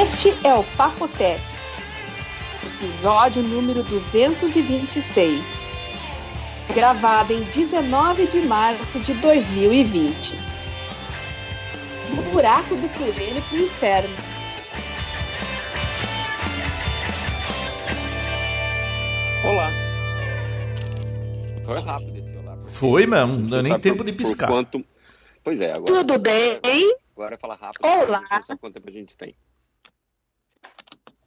[0.00, 1.42] Este é o Papo Tech,
[2.80, 5.70] episódio número 226,
[6.74, 10.34] gravado em 19 de março de 2020.
[12.16, 14.16] O buraco do coelho pro inferno.
[19.44, 19.70] Olá.
[21.64, 22.56] Foi rápido esse olá.
[22.68, 24.48] Foi mesmo, não deu nem tempo por- de piscar.
[24.48, 24.84] quanto-
[25.42, 25.84] Pois é, agora.
[25.86, 26.60] Tudo bem?
[27.16, 27.84] Agora fala rápido.
[27.84, 28.22] Olá.
[28.60, 29.34] quanto tempo a gente tem.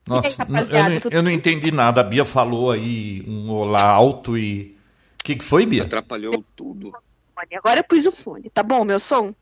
[0.07, 2.01] Nossa, aí, eu, não- eu não entendi nada.
[2.01, 4.75] A Bia falou aí um olá alto e.
[5.19, 5.83] O que, que foi, Bia?
[5.83, 6.93] Atrapalhou tudo.
[7.57, 9.33] Agora eu pus o fone, tá bom, meu som?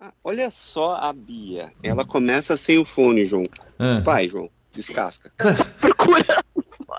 [0.00, 1.72] Ah, olha só a Bia.
[1.82, 3.44] Ela começa sem o fone, João.
[3.78, 4.00] Ah.
[4.04, 4.50] Vai, João.
[4.72, 5.32] Descasca.
[5.80, 6.44] Procura.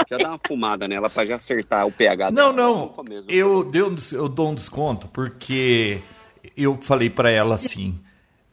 [0.10, 2.96] Já dá uma fumada nela pra já acertar o pH Não, dela não.
[3.28, 6.00] Eu, des- eu dou um desconto porque
[6.56, 8.00] eu falei pra ela assim: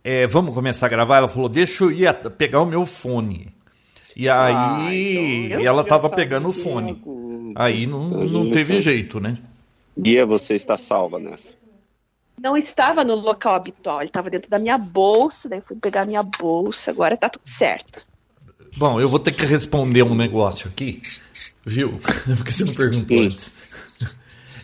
[0.02, 1.18] é, vamos começar a gravar?
[1.18, 3.53] Ela falou: deixa eu ir pegar o meu fone.
[4.16, 7.00] E Ah, aí então eu ela tava pegando o fone.
[7.56, 8.82] Aí não, Então, não teve sabe.
[8.84, 9.38] jeito, né?
[9.96, 11.54] Bia, você está salva nessa.
[12.40, 16.04] Não estava no local habitual, ele estava dentro da minha bolsa, daí eu fui pegar
[16.04, 18.02] minha bolsa, agora tá tudo certo.
[18.76, 21.00] Bom, eu vou ter que responder um negócio aqui,
[21.64, 22.00] viu?
[22.36, 23.52] Porque você não perguntou antes.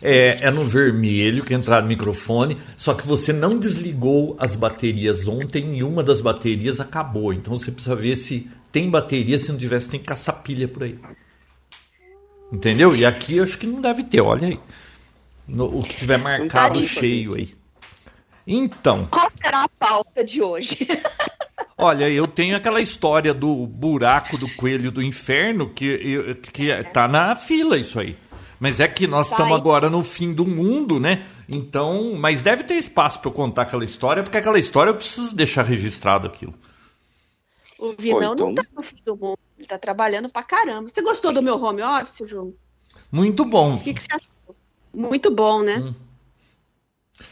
[0.03, 5.29] É, é no vermelho que entrar no microfone, só que você não desligou as baterias
[5.29, 7.33] ontem e uma das baterias acabou.
[7.33, 10.99] Então você precisa ver se tem bateria, se não tivesse, tem caçapilha por aí.
[12.53, 12.95] Entendeu?
[12.97, 14.59] E aqui eu acho que não deve ter, olha aí.
[15.47, 17.55] No- o que tiver marcado cheio aí.
[18.47, 20.79] Então, Qual será a pauta de hoje?
[21.83, 27.35] Olha, eu tenho aquela história do buraco do coelho do inferno que, que tá na
[27.35, 28.19] fila isso aí.
[28.59, 31.25] Mas é que nós estamos agora no fim do mundo, né?
[31.49, 35.35] Então, mas deve ter espaço para eu contar aquela história, porque aquela história eu preciso
[35.35, 36.53] deixar registrado aquilo.
[37.81, 38.47] O Vinão então.
[38.49, 40.89] não tá no fim do mundo, ele tá trabalhando pra caramba.
[40.89, 42.53] Você gostou do meu home office, João?
[43.11, 43.75] Muito bom.
[43.77, 44.57] O que, que você achou?
[44.93, 45.77] Muito bom, né?
[45.79, 45.95] Hum.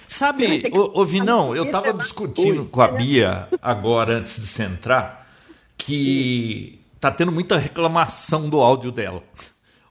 [0.06, 4.62] Sabe, que- ô, ô Vinão, eu tava discutindo com a Bia agora antes de você
[4.64, 5.30] entrar
[5.76, 9.22] que tá tendo muita reclamação do áudio dela.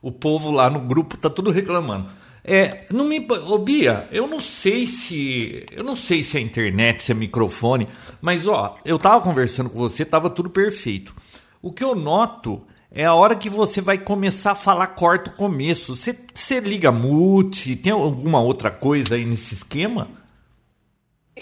[0.00, 2.10] O povo lá no grupo tá tudo reclamando.
[2.50, 7.02] É, não me, ô Bia, eu não sei se, eu não sei se é internet,
[7.02, 7.86] se é microfone,
[8.22, 11.14] mas ó, eu tava conversando com você, tava tudo perfeito.
[11.60, 15.34] O que eu noto é a hora que você vai começar a falar corta o
[15.34, 15.94] começo.
[15.94, 20.08] Você, você liga mute, tem alguma outra coisa aí nesse esquema?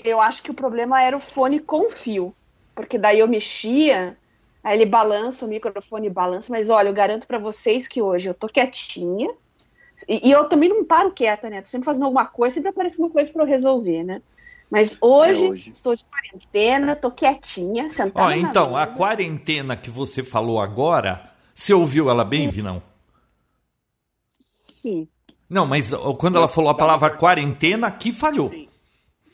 [0.02, 2.34] Eu acho que o problema era o fone com fio.
[2.74, 4.16] Porque daí eu mexia,
[4.62, 8.34] aí ele balança, o microfone balança, mas olha, eu garanto pra vocês que hoje eu
[8.34, 9.30] tô quietinha.
[10.08, 11.62] E, e eu também não paro quieta, né?
[11.62, 14.22] Tô sempre fazendo alguma coisa, sempre aparece uma coisa pra eu resolver, né?
[14.70, 15.70] Mas hoje, É hoje.
[15.70, 18.96] estou de quarentena, tô quietinha, sentada Ó, na então, a mesa.
[18.96, 22.82] quarentena que você falou agora, você ouviu ela bem, Vinão?
[24.40, 25.08] Sim.
[25.48, 28.48] Não, mas quando ela falou a dá palavra quarentena, aqui falhou.
[28.48, 28.68] Sim.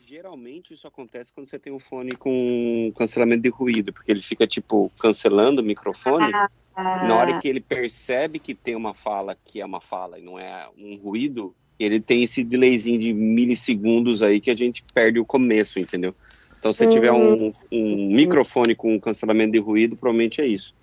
[0.05, 4.45] Geralmente isso acontece quando você tem um fone com cancelamento de ruído, porque ele fica,
[4.45, 6.31] tipo, cancelando o microfone.
[6.31, 10.23] Ah, Na hora que ele percebe que tem uma fala que é uma fala e
[10.23, 15.19] não é um ruído, ele tem esse delayzinho de milissegundos aí que a gente perde
[15.19, 16.15] o começo, entendeu?
[16.59, 20.73] Então, se tiver um, um microfone com cancelamento de ruído, provavelmente é isso.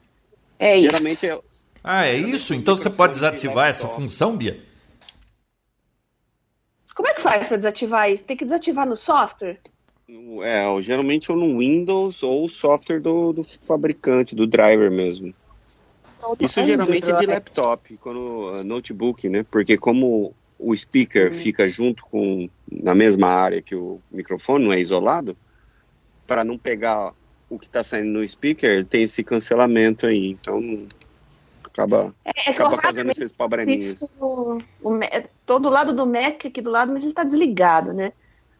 [0.58, 0.90] é isso.
[0.90, 1.38] Geralmente é.
[1.82, 2.52] Ah, é isso?
[2.52, 4.60] Então você pode desativar essa função, Bia?
[6.94, 8.24] Como é que faz pra desativar isso?
[8.24, 9.58] Tem que desativar no software?
[10.42, 15.32] É, geralmente ou no Windows ou o software do, do fabricante, do driver mesmo.
[16.40, 19.42] Isso geralmente é de laptop, quando uh, notebook, né?
[19.42, 24.80] Porque como o speaker fica junto com na mesma área que o microfone, não é
[24.80, 25.36] isolado,
[26.26, 27.14] para não pegar
[27.48, 30.28] o que está saindo no speaker, tem esse cancelamento aí.
[30.28, 30.60] Então
[31.64, 33.94] acaba É, é acaba causando esses probleminhas.
[33.94, 35.08] Isso, o, Ma-
[35.46, 38.12] tô do lado do Mac aqui do lado, mas ele está desligado, né?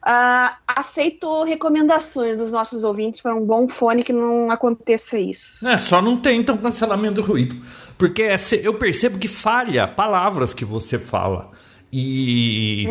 [0.03, 5.67] Ah, aceito recomendações dos nossos ouvintes para um bom fone que não aconteça isso.
[5.69, 7.57] É, só não tem então cancelamento do ruído.
[7.99, 11.51] Porque é eu percebo que falha palavras que você fala.
[11.93, 12.87] E,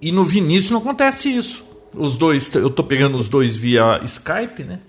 [0.00, 1.68] e no Vinícius não acontece isso.
[1.92, 4.80] Os dois, eu tô pegando os dois via Skype, né?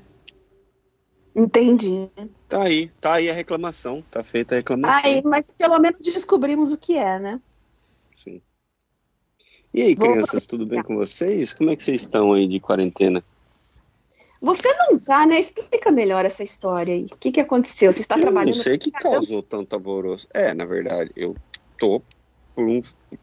[1.35, 2.09] Entendi.
[2.47, 5.09] Tá aí, tá aí a reclamação, tá feita a reclamação.
[5.09, 7.39] Aí, mas pelo menos descobrimos o que é, né?
[9.73, 11.53] E aí, crianças, tudo bem com vocês?
[11.53, 13.23] Como é que vocês estão aí de quarentena?
[14.41, 15.39] Você não tá, né?
[15.39, 17.05] Explica melhor essa história aí.
[17.05, 17.93] O que, que aconteceu?
[17.93, 18.55] Você está Eu trabalhando.
[18.55, 20.27] não sei o que causou tanto alvoroço.
[20.33, 21.35] É, na verdade, eu
[21.77, 22.01] tô
[22.55, 22.81] por um.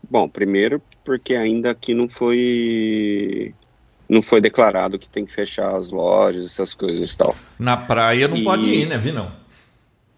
[0.09, 3.55] Bom, primeiro porque ainda aqui não foi
[4.09, 7.37] não foi declarado que tem que fechar as lojas, essas coisas e tal.
[7.59, 8.45] Na praia não e...
[8.45, 9.31] pode ir, né, Vi não?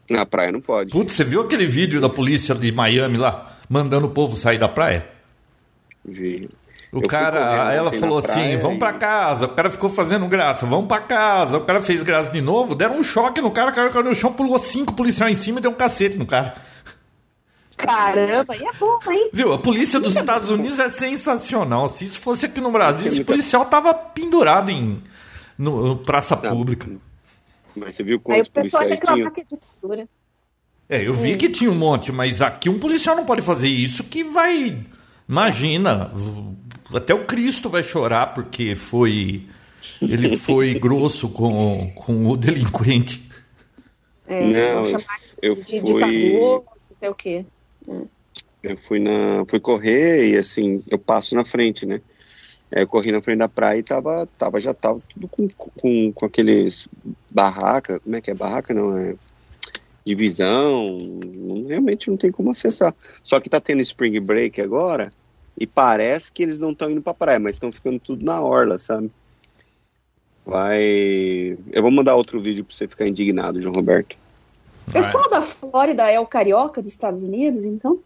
[0.08, 0.92] Na praia não pode.
[0.92, 4.68] Putz, você viu aquele vídeo da polícia de Miami lá, mandando o povo sair da
[4.68, 5.19] praia?
[6.92, 8.78] O eu cara, ela falou assim: vamos e...
[8.78, 9.46] para casa.
[9.46, 11.58] O cara ficou fazendo graça, vamos para casa.
[11.58, 14.14] O cara fez graça de novo, deram um choque no cara, o cara caiu no
[14.14, 16.56] chão, pulou cinco policiais em cima e deu um cacete no cara.
[17.76, 19.30] Caramba, e é bom, hein?
[19.32, 19.52] Viu?
[19.52, 21.88] A polícia dos Estados Unidos é sensacional.
[21.88, 25.02] Se isso fosse aqui no Brasil, esse policial tava pendurado em
[25.56, 26.56] no, praça Não.
[26.56, 26.88] pública.
[27.74, 29.32] Mas você viu quantos policiais tinham?
[30.88, 34.04] É, eu vi que tinha um monte, mas aqui um policial não pode fazer isso
[34.04, 34.84] que vai.
[35.30, 36.10] Imagina,
[36.92, 39.46] até o Cristo vai chorar porque foi.
[40.02, 43.30] Ele foi grosso com, com o delinquente.
[44.26, 45.00] É, não, eu,
[45.40, 46.36] eu fui.
[46.36, 47.44] o quê?
[48.60, 52.00] Eu fui na, fui correr e assim, eu passo na frente, né?
[52.74, 55.46] Aí eu corri na frente da praia e tava, tava já tava tudo com,
[55.80, 56.88] com, com aqueles
[57.30, 59.14] barraca, como é que é barraca não é
[60.04, 60.98] divisão,
[61.36, 62.92] não, realmente não tem como acessar.
[63.22, 65.12] Só que tá tendo spring break agora
[65.60, 68.78] e parece que eles não estão indo pra praia, mas estão ficando tudo na orla,
[68.78, 69.10] sabe?
[70.46, 71.58] Vai.
[71.70, 74.16] Eu vou mandar outro vídeo pra você ficar indignado, João Roberto.
[74.88, 78.00] O pessoal da Flórida é o carioca dos Estados Unidos, então?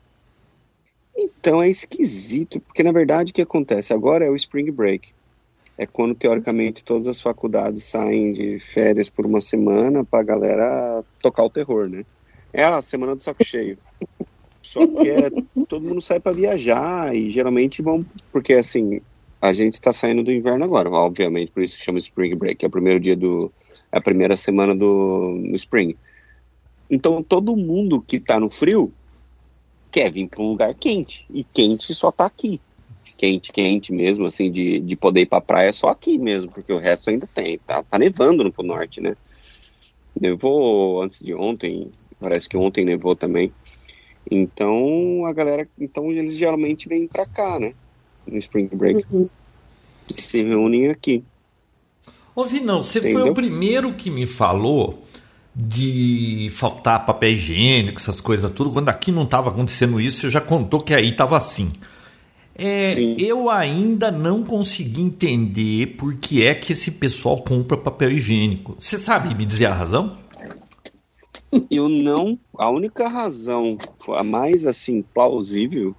[1.16, 5.12] Então é esquisito, porque na verdade o que acontece agora é o Spring Break.
[5.78, 11.44] É quando teoricamente todas as faculdades saem de férias por uma semana pra galera tocar
[11.44, 12.04] o terror, né?
[12.52, 13.78] É a semana do saco cheio.
[14.64, 15.30] Só que é,
[15.68, 18.02] todo mundo sai para viajar e geralmente vão,
[18.32, 18.98] porque assim,
[19.38, 22.70] a gente tá saindo do inverno agora, obviamente, por isso chama Spring Break, é o
[22.70, 23.52] primeiro dia do,
[23.92, 25.94] é a primeira semana do Spring.
[26.88, 28.90] Então todo mundo que está no frio
[29.92, 31.26] quer vir para um lugar quente.
[31.30, 32.58] E quente só está aqui.
[33.18, 36.72] Quente, quente mesmo, assim, de, de poder ir para a praia só aqui mesmo, porque
[36.72, 37.58] o resto ainda tem.
[37.58, 39.14] Tá, tá nevando no Norte, né?
[40.18, 43.52] Nevou antes de ontem, parece que ontem nevou também.
[44.30, 47.74] Então a galera, então eles geralmente vêm para cá, né?
[48.26, 49.04] No Spring Break.
[49.10, 49.28] Uhum.
[50.08, 51.22] Se reúnem aqui.
[52.34, 53.20] Ouvi não, você Entendeu?
[53.20, 55.04] foi o primeiro que me falou
[55.54, 60.40] de faltar papel higiênico, essas coisas tudo, quando aqui não estava acontecendo isso, você já
[60.40, 61.70] contou que aí estava assim.
[62.56, 68.76] É, eu ainda não consegui entender por que é que esse pessoal compra papel higiênico.
[68.78, 70.16] Você sabe me dizer a razão?
[71.70, 72.38] Eu não.
[72.56, 73.76] A única razão,
[74.08, 75.94] a mais assim plausível,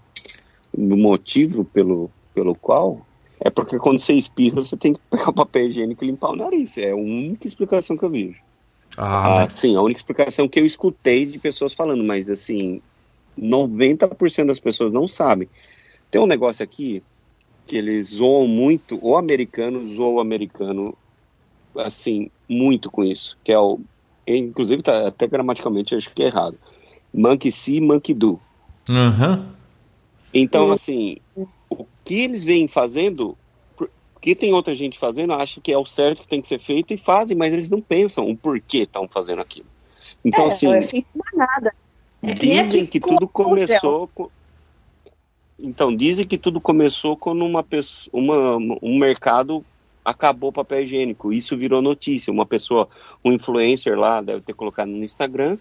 [0.74, 3.06] do motivo pelo, pelo qual
[3.40, 6.36] é porque quando você espirra você tem que pegar o papel higiênico e limpar o
[6.36, 6.78] nariz.
[6.78, 8.40] É a única explicação que eu vejo.
[8.98, 12.82] Ah, ah, sim, a única explicação que eu escutei de pessoas falando, mas assim,
[13.38, 15.50] 90% das pessoas não sabem.
[16.10, 17.04] Tem um negócio aqui
[17.68, 20.96] que eles zoam muito, o americano zoa o americano,
[21.78, 23.80] assim, muito com isso, que é o,
[24.28, 26.58] inclusive tá, até gramaticalmente acho que é errado,
[27.14, 28.40] monkey see, monkey do.
[28.90, 29.46] Uhum.
[30.34, 31.18] Então, assim,
[31.70, 33.38] o que eles vêm fazendo
[34.26, 36.92] que tem outra gente fazendo, acha que é o certo que tem que ser feito
[36.92, 39.68] e fazem, mas eles não pensam o porquê estão fazendo aquilo.
[40.24, 40.66] Então, é, assim.
[40.66, 41.76] Não é feito nada.
[42.24, 44.08] É dizem que, que tudo começou.
[44.16, 44.32] Com...
[45.60, 49.64] Então, dizem que tudo começou quando uma pessoa, uma, um mercado
[50.06, 51.34] acabou o papel higiênico.
[51.34, 52.32] Isso virou notícia.
[52.32, 52.88] Uma pessoa,
[53.24, 55.58] um influencer lá, deve ter colocado no Instagram.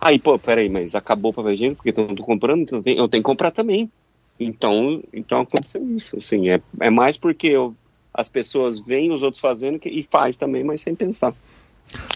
[0.00, 2.82] Aí, pô, peraí, mas acabou o papel higiênico porque eu não tô comprando, então eu
[2.82, 3.90] tenho, eu tenho que comprar também.
[4.38, 6.16] Então, então aconteceu isso.
[6.16, 7.74] Assim, é, é mais porque eu
[8.14, 11.34] as pessoas veem os outros fazendo e faz também, mas sem pensar.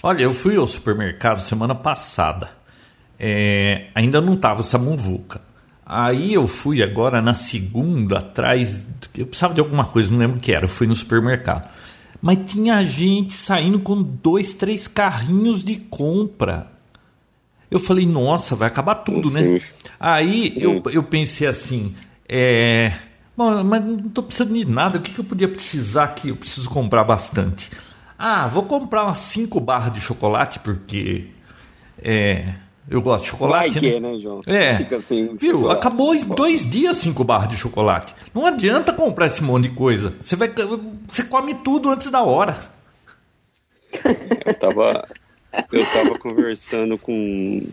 [0.01, 2.51] Olha, eu fui ao supermercado semana passada.
[3.19, 5.41] É, ainda não estava essa muvuca.
[5.91, 8.87] Aí eu fui agora na segunda atrás.
[9.17, 10.67] Eu precisava de alguma coisa, não lembro o que era.
[10.67, 11.67] Eu fui no supermercado.
[12.21, 16.71] Mas tinha gente saindo com dois, três carrinhos de compra.
[17.71, 19.59] Eu falei, nossa, vai acabar tudo, né?
[19.99, 21.95] Aí eu, eu pensei assim:
[22.29, 22.93] é,
[23.39, 24.99] Bom, mas não estou precisando de nada.
[24.99, 27.71] O que, que eu podia precisar que eu preciso comprar bastante?
[28.19, 31.29] Ah, vou comprar umas 5 barras de chocolate porque
[32.03, 32.55] é,
[32.91, 33.71] eu gosto de chocolate.
[33.71, 34.41] Vai que, né, né João?
[34.47, 34.77] É.
[34.77, 35.53] Fica assim, Viu?
[35.53, 35.79] Chocolate.
[35.79, 38.15] Acabou em dois dias 5 barras de chocolate.
[38.35, 40.15] Não adianta comprar esse monte de coisa.
[40.21, 40.53] Você vai,
[41.09, 42.59] você come tudo antes da hora.
[44.45, 45.09] Eu tava,
[45.73, 47.67] eu tava conversando com,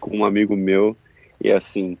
[0.00, 0.96] com um amigo meu
[1.42, 1.98] e assim,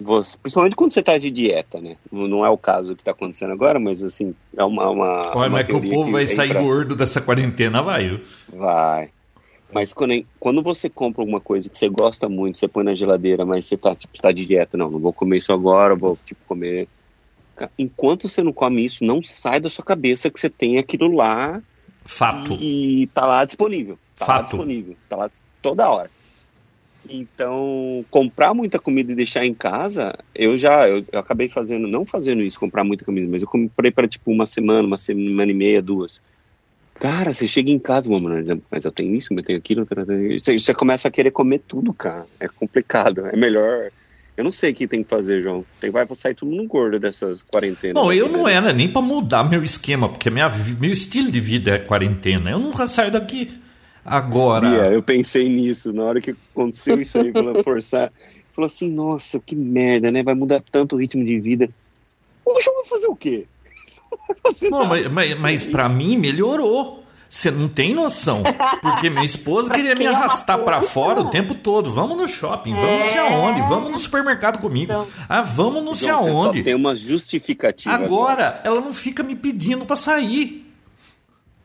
[0.00, 1.96] você, principalmente quando você está de dieta, né?
[2.10, 4.90] Não é o caso que está acontecendo agora, mas assim, é uma.
[4.90, 6.60] uma Olha, uma mas que o povo vai sair pra...
[6.60, 8.08] gordo dessa quarentena, vai.
[8.08, 8.20] Viu?
[8.52, 9.10] Vai.
[9.72, 13.44] Mas quando, quando você compra alguma coisa que você gosta muito, você põe na geladeira,
[13.46, 16.88] mas você está tá de dieta, não, não vou comer isso agora, vou tipo comer
[17.78, 21.62] enquanto você não come isso, não sai da sua cabeça que você tem aquilo lá.
[22.04, 22.54] Fato.
[22.60, 23.98] E, e tá lá disponível.
[24.16, 24.36] Tá Fato.
[24.36, 24.96] lá disponível.
[25.08, 26.10] Tá lá toda hora.
[27.08, 32.04] Então, comprar muita comida e deixar em casa, eu já eu, eu acabei fazendo, não
[32.04, 35.54] fazendo isso, comprar muita comida, mas eu comprei para tipo uma semana, uma semana e
[35.54, 36.20] meia, duas.
[37.02, 39.84] Cara, você chega em casa, mano, mas eu tenho isso, eu tenho aquilo,
[40.38, 42.26] você, você começa a querer comer tudo, cara.
[42.38, 43.90] É complicado, é melhor.
[44.36, 45.64] Eu não sei o que tem que fazer, João.
[45.80, 48.00] Tem, vai sair tudo no gordo dessas quarentenas.
[48.00, 51.72] Bom, eu não era nem para mudar meu esquema, porque minha, meu estilo de vida
[51.72, 52.52] é quarentena.
[52.52, 53.52] Eu nunca saio daqui.
[54.04, 54.70] Agora.
[54.70, 58.12] Bia, eu pensei nisso na hora que aconteceu isso aí, pela forçar.
[58.52, 60.22] Falou assim: nossa, que merda, né?
[60.22, 61.68] Vai mudar tanto o ritmo de vida.
[62.46, 63.44] O João vai fazer o quê?
[64.70, 67.02] Não, mas, mas, mas para mim melhorou.
[67.28, 68.42] Você não tem noção.
[68.82, 71.90] Porque minha esposa queria me arrastar para fora o tempo todo.
[71.90, 74.92] Vamos no shopping, vamos não sei aonde, vamos no supermercado comigo.
[74.92, 76.58] Então, ah, vamos não sei João, aonde.
[76.58, 77.94] Só tem uma justificativa.
[77.94, 78.60] Agora, agora.
[78.64, 80.70] ela não fica me pedindo para sair.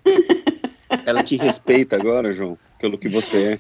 [1.06, 3.60] Ela te respeita agora, João, pelo que você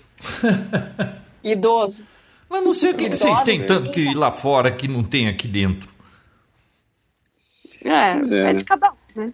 [1.43, 1.51] é.
[1.51, 2.05] Idoso.
[2.49, 5.03] Mas não sei o que, que vocês têm tanto que ir lá fora que não
[5.03, 5.89] tem aqui dentro.
[7.83, 9.33] É, é, é de cada um, né?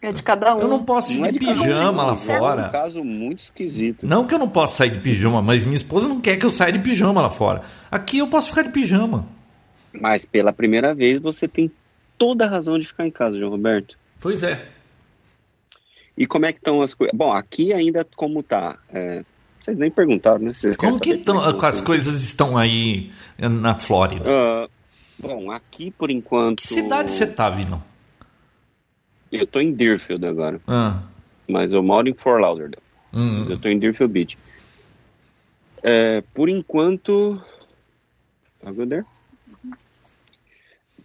[0.00, 0.60] É de cada um.
[0.60, 2.62] Eu não posso ir não de, é de pijama um, lá fora.
[2.62, 4.04] É um caso muito esquisito.
[4.04, 6.50] Não que eu não possa sair de pijama, mas minha esposa não quer que eu
[6.50, 7.62] saia de pijama lá fora.
[7.88, 9.24] Aqui eu posso ficar de pijama.
[9.92, 11.70] Mas pela primeira vez você tem
[12.18, 13.96] toda a razão de ficar em casa, João Roberto.
[14.18, 14.66] Pois é.
[16.16, 17.16] E como é que estão as coisas?
[17.16, 18.78] Bom, aqui ainda como tá.
[18.92, 19.24] É,
[19.60, 20.52] vocês nem perguntaram, né?
[20.52, 24.28] Vocês como que estão as coisas estão aí na Flórida?
[24.28, 24.70] Uh,
[25.18, 26.60] bom, aqui por enquanto.
[26.60, 27.82] Que cidade você tá, Vino?
[29.30, 30.60] Eu tô em Deerfield agora.
[30.66, 31.02] Ah.
[31.48, 32.82] Mas eu moro em Fort Lauderdale.
[33.12, 33.46] Hum.
[33.48, 34.38] Eu tô em Deerfield Beach.
[35.82, 37.42] É, por enquanto.
[38.64, 39.04] I'll go there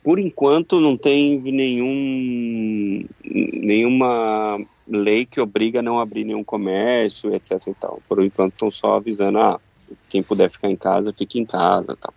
[0.08, 7.62] por enquanto não tem nenhum nenhuma lei que obriga a não abrir nenhum comércio, etc
[7.68, 8.02] e tal.
[8.08, 9.60] Por enquanto estão só avisando, ah,
[10.08, 12.14] quem puder ficar em casa, fique em casa, tal.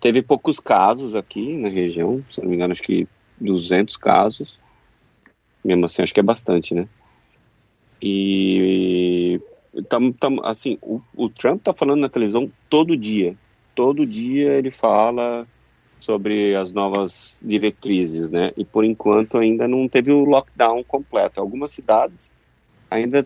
[0.00, 3.06] Teve poucos casos aqui na região, se não me engano, acho que
[3.40, 4.58] 200 casos.
[5.64, 6.88] Mesmo assim, acho que é bastante, né?
[8.00, 9.38] E
[9.88, 13.36] tam, tam, assim, o, o Trump tá falando na televisão todo dia.
[13.74, 15.46] Todo dia ele fala
[16.00, 18.52] sobre as novas diretrizes, né?
[18.56, 21.40] E por enquanto ainda não teve o lockdown completo.
[21.40, 22.32] Algumas cidades
[22.90, 23.24] ainda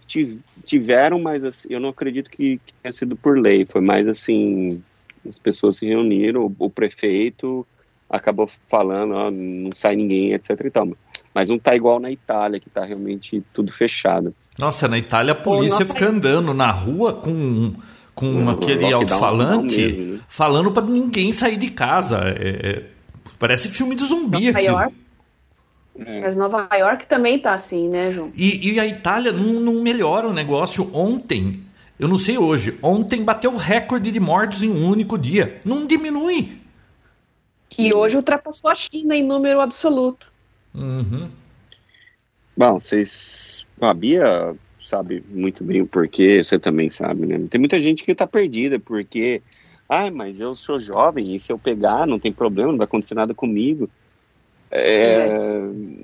[0.65, 3.65] tiveram, mas assim, eu não acredito que, que tenha sido por lei.
[3.65, 4.83] Foi mais assim,
[5.29, 7.67] as pessoas se reuniram, o, o prefeito
[8.09, 10.51] acabou falando, ó, não sai ninguém, etc.
[10.65, 10.89] E tal.
[11.35, 14.35] Mas não tá igual na Itália, que tá realmente tudo fechado.
[14.59, 17.75] Nossa, na Itália a polícia fica andando na rua com
[18.15, 20.21] com um aquele alto-falante né?
[20.29, 22.21] falando para ninguém sair de casa.
[22.27, 22.83] É, é,
[23.39, 24.67] parece filme de zumbi Nova aqui.
[24.69, 24.95] York.
[25.99, 26.21] É.
[26.21, 28.31] Mas Nova York também tá assim, né, João?
[28.37, 30.91] E, e a Itália não, não, melhora o negócio.
[30.93, 31.61] Ontem,
[31.99, 35.61] eu não sei hoje, ontem bateu o recorde de mortes em um único dia.
[35.65, 36.59] Não diminui.
[37.77, 40.31] E hoje ultrapassou a China em número absoluto.
[40.75, 41.31] Uhum.
[42.57, 43.65] Bom, vocês.
[43.81, 47.41] A Bia sabe muito bem o porquê, você também sabe, né?
[47.49, 49.43] Tem muita gente que tá perdida, porque,
[49.89, 53.15] ah, mas eu sou jovem, e se eu pegar, não tem problema, não vai acontecer
[53.15, 53.89] nada comigo.
[54.77, 55.25] É,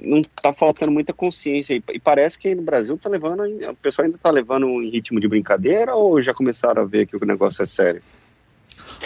[0.04, 4.06] não tá faltando muita consciência e, e parece que no Brasil tá levando, o pessoal
[4.06, 7.62] ainda tá levando em ritmo de brincadeira ou já começaram a ver que o negócio
[7.62, 8.00] é sério?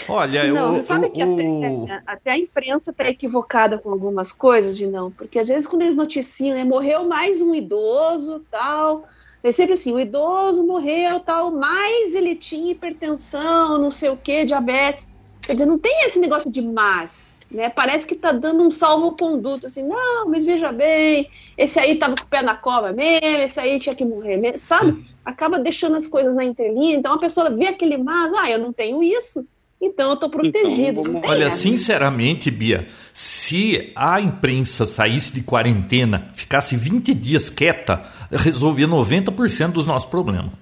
[0.06, 1.84] Olha, não, eu, você sabe eu, que eu...
[1.84, 5.82] Até, até, a imprensa tá equivocada com algumas coisas de não, porque às vezes quando
[5.82, 9.08] eles noticiam, né, morreu mais um idoso, tal,
[9.42, 14.44] é sempre assim, o idoso morreu, tal, mas ele tinha hipertensão, não sei o que,
[14.44, 15.10] diabetes.
[15.42, 17.70] Quer dizer, não tem esse negócio de mas, né?
[17.70, 22.24] Parece que tá dando um salvo-conduto, assim, não, mas veja bem, esse aí tava com
[22.24, 25.04] o pé na cova mesmo, esse aí tinha que morrer mesmo, sabe?
[25.24, 28.72] Acaba deixando as coisas na entrelinha, então a pessoa vê aquele mas, ah, eu não
[28.72, 29.46] tenho isso,
[29.80, 31.00] então eu tô protegido.
[31.00, 38.88] Então, olha, sinceramente, Bia, se a imprensa saísse de quarentena, ficasse 20 dias quieta, resolvia
[38.88, 40.52] 90% dos nossos problemas.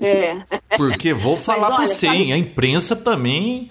[0.00, 0.36] É.
[0.76, 3.70] Porque vou falar para você, a imprensa também.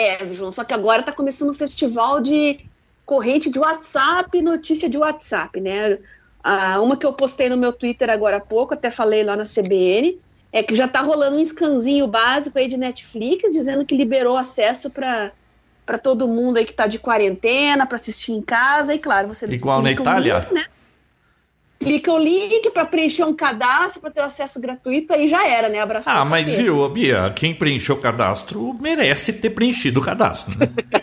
[0.00, 2.60] É, João, só que agora tá começando um festival de
[3.04, 5.98] corrente de WhatsApp, notícia de WhatsApp, né?
[6.42, 9.42] Ah, uma que eu postei no meu Twitter agora há pouco, até falei lá na
[9.42, 10.18] CBN,
[10.52, 14.88] é que já tá rolando um scanzinho básico aí de Netflix, dizendo que liberou acesso
[14.88, 15.32] para
[15.84, 19.44] para todo mundo aí que está de quarentena, para assistir em casa, e claro, você
[19.46, 20.38] Igual na Itália.
[20.38, 20.66] Link, né?
[21.80, 25.80] Clica o link para preencher um cadastro, para ter acesso gratuito, aí já era, né?
[25.80, 30.68] Abraçou ah, mas viu, Bia, quem preencheu o cadastro merece ter preenchido o cadastro, né?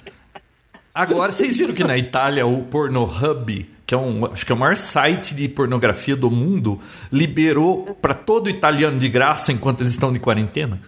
[0.93, 4.57] Agora, vocês viram que na Itália o Pornohub, que é um, acho que é o
[4.57, 6.79] maior site de pornografia do mundo,
[7.11, 10.79] liberou para todo italiano de graça enquanto eles estão de quarentena?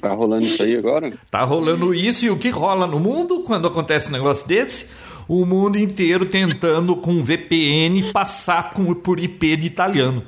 [0.00, 1.12] Tá rolando isso aí agora?
[1.30, 4.86] Tá rolando isso e o que rola no mundo quando acontece um negócio desse?
[5.32, 10.24] O mundo inteiro tentando com VPN passar com, por IP de italiano.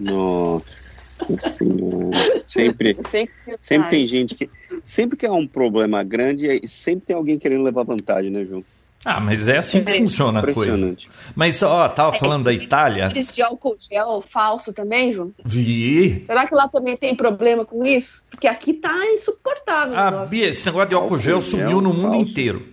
[0.00, 2.42] Nossa senhora.
[2.46, 2.96] Sempre,
[3.60, 4.48] sempre tem gente que.
[4.82, 8.64] Sempre que há um problema grande, sempre tem alguém querendo levar vantagem, né, João?
[9.04, 10.96] Ah, mas é assim que funciona a coisa.
[11.34, 13.08] Mas, ó, tava falando da Itália.
[13.08, 15.32] De álcool gel falso também, João?
[15.44, 16.22] Vi.
[16.24, 18.22] Será que lá também tem problema com isso?
[18.30, 19.96] Porque aqui tá insuportável.
[19.98, 22.30] Ah, Bia, esse negócio de álcool, álcool gel sumiu no mundo falso.
[22.30, 22.68] inteiro.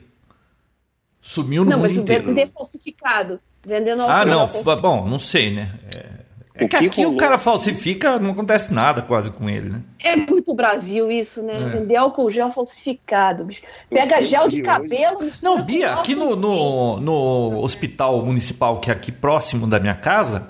[1.20, 2.24] Sumiu no não, mundo inteiro.
[2.24, 3.40] Não, mas vender falsificado.
[3.66, 4.48] Vendendo álcool Ah, não.
[4.48, 5.74] Gel bom, não sei, né?
[5.96, 6.19] É...
[6.60, 7.16] É que, que aqui rolou?
[7.16, 9.82] o cara falsifica, não acontece nada quase com ele, né?
[10.00, 11.56] É muito Brasil isso, né?
[11.56, 11.70] É.
[11.70, 13.64] Vender álcool gel falsificado, bicho.
[13.90, 15.20] Pega gel de cabelo.
[15.42, 20.50] Não, Bia, aqui no, no, no, hospital municipal que é aqui próximo da minha casa,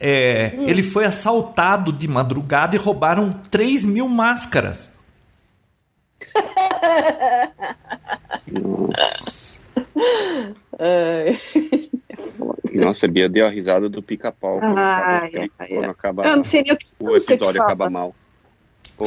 [0.00, 0.64] é, hum.
[0.66, 4.90] ele foi assaltado de madrugada e roubaram 3 mil máscaras.
[8.50, 9.60] Nossa.
[12.72, 16.36] Nossa, a Bia deu a risada do pica-pau quando, ah, acaba, é, quando acaba eu
[16.36, 18.14] não sei nem o, que, o episódio acaba mal.
[18.96, 19.04] Pô,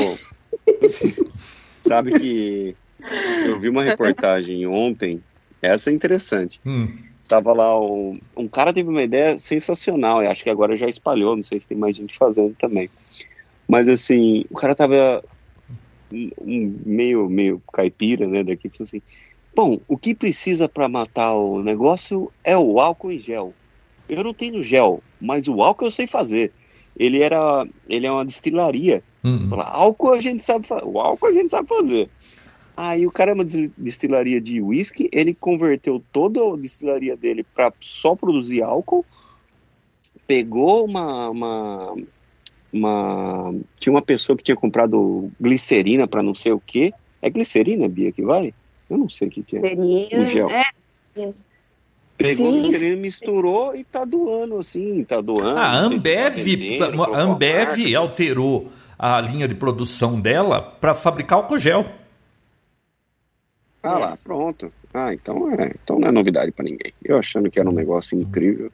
[1.82, 2.76] sabe que
[3.46, 5.22] eu vi uma reportagem ontem,
[5.62, 6.60] essa é interessante.
[6.66, 6.88] Hum.
[7.28, 11.36] Tava lá, um, um cara teve uma ideia sensacional, e acho que agora já espalhou,
[11.36, 12.90] não sei se tem mais gente fazendo também.
[13.68, 15.24] Mas assim, o cara tava
[16.12, 19.02] um, meio, meio caipira, né, daqui, falou assim,
[19.56, 23.54] Bom, o que precisa para matar o negócio é o álcool em gel.
[24.10, 26.52] Eu não tenho gel, mas o álcool eu sei fazer.
[26.98, 29.02] Ele era, ele é uma destilaria.
[29.24, 29.50] Uhum.
[29.50, 32.10] Fala, álcool a gente sabe, o álcool a gente sabe fazer.
[32.76, 33.46] Aí o cara é uma
[33.78, 39.06] destilaria de whisky, ele converteu toda a destilaria dele para só produzir álcool.
[40.28, 41.96] Pegou uma, uma,
[42.74, 46.94] uma, tinha uma pessoa que tinha comprado glicerina para não sei o que.
[47.22, 48.54] É glicerina, Bia, que vai?
[48.90, 49.60] Eu não sei o que, que é.
[49.60, 50.50] Seria, o gel.
[50.50, 50.64] É.
[52.18, 52.96] Pegou sim, sim.
[52.96, 55.58] misturou e tá doando, assim, tá doando.
[55.58, 61.60] A Ambev, tá vendendo, a Ambev alterou a linha de produção dela para fabricar álcool
[61.60, 61.86] gel.
[63.84, 64.72] Ah lá, pronto.
[64.94, 66.94] Ah, então, é, então não é novidade para ninguém.
[67.04, 68.72] Eu achando que era um negócio incrível.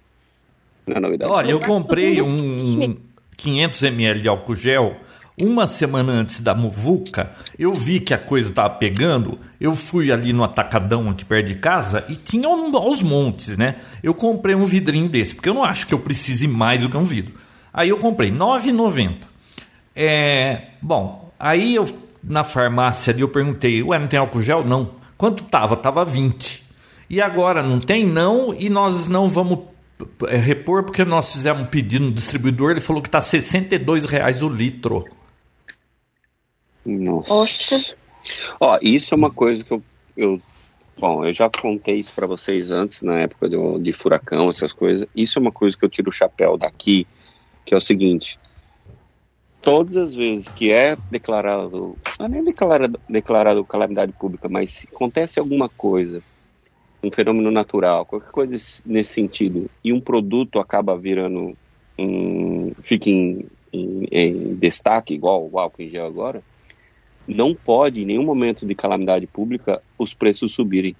[0.86, 1.32] Não é novidade.
[1.32, 2.95] Olha, eu comprei um
[3.36, 4.95] 500 ml de álcool gel
[5.41, 9.39] uma semana antes da muvuca, eu vi que a coisa estava pegando.
[9.60, 13.75] Eu fui ali no atacadão aqui perto de casa e tinha um, aos montes, né?
[14.04, 16.97] Eu comprei um vidrinho desse, porque eu não acho que eu precise mais do que
[16.97, 17.34] um vidro.
[17.73, 19.15] Aí eu comprei R$ 9,90.
[19.95, 21.86] É, bom, aí eu
[22.23, 24.63] na farmácia ali eu perguntei, ué, não tem álcool gel?
[24.63, 24.91] Não.
[25.17, 25.75] Quanto tava?
[25.75, 26.63] Tava 20.
[27.10, 29.60] E agora não tem não e nós não vamos
[30.27, 34.41] é, repor porque nós fizemos um pedido no distribuidor, ele falou que tá R$ 62,00
[34.41, 35.06] o litro.
[36.86, 37.96] Nossa.
[38.60, 39.84] Ó, isso é uma coisa que eu,
[40.15, 40.41] eu
[41.02, 45.08] Bom, eu já contei isso para vocês antes, na época do, de furacão, essas coisas.
[45.15, 47.08] Isso é uma coisa que eu tiro o chapéu daqui,
[47.65, 48.38] que é o seguinte:
[49.63, 54.89] todas as vezes que é declarado, não é nem declarado, declarado calamidade pública, mas se
[54.94, 56.22] acontece alguma coisa,
[57.04, 61.58] um fenômeno natural, qualquer coisa nesse sentido, e um produto acaba virando,
[61.98, 66.44] um, fica em, em, em destaque, igual o álcool em gel agora,
[67.28, 70.96] não pode, em nenhum momento de calamidade pública, os preços subirem.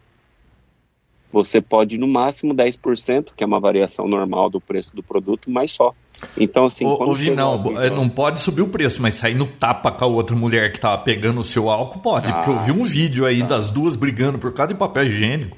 [1.32, 5.72] Você pode, no máximo, 10%, que é uma variação normal do preço do produto, mas
[5.72, 5.94] só.
[6.38, 6.86] Então, assim.
[6.86, 10.08] Ô, quando não, é, não pode subir o preço, mas sair no tapa com a
[10.08, 12.28] outra mulher que tava pegando o seu álcool, pode.
[12.28, 15.58] Ah, porque eu vi um vídeo aí das duas brigando por causa de papel higiênico.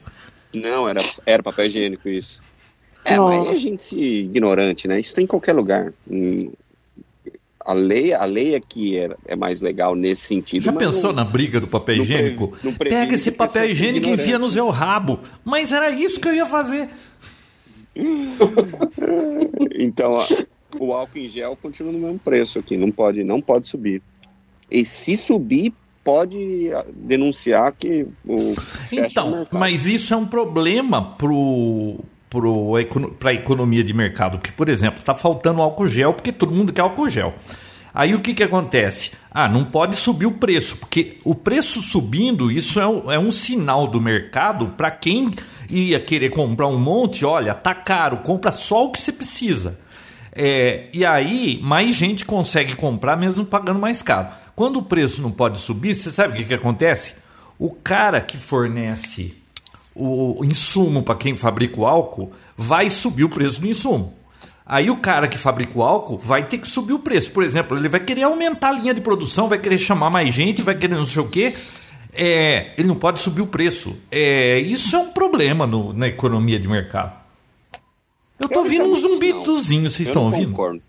[0.54, 2.40] Não, era, era papel higiênico isso.
[3.04, 5.00] É, mas a gente ignorante, né?
[5.00, 5.92] Isso tem em qualquer lugar.
[7.66, 10.64] A lei, a lei aqui é, é mais legal nesse sentido.
[10.64, 12.58] Já pensou não, na briga do papel higiênico?
[12.78, 15.20] Pega esse papel higiênico e enfia no seu rabo.
[15.46, 16.90] Mas era isso que eu ia fazer.
[19.80, 20.26] então,
[20.80, 24.02] o álcool em gel continua no mesmo preço aqui, não pode, não pode subir.
[24.70, 25.74] E se subir,
[26.04, 28.56] pode denunciar que o
[28.92, 32.00] Então, mas isso é um problema pro
[33.20, 34.38] para a economia de mercado.
[34.38, 37.34] Porque, por exemplo, está faltando álcool gel porque todo mundo quer álcool gel.
[37.94, 39.12] Aí o que, que acontece?
[39.30, 43.30] Ah, não pode subir o preço, porque o preço subindo, isso é um, é um
[43.30, 45.30] sinal do mercado para quem
[45.70, 49.80] ia querer comprar um monte, olha, tá caro, compra só o que você precisa.
[50.32, 54.30] É, e aí, mais gente consegue comprar mesmo pagando mais caro.
[54.56, 57.16] Quando o preço não pode subir, você sabe o que, que acontece?
[57.60, 59.38] O cara que fornece
[59.96, 64.14] o insumo para quem fabrica o álcool vai subir o preço do insumo.
[64.66, 67.32] Aí o cara que fabrica o álcool vai ter que subir o preço.
[67.32, 70.62] Por exemplo, ele vai querer aumentar a linha de produção, vai querer chamar mais gente,
[70.62, 71.54] vai querer não sei o quê.
[72.14, 73.96] É, ele não pode subir o preço.
[74.10, 77.14] É, isso é um problema no, na economia de mercado.
[78.40, 80.52] Eu tô ouvindo um zumbidozinho, vocês estão ouvindo?
[80.52, 80.82] Concordo.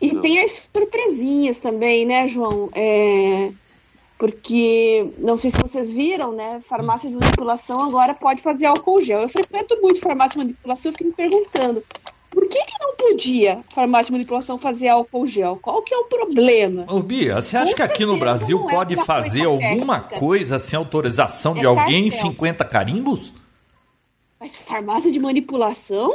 [0.00, 0.20] E não.
[0.20, 2.68] tem as surpresinhas também, né, João?
[2.74, 3.50] É,
[4.24, 6.58] porque, não sei se vocês viram, né?
[6.66, 9.20] Farmácia de manipulação agora pode fazer álcool gel.
[9.20, 11.84] Eu frequento muito farmácia de manipulação, eu fico me perguntando
[12.30, 15.58] por que, que não podia farmácia de manipulação fazer álcool gel?
[15.60, 16.86] Qual que é o problema?
[16.88, 20.20] Ô, Bia, você acha Com que aqui no Brasil é pode fazer alguma técnica.
[20.20, 23.30] coisa sem autorização é de alguém em 50 carimbos?
[24.40, 26.10] Mas farmácia de manipulação?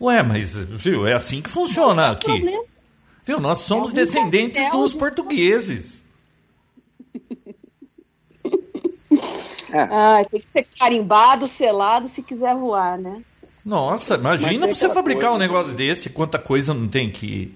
[0.00, 2.24] Ué, mas, viu, é assim que funciona aqui.
[2.24, 2.64] Problema.
[3.26, 5.99] Viu, nós somos é descendentes dos portugueses.
[9.72, 9.82] É.
[9.82, 13.22] Ah, tem que ser carimbado, selado se quiser voar, né?
[13.64, 17.54] Nossa, imagina pra você fabricar coisa, um negócio desse, quanta coisa não tem que.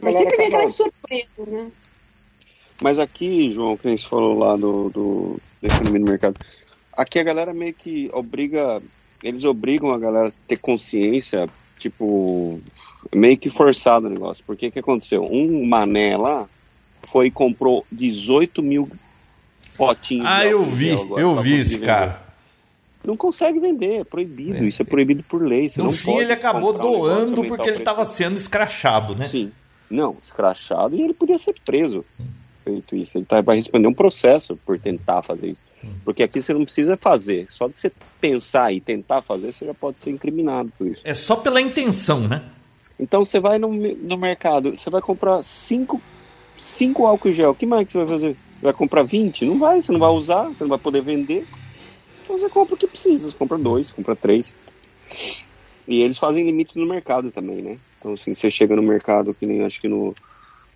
[0.00, 1.70] Mas sempre tem aquelas surpresas, né?
[2.80, 6.36] Mas aqui, João, que você falou lá do, do, do economia do mercado,
[6.96, 8.80] aqui a galera meio que obriga,
[9.22, 12.60] eles obrigam a galera a ter consciência, tipo,
[13.12, 14.44] meio que forçado o negócio.
[14.46, 15.24] Porque que aconteceu?
[15.24, 16.46] Um mané lá
[17.02, 18.88] foi e comprou 18 mil
[19.78, 20.26] potinhos.
[20.26, 22.20] Ah, eu vi, eu vi esse cara.
[23.04, 24.58] Não consegue vender, é proibido.
[24.58, 25.68] É, isso é proibido por lei.
[25.68, 29.28] Você no não fim, ele acabou doando porque ele estava sendo escrachado, né?
[29.28, 29.50] Sim.
[29.88, 32.04] Não, escrachado e ele podia ser preso.
[32.64, 33.16] Feito isso.
[33.16, 35.62] Ele tá, vai responder um processo por tentar fazer isso.
[36.04, 37.46] Porque aqui você não precisa fazer.
[37.50, 41.00] Só de você pensar e tentar fazer, você já pode ser incriminado por isso.
[41.04, 42.42] É só pela intenção, né?
[43.00, 46.02] Então você vai no, no mercado, você vai comprar cinco,
[46.58, 47.52] cinco álcool gel.
[47.52, 48.36] O que mais que você vai fazer?
[48.60, 49.44] Vai comprar 20?
[49.44, 51.46] Não vai, você não vai usar, você não vai poder vender.
[52.24, 54.54] Então você compra o que precisa, você compra dois, compra três.
[55.86, 57.78] E eles fazem limites no mercado também, né?
[57.98, 60.14] Então, assim, você chega no mercado, que nem acho que no,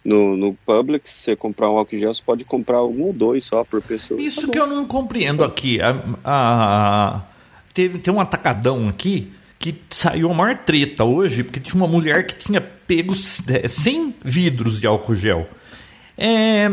[0.05, 3.63] no, no Publix, você comprar um álcool gel, você pode comprar um ou dois só
[3.63, 4.21] por pessoa.
[4.21, 5.81] Isso tá que eu não compreendo aqui.
[5.81, 7.21] A, a,
[7.75, 12.27] teve, tem um atacadão aqui que saiu a maior treta hoje, porque tinha uma mulher
[12.27, 15.47] que tinha pego 100 vidros de álcool gel.
[16.19, 16.69] É,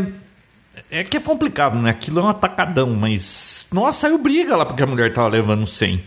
[0.91, 1.91] é que é complicado, né?
[1.91, 3.67] Aquilo é um atacadão, mas.
[3.71, 6.01] Nossa, saiu briga lá porque a mulher tava levando 100.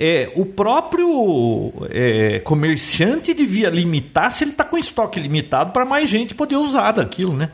[0.00, 6.08] É, o próprio é, comerciante devia limitar se ele está com estoque limitado para mais
[6.08, 7.50] gente poder usar daquilo, né?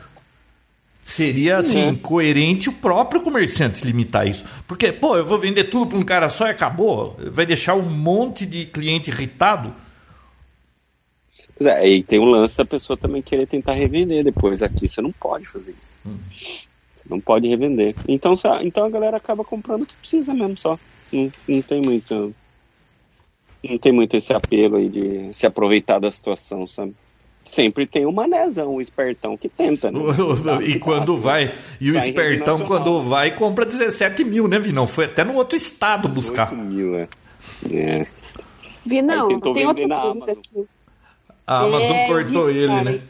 [1.03, 1.95] Seria assim, uhum.
[1.95, 4.45] coerente o próprio comerciante limitar isso.
[4.67, 7.17] Porque, pô, eu vou vender tudo para um cara só e acabou.
[7.31, 9.73] Vai deixar um monte de cliente irritado.
[11.57, 14.61] Pois é, e tem o lance da pessoa também querer tentar revender depois.
[14.61, 15.95] Aqui você não pode fazer isso.
[16.05, 16.17] Hum.
[17.09, 17.95] Não pode revender.
[18.07, 20.77] Então, então a galera acaba comprando o que precisa mesmo só.
[21.11, 22.33] Não, não tem muito.
[23.63, 26.93] Não tem muito esse apelo aí de se aproveitar da situação, sabe?
[27.43, 29.99] Sempre tem o manezão, o espertão que tenta, né?
[30.65, 31.53] e quando vai.
[31.79, 34.87] E o espertão, quando vai, compra 17 mil, né, Vinão?
[34.87, 36.49] Foi até no outro estado buscar.
[36.49, 37.07] 18 mil, é.
[37.71, 38.07] é.
[38.83, 40.65] Vinão, tem outra coisa aqui.
[41.45, 43.01] A Amazon é, cortou ele, né?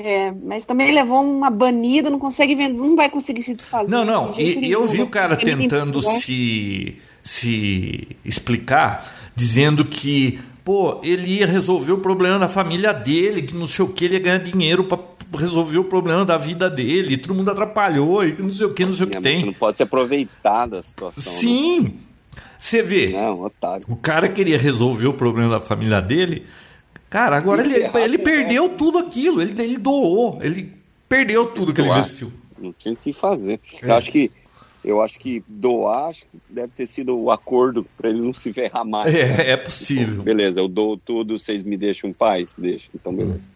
[0.00, 3.90] É, mas também levou uma banida, não consegue vender, não vai conseguir se desfazer.
[3.90, 4.32] Não, não.
[4.38, 11.90] E, eu vi o cara tentando se, se explicar, dizendo que, pô, ele ia resolver
[11.90, 15.00] o problema da família dele, que não sei o que, ele ia ganhar dinheiro para
[15.36, 18.86] resolver o problema da vida dele, e todo mundo atrapalhou, e não sei o que,
[18.86, 19.40] não sei o que é, tem.
[19.40, 21.32] Você não pode se aproveitar da situação.
[21.32, 21.38] Né?
[21.40, 21.94] Sim!
[22.56, 23.84] Você vê, não, otário.
[23.88, 26.44] o cara queria resolver o problema da família dele,
[27.10, 30.72] Cara, agora ele, ele, ele perdeu tudo aquilo, ele, ele doou, ele
[31.08, 32.30] perdeu tudo que ele investiu.
[32.58, 33.60] Não tinha o que fazer.
[33.82, 33.90] É.
[33.90, 34.30] Eu acho que
[34.84, 38.52] eu acho que doar acho que deve ter sido o acordo para ele não se
[38.52, 39.14] ferrar mais.
[39.14, 39.50] É, né?
[39.50, 40.14] é possível.
[40.14, 42.54] Então, beleza, eu dou tudo, vocês me deixam em paz?
[42.56, 43.50] Deixa, então beleza.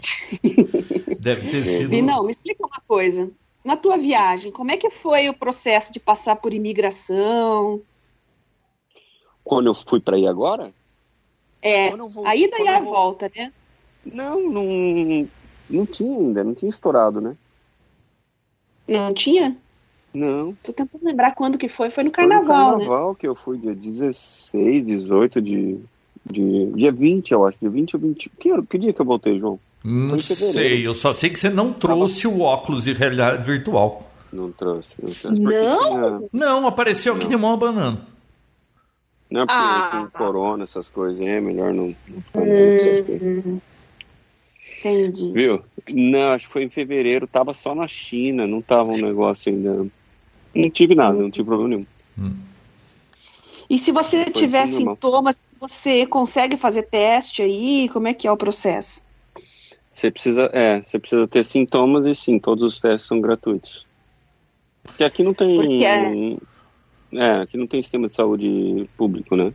[1.18, 2.02] Deve ter sido.
[2.02, 3.30] Não, me explica uma coisa.
[3.64, 7.82] Na tua viagem, como é que foi o processo de passar por imigração?
[9.42, 10.72] Quando eu fui para ir agora?
[11.60, 12.92] É, vou, a ida e a vou...
[12.92, 13.52] volta, né?
[14.04, 15.28] Não, não,
[15.68, 17.36] não tinha ainda, não tinha estourado, né?
[18.86, 19.56] Não tinha?
[20.14, 20.56] Não.
[20.62, 21.90] Tô tentando lembrar quando que foi.
[21.90, 23.16] Foi no carnaval, foi no carnaval né?
[23.18, 25.78] que eu fui, dia 16, 18 de,
[26.24, 26.66] de.
[26.72, 27.58] Dia 20, eu acho.
[27.60, 28.30] Dia 20 ou 20.
[28.30, 29.60] Que, que dia que eu voltei, João?
[29.84, 32.34] Não sei, eu só sei que você não trouxe Tava...
[32.34, 34.10] o óculos de realidade virtual.
[34.32, 35.40] Não trouxe, não trouxe.
[35.40, 36.18] Não?
[36.20, 36.28] Tinha...
[36.32, 38.00] Não, apareceu aqui de mão abanando.
[39.30, 39.90] Não, porque ah.
[39.92, 43.44] tem corona, essas coisas, é melhor não, não ficar essas coisas.
[44.78, 45.32] Entendi.
[45.32, 45.62] Viu?
[45.92, 49.86] Não, acho que foi em fevereiro, tava só na China, não tava um negócio ainda.
[50.54, 51.86] Não tive nada, não tive problema nenhum.
[52.18, 52.36] Hum.
[53.68, 57.88] E se você foi tiver sintomas, você consegue fazer teste aí?
[57.92, 59.04] Como é que é o processo?
[59.90, 63.86] Você precisa, é, você precisa ter sintomas e sim, todos os testes são gratuitos.
[64.82, 65.56] Porque aqui não tem.
[65.56, 66.38] Porque...
[67.12, 69.52] É, aqui não tem sistema de saúde público, né?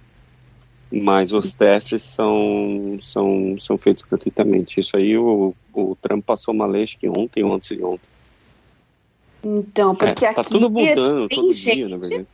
[1.02, 4.80] mas os testes são, são, são feitos gratuitamente.
[4.80, 8.08] Isso aí o, o Trump passou uma lei, que ontem, ontem e ontem.
[9.44, 12.28] Então, porque é, tá aqui tudo mudando todo gente, dia, na verdade.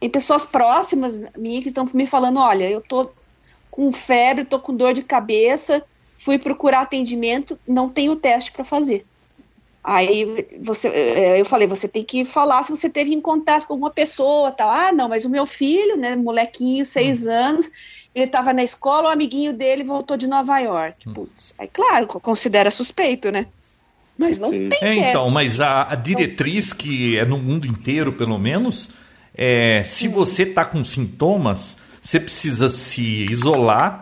[0.00, 3.10] Tem pessoas próximas minhas que estão me falando, olha, eu tô
[3.70, 5.84] com febre, tô com dor de cabeça,
[6.16, 9.04] fui procurar atendimento, não tenho teste para fazer.
[9.84, 13.74] Aí você, é, eu falei, você tem que falar se você teve em contato com
[13.74, 14.70] alguma pessoa, tal.
[14.70, 17.30] Ah, não, mas o meu filho, né, molequinho, seis hum.
[17.30, 17.70] anos,
[18.14, 21.06] ele estava na escola, o amiguinho dele voltou de Nova York.
[21.06, 21.12] Hum.
[21.12, 23.46] Putz, aí claro, considera suspeito, né?
[24.16, 24.70] Mas não Sim.
[24.70, 25.10] tem é, teste.
[25.10, 28.88] Então, mas a, a, diretriz que é no mundo inteiro, pelo menos,
[29.36, 34.00] é se você está com sintomas, você precisa se isolar,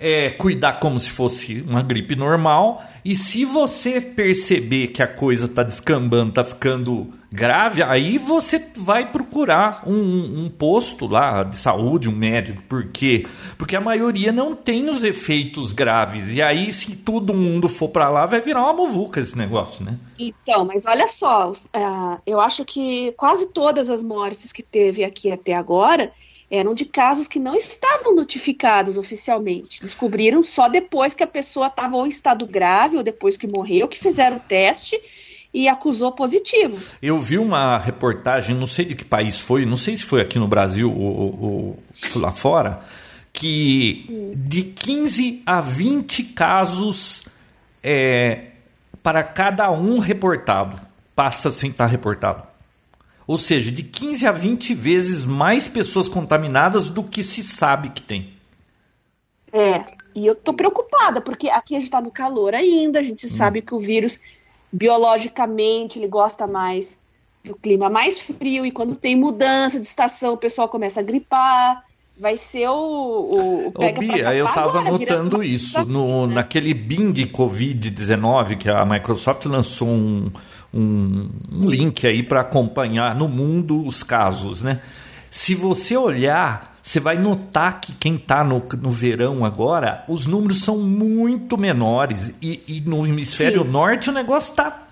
[0.00, 5.46] é, cuidar como se fosse uma gripe normal e se você perceber que a coisa
[5.46, 12.06] está descambando, está ficando grave, aí você vai procurar um, um, posto lá de saúde,
[12.06, 12.62] um médico.
[12.64, 13.26] Por quê?
[13.56, 16.34] Porque a maioria não tem os efeitos graves.
[16.34, 19.96] E aí, se todo mundo for para lá, vai virar uma muvuca esse negócio, né?
[20.18, 25.32] Então, mas olha só, uh, eu acho que quase todas as mortes que teve aqui
[25.32, 26.12] até agora
[26.50, 29.80] eram de casos que não estavam notificados oficialmente.
[29.80, 33.98] Descobriram só depois que a pessoa estava em estado grave ou depois que morreu, que
[33.98, 34.98] fizeram o teste
[35.52, 36.78] e acusou positivo.
[37.02, 40.38] Eu vi uma reportagem, não sei de que país foi, não sei se foi aqui
[40.38, 41.78] no Brasil ou, ou
[42.16, 42.80] lá fora,
[43.32, 47.24] que de 15 a 20 casos
[47.82, 48.46] é,
[49.02, 50.80] para cada um reportado
[51.14, 52.47] passa sem estar reportado.
[53.28, 58.00] Ou seja, de 15 a 20 vezes mais pessoas contaminadas do que se sabe que
[58.00, 58.30] tem.
[59.52, 63.26] É, e eu tô preocupada, porque aqui a gente tá no calor ainda, a gente
[63.26, 63.28] hum.
[63.28, 64.18] sabe que o vírus,
[64.72, 66.98] biologicamente, ele gosta mais
[67.44, 71.84] do clima mais frio, e quando tem mudança de estação, o pessoal começa a gripar.
[72.18, 72.74] Vai ser o.
[72.74, 75.84] o, o pega Ô, Bia, eu estava notando isso.
[75.84, 76.36] No, né?
[76.36, 80.28] Naquele Bing Covid-19, que a Microsoft lançou um,
[80.72, 84.80] um, um link aí para acompanhar no mundo os casos, né?
[85.30, 90.58] Se você olhar, você vai notar que quem está no, no verão agora, os números
[90.58, 93.68] são muito menores e, e no hemisfério Sim.
[93.68, 94.84] norte o negócio está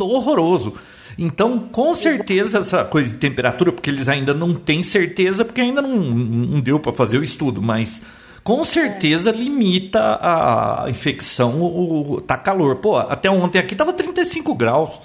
[0.00, 0.74] horroroso.
[1.18, 5.82] Então, com certeza, essa coisa de temperatura, porque eles ainda não têm certeza, porque ainda
[5.82, 8.02] não, não deu para fazer o estudo, mas
[8.44, 12.76] com certeza limita a infecção, o, o, tá calor.
[12.76, 15.00] Pô, até ontem aqui tava 35 graus.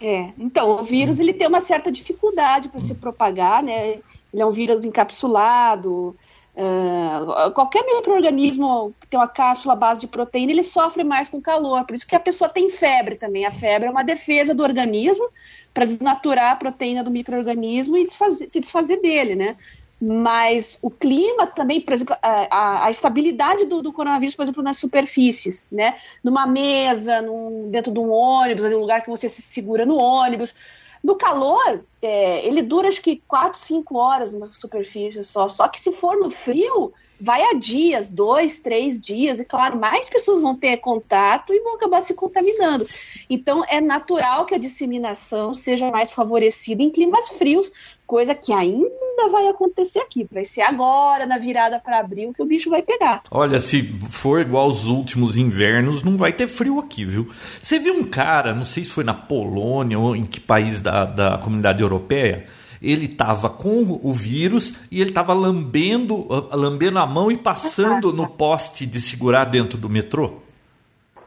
[0.00, 4.00] É, então, o vírus ele tem uma certa dificuldade para se propagar, né?
[4.32, 6.14] Ele é um vírus encapsulado.
[6.54, 11.84] Uh, qualquer microorganismo que tem uma cápsula base de proteína, ele sofre mais com calor.
[11.84, 13.46] Por isso que a pessoa tem febre também.
[13.46, 15.28] A febre é uma defesa do organismo
[15.72, 19.56] para desnaturar a proteína do microorganismo e desfazer, se desfazer dele, né?
[20.00, 24.76] Mas o clima também, por exemplo, a, a estabilidade do, do, coronavírus, por exemplo, nas
[24.76, 25.96] superfícies, né?
[26.22, 30.54] Numa mesa, num, dentro de um ônibus, um lugar que você se segura no ônibus.
[31.02, 35.48] No calor, é, ele dura acho que 4, 5 horas numa superfície só.
[35.48, 40.08] Só que se for no frio, vai a dias, dois, três dias, e claro, mais
[40.08, 42.84] pessoas vão ter contato e vão acabar se contaminando.
[43.28, 47.70] Então, é natural que a disseminação seja mais favorecida em climas frios,
[48.06, 50.26] coisa que ainda vai acontecer aqui.
[50.30, 53.22] Vai ser agora, na virada para abril, que o bicho vai pegar.
[53.30, 57.28] Olha, se for igual aos últimos invernos, não vai ter frio aqui, viu?
[57.58, 61.04] Você viu um cara, não sei se foi na Polônia ou em que país da,
[61.04, 62.46] da comunidade europeia,
[62.90, 68.28] ele estava com o vírus e ele estava lambendo, lambendo a mão e passando no
[68.28, 70.34] poste de segurar dentro do metrô?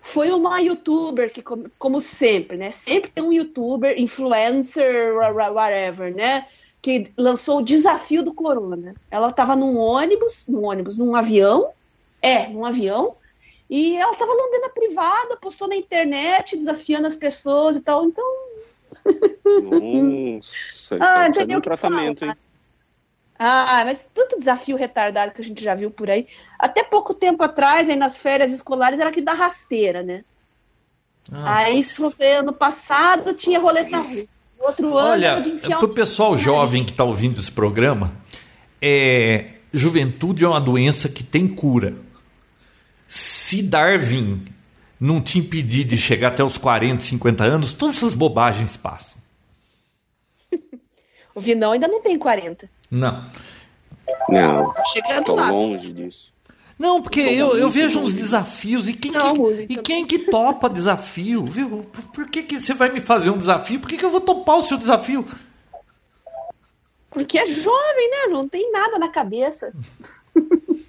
[0.02, 1.44] Foi uma youtuber que,
[1.78, 2.72] como sempre, né?
[2.72, 6.46] Sempre tem um youtuber, influencer, whatever, né?
[6.82, 8.96] que lançou o desafio do corona.
[9.12, 11.70] Ela estava num ônibus, num ônibus, num avião,
[12.22, 13.16] é, num avião,
[13.70, 18.26] e ela estava lambendo a privada, postou na internet, desafiando as pessoas e tal, então...
[19.46, 20.50] Nossa,
[21.00, 22.34] ah, é entendeu um tratamento, hein?
[23.38, 26.28] Ah, mas tanto desafio retardado que a gente já viu por aí.
[26.58, 30.26] Até pouco tempo atrás, aí nas férias escolares, era aquele da rasteira, né?
[31.32, 31.50] Nossa.
[31.50, 36.38] Aí, isso foi ano passado, tinha roleta russa outro Olha, ano Olha, para o pessoal
[36.38, 38.12] jovem que está ouvindo esse programa,
[38.82, 41.94] é, juventude é uma doença que tem cura.
[43.08, 44.42] se Darwin
[45.00, 49.19] não te impedir de chegar até os 40, 50 anos, todas essas bobagens passam.
[51.40, 52.70] O Vinão ainda não tem 40.
[52.92, 53.24] Não.
[54.28, 54.74] Não.
[54.92, 55.50] Chegando lá.
[55.50, 56.34] longe disso.
[56.78, 60.70] Não, porque eu, eu vejo uns desafios e quem, não, que, e quem que topa
[60.70, 61.82] desafio, viu?
[62.14, 63.80] Por que, que você vai me fazer um desafio?
[63.80, 65.26] Por que, que eu vou topar o seu desafio?
[67.10, 68.28] Porque é jovem, né?
[68.30, 69.74] Não tem nada na cabeça.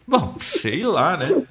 [0.07, 1.45] Bom, sei lá, né?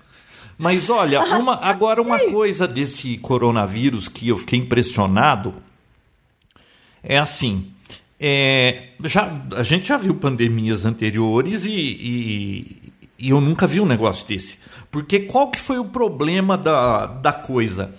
[0.57, 5.53] Mas olha, uma, agora uma coisa desse coronavírus que eu fiquei impressionado
[7.03, 7.73] é assim.
[8.19, 13.85] É, já, a gente já viu pandemias anteriores e, e, e, eu nunca vi um
[13.85, 14.57] negócio desse.
[14.91, 17.95] Porque qual que foi o problema da, da coisa?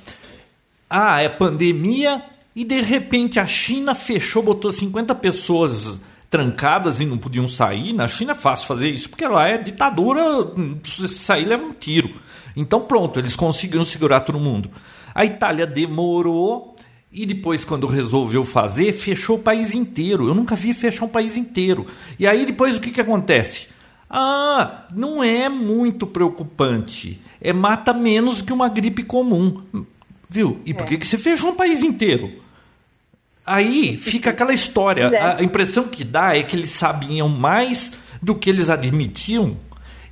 [0.89, 2.23] Ah, é pandemia
[2.55, 7.93] e de repente a China fechou, botou 50 pessoas trancadas e não podiam sair.
[7.93, 10.23] Na China é fácil fazer isso, porque lá é ditadura,
[10.85, 12.11] se sair leva um tiro.
[12.55, 14.71] Então pronto, eles conseguiram segurar todo mundo.
[15.15, 16.70] A Itália demorou
[17.13, 20.29] e depois, quando resolveu fazer, fechou o país inteiro.
[20.29, 21.87] Eu nunca vi fechar um país inteiro.
[22.19, 23.69] E aí depois o que, que acontece?
[24.09, 27.21] Ah, não é muito preocupante.
[27.41, 29.61] É mata menos que uma gripe comum.
[30.29, 30.61] Viu?
[30.65, 30.87] E por é.
[30.87, 32.31] que, que você fechou um país inteiro?
[33.45, 35.05] Aí fica aquela história.
[35.07, 35.41] É.
[35.41, 37.93] A impressão que dá é que eles sabiam mais
[38.23, 39.57] do que eles admitiam.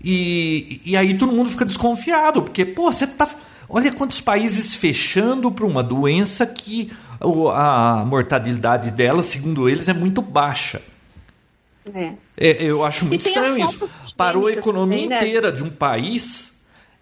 [0.02, 3.28] E, e aí todo mundo fica desconfiado, porque, pô, você tá
[3.68, 6.90] Olha quantos países fechando para uma doença que
[7.52, 10.80] a mortalidade dela, segundo eles, é muito baixa.
[11.94, 12.12] É.
[12.36, 13.94] É, eu acho muito estranho isso.
[14.16, 15.16] Parou a economia também, né?
[15.16, 16.52] inteira de um país.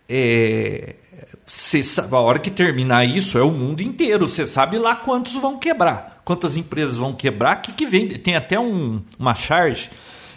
[0.09, 0.95] É,
[1.47, 4.29] cê, a hora que terminar isso é o mundo inteiro.
[4.29, 7.57] Você sabe lá quantos vão quebrar, quantas empresas vão quebrar.
[7.57, 8.09] Que que vem?
[8.09, 9.91] Tem até um, uma charge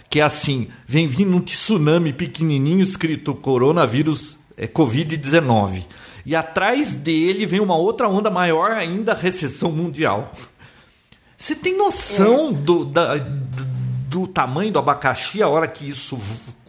[0.09, 5.83] que é assim: vem vindo um tsunami pequenininho escrito coronavírus é, Covid-19
[6.29, 10.31] e atrás dele vem uma outra onda maior ainda, recessão mundial.
[11.35, 12.53] Você tem noção é.
[12.53, 16.19] do, da, do tamanho do abacaxi a hora que isso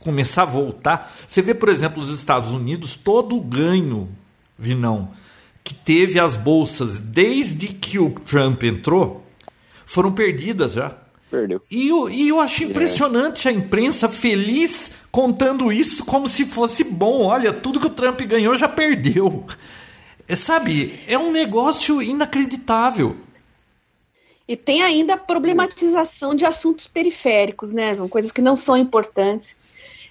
[0.00, 1.14] começar a voltar?
[1.28, 4.08] Você vê, por exemplo, os Estados Unidos, todo o ganho,
[4.58, 5.10] Vinão,
[5.62, 9.26] que teve as bolsas desde que o Trump entrou,
[9.84, 10.96] foram perdidas já.
[11.30, 11.60] Perdeu.
[11.70, 17.24] E eu, e eu acho impressionante a imprensa feliz contando isso como se fosse bom.
[17.24, 19.44] Olha, tudo que o Trump ganhou já perdeu.
[20.28, 23.16] É, sabe, é um negócio inacreditável.
[24.46, 28.08] E tem ainda a problematização de assuntos periféricos, né, João?
[28.08, 29.56] Coisas que não são importantes.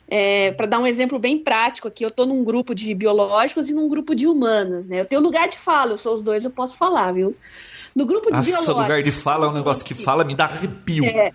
[0.08, 3.74] É, Para dar um exemplo bem prático aqui, eu estou num grupo de biológicos e
[3.74, 5.00] num grupo de humanas, né?
[5.02, 7.36] Eu tenho lugar de fala, eu sou os dois, eu posso falar, viu?
[7.96, 8.82] No grupo de Nossa, biológicos.
[8.82, 11.06] lugar de fala é um negócio que fala, me dá arrepio.
[11.06, 11.32] É.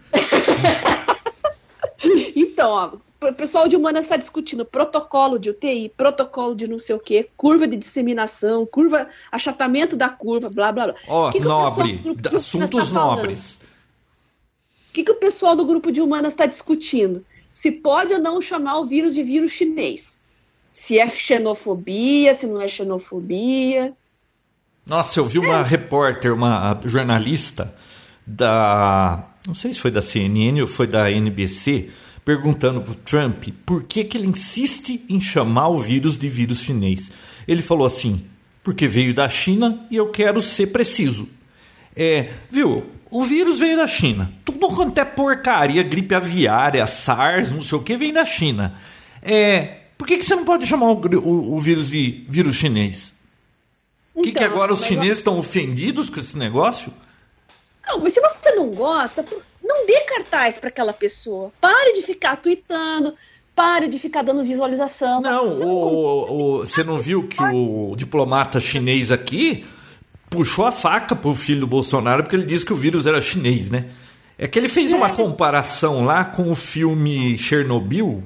[2.34, 2.90] então, ó,
[3.30, 7.28] o pessoal de humanas está discutindo protocolo de UTI, protocolo de não sei o quê,
[7.36, 10.94] curva de disseminação, curva, achatamento da curva, blá blá blá.
[11.08, 12.02] Ó, oh, nobre,
[12.34, 13.60] assuntos tá nobres.
[14.90, 17.24] O que, que o pessoal do grupo de humanas está discutindo?
[17.52, 20.20] Se pode ou não chamar o vírus de vírus chinês.
[20.72, 23.92] Se é xenofobia, se não é xenofobia.
[24.84, 25.62] Nossa, eu vi uma é.
[25.62, 27.74] repórter, uma jornalista
[28.26, 29.24] da.
[29.46, 31.90] Não sei se foi da CNN ou foi da NBC,
[32.24, 36.60] perguntando para o Trump por que, que ele insiste em chamar o vírus de vírus
[36.60, 37.10] chinês.
[37.46, 38.24] Ele falou assim:
[38.62, 41.28] porque veio da China e eu quero ser preciso.
[41.94, 42.90] É, viu?
[43.10, 44.32] O vírus veio da China.
[44.44, 48.74] Tudo quanto é porcaria, gripe aviária, SARS, não sei o que, vem da China.
[49.22, 53.12] É, por que, que você não pode chamar o, o, o vírus de vírus chinês?
[54.14, 56.92] O que, que então, agora os chineses estão ofendidos com esse negócio?
[57.86, 59.24] Não, mas se você não gosta,
[59.64, 61.50] não dê cartaz para aquela pessoa.
[61.60, 63.14] Pare de ficar tweetando,
[63.56, 65.22] pare de ficar dando visualização.
[65.22, 65.74] Não, você, o, não...
[65.74, 69.64] O, você não viu que o diplomata chinês aqui
[70.28, 73.70] puxou a faca pro filho do Bolsonaro porque ele disse que o vírus era chinês,
[73.70, 73.86] né?
[74.36, 75.12] É que ele fez uma é.
[75.12, 78.22] comparação lá com o filme Chernobyl,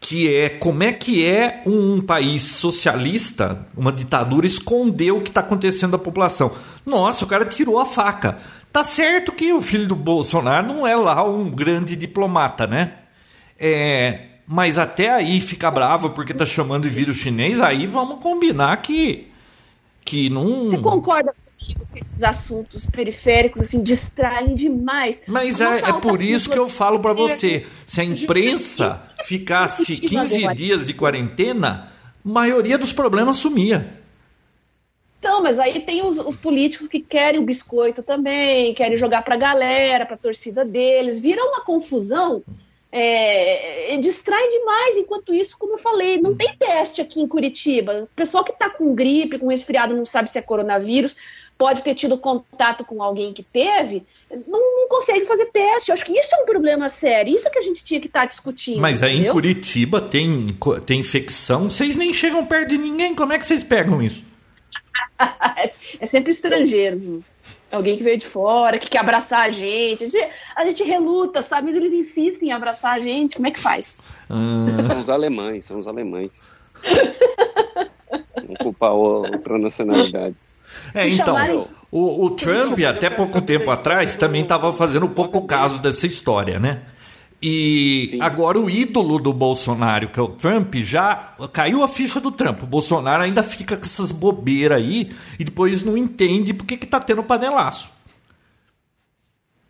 [0.00, 5.40] que é como é que é um país socialista, uma ditadura, esconder o que está
[5.40, 6.50] acontecendo à população.
[6.84, 8.38] Nossa, o cara tirou a faca.
[8.74, 12.94] Tá certo que o filho do Bolsonaro não é lá um grande diplomata, né?
[13.56, 18.76] É, mas até aí fica bravo porque tá chamando de vírus chinês, aí vamos combinar
[18.78, 19.28] que
[20.04, 20.64] que não.
[20.64, 25.22] Você concorda comigo que esses assuntos periféricos assim distraem demais?
[25.28, 30.52] Mas é, é por isso que eu falo para você, se a imprensa ficasse 15
[30.52, 31.92] dias de quarentena,
[32.26, 34.02] a maioria dos problemas sumia.
[35.24, 39.36] Então, mas aí tem os, os, políticos que querem o biscoito também, querem jogar pra
[39.36, 41.18] galera, pra torcida deles.
[41.18, 42.42] Vira uma confusão
[42.92, 44.98] é, distrai demais.
[44.98, 48.02] Enquanto isso, como eu falei, não tem teste aqui em Curitiba.
[48.02, 51.16] O pessoal que está com gripe, com resfriado, não sabe se é coronavírus,
[51.56, 54.04] pode ter tido contato com alguém que teve,
[54.46, 55.90] não, não consegue fazer teste.
[55.90, 57.34] Eu acho que isso é um problema sério.
[57.34, 58.78] Isso que a gente tinha que estar tá discutindo.
[58.78, 59.30] Mas aí entendeu?
[59.30, 60.54] em Curitiba tem,
[60.84, 63.14] tem infecção, vocês nem chegam perto de ninguém.
[63.14, 64.33] Como é que vocês pegam isso?
[66.00, 67.24] É sempre estrangeiro
[67.74, 70.04] alguém que veio de fora, que quer abraçar a gente.
[70.04, 71.66] A gente, a gente reluta, sabe?
[71.66, 73.36] Mas eles insistem em abraçar a gente.
[73.36, 73.98] Como é que faz?
[74.30, 74.66] Hum.
[74.86, 76.30] São os alemães, são os alemães.
[78.36, 80.36] Vamos culpar outra nacionalidade.
[80.94, 86.06] É, então, o, o Trump, até pouco tempo atrás, também estava fazendo pouco caso dessa
[86.06, 86.82] história, né?
[87.46, 88.22] E Sim.
[88.22, 92.62] agora o ídolo do Bolsonaro, que é o Trump, já caiu a ficha do Trump.
[92.62, 96.86] O Bolsonaro ainda fica com essas bobeiras aí e depois não entende por que, que
[96.86, 97.90] tá tendo panelaço.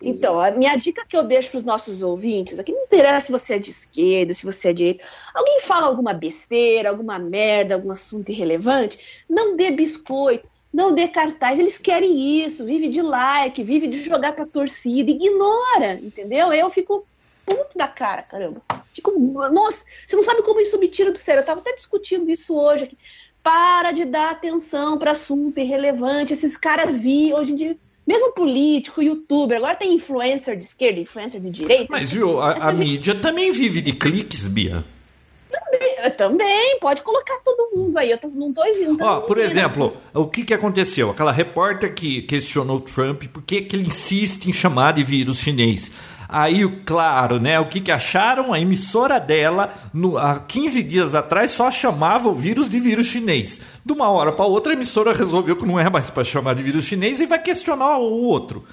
[0.00, 3.32] Então, a minha dica que eu deixo para os nossos ouvintes, aqui não interessa se
[3.32, 5.04] você é de esquerda, se você é de direita,
[5.34, 11.58] alguém fala alguma besteira, alguma merda, algum assunto irrelevante, não dê biscoito, não dê cartaz,
[11.58, 16.52] eles querem isso, vive de like, vive de jogar para torcida, ignora, entendeu?
[16.52, 17.04] Eu fico
[17.45, 18.62] puto da cara, caramba.
[18.92, 21.40] Fico, nossa, você não sabe como isso me tira do sério.
[21.40, 22.99] Eu tava até discutindo isso hoje aqui.
[23.42, 26.32] Para de dar atenção para assunto irrelevante.
[26.32, 27.76] Esses caras vi hoje em dia.
[28.07, 31.86] Mesmo político, youtuber, agora tem influencer de esquerda, influencer de direita.
[31.88, 34.84] Mas viu, a, a mídia também vive de cliques, Bia.
[35.51, 38.11] Também, também, pode colocar todo mundo aí.
[38.11, 38.99] Eu tô, não tô dizendo.
[39.01, 41.11] Ó, por exemplo, o que, que aconteceu?
[41.11, 45.38] Aquela repórter que questionou o Trump por que, que ele insiste em chamar de vírus
[45.38, 45.90] chinês.
[46.37, 47.61] Aí, claro, né?
[47.61, 48.53] O que, que acharam?
[48.53, 53.61] A emissora dela, no, há 15 dias atrás, só chamava o vírus de vírus chinês.
[53.87, 56.62] De uma hora para outra, a emissora resolveu que não é mais para chamar de
[56.64, 58.64] vírus chinês e vai questionar o outro.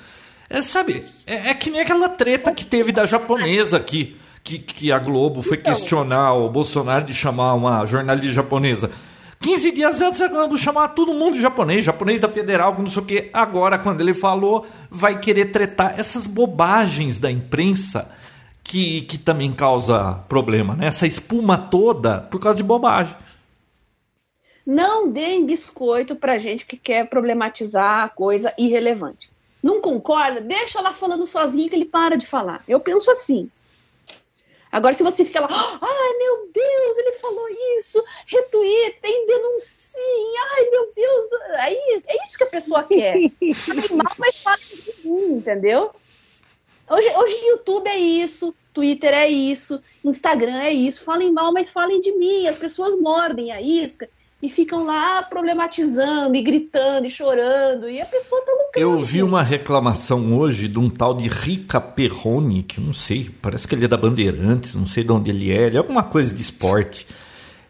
[0.49, 4.17] É, sabe, é, é, que nem aquela treta que teve da japonesa aqui.
[4.43, 5.71] Que, que a Globo foi então.
[5.71, 8.89] questionar o Bolsonaro de chamar uma jornalista japonesa.
[9.41, 13.05] 15 dias antes a Globo chamar todo mundo japonês, japonês da Federal, não sei o
[13.05, 13.29] que.
[13.33, 18.11] Agora, quando ele falou, vai querer tretar essas bobagens da imprensa
[18.63, 20.85] que, que também causa problema, né?
[20.85, 23.15] Essa espuma toda por causa de bobagem.
[24.63, 29.31] Não deem biscoito pra gente que quer problematizar a coisa irrelevante.
[29.61, 30.39] Não concorda?
[30.39, 32.63] Deixa lá falando sozinho que ele para de falar.
[32.67, 33.49] Eu penso assim.
[34.71, 37.45] Agora, se você fica lá, ai meu Deus, ele falou
[37.77, 41.27] isso, retweetem, denunciem, ai meu Deus,
[41.59, 43.15] aí é isso que a pessoa quer.
[43.55, 45.91] Falem mal, mas falem de mim, entendeu?
[46.89, 51.99] Hoje, hoje YouTube é isso, Twitter é isso, Instagram é isso, falem mal, mas falem
[51.99, 54.09] de mim, as pessoas mordem a isca
[54.41, 58.71] e ficam lá problematizando e gritando e chorando e a pessoa tá lucrando.
[58.75, 63.67] Eu vi uma reclamação hoje de um tal de Rica Perrone, que não sei, parece
[63.67, 66.33] que ele é da Bandeirantes, não sei de onde ele é, ele é alguma coisa
[66.33, 67.05] de esporte.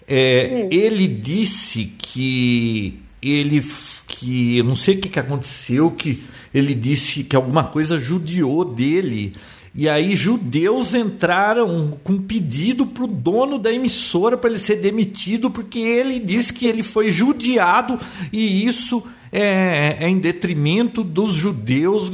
[0.08, 0.70] É, hum.
[0.72, 3.62] Ele disse que ele
[4.08, 9.34] que não sei o que, que aconteceu, que ele disse que alguma coisa judiou dele
[9.74, 15.50] e aí judeus entraram com pedido para o dono da emissora para ele ser demitido
[15.50, 17.98] porque ele disse que ele foi judiado
[18.34, 19.02] e isso
[19.32, 22.12] é, é em detrimento dos judeus.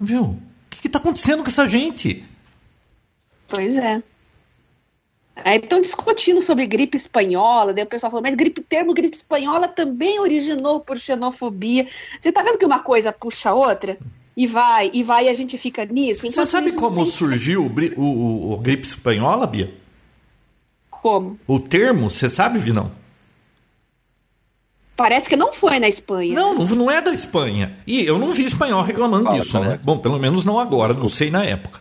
[0.00, 0.22] Viu?
[0.22, 0.36] O
[0.80, 2.24] que está acontecendo com essa gente?
[3.48, 4.02] Pois é.
[5.36, 9.68] Aí estão discutindo sobre gripe espanhola, daí o pessoal falou, mas gripe, termo gripe espanhola
[9.68, 11.86] também originou por xenofobia.
[12.18, 13.98] Você está vendo que uma coisa puxa a outra?
[14.36, 16.30] E vai, e vai, e a gente fica nisso.
[16.30, 17.06] Você sabe como tem...
[17.06, 19.72] surgiu o, o, o, gripe espanhola, Bia?
[20.90, 21.38] Como?
[21.46, 22.90] O termo, você sabe, Vinão?
[24.94, 26.34] Parece que não foi na Espanha.
[26.34, 27.78] Não, não, não é da Espanha.
[27.86, 29.80] E eu não vi espanhol reclamando Fala, disso, né?
[29.82, 31.80] Bom, pelo menos não agora, não sei na época.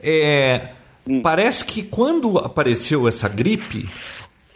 [0.00, 0.70] É,
[1.06, 1.22] hum.
[1.22, 3.88] Parece que quando apareceu essa gripe,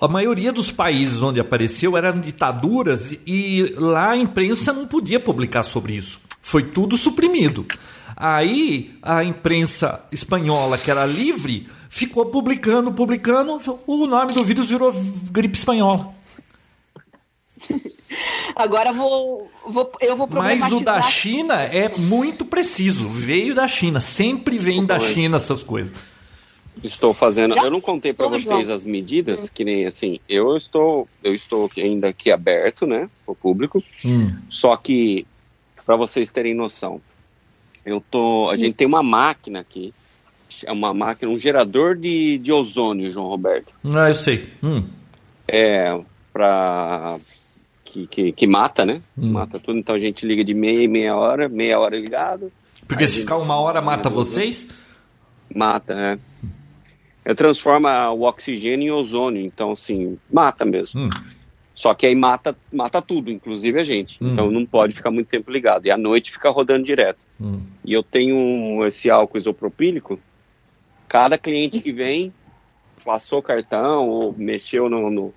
[0.00, 5.62] a maioria dos países onde apareceu eram ditaduras e lá a imprensa não podia publicar
[5.62, 6.20] sobre isso.
[6.42, 7.66] Foi tudo suprimido.
[8.16, 14.92] Aí a imprensa espanhola, que era livre, ficou publicando, publicando, o nome do vírus virou
[15.30, 16.14] gripe espanhola.
[18.54, 23.08] Agora vou, vou, eu vou Mas o da China é muito preciso.
[23.08, 25.92] Veio da China, sempre vem da China essas coisas.
[26.82, 27.54] Estou fazendo.
[27.54, 27.62] Já?
[27.64, 29.48] Eu não contei para vocês as medidas, hum.
[29.52, 30.20] que nem assim.
[30.28, 33.82] Eu estou, eu estou ainda aqui aberto, né, para o público.
[34.04, 34.36] Hum.
[34.48, 35.26] Só que
[35.84, 37.00] para vocês terem noção.
[37.84, 39.94] Eu tô, a gente tem uma máquina aqui,
[40.64, 43.72] é uma máquina, um gerador de, de ozônio, João Roberto.
[43.84, 44.48] Ah, eu sei.
[44.62, 44.82] Hum.
[45.46, 45.96] É
[46.32, 47.16] para
[47.84, 49.00] que, que, que, mata, né?
[49.16, 49.32] Hum.
[49.32, 49.78] Mata tudo.
[49.78, 52.52] Então a gente liga de meia e meia hora, meia hora ligado.
[52.86, 54.68] Porque se ficar uma hora mata vocês?
[55.54, 56.18] Mata, né?
[57.26, 61.00] É, transforma o oxigênio em ozônio, então assim, mata mesmo.
[61.00, 61.10] Hum.
[61.74, 64.22] Só que aí mata, mata tudo, inclusive a gente.
[64.22, 64.32] Hum.
[64.32, 65.86] Então não pode ficar muito tempo ligado.
[65.86, 67.26] E à noite fica rodando direto.
[67.40, 67.60] Hum.
[67.84, 70.20] E eu tenho esse álcool isopropílico.
[71.08, 72.32] Cada cliente que vem,
[73.04, 75.34] passou cartão ou mexeu no, no,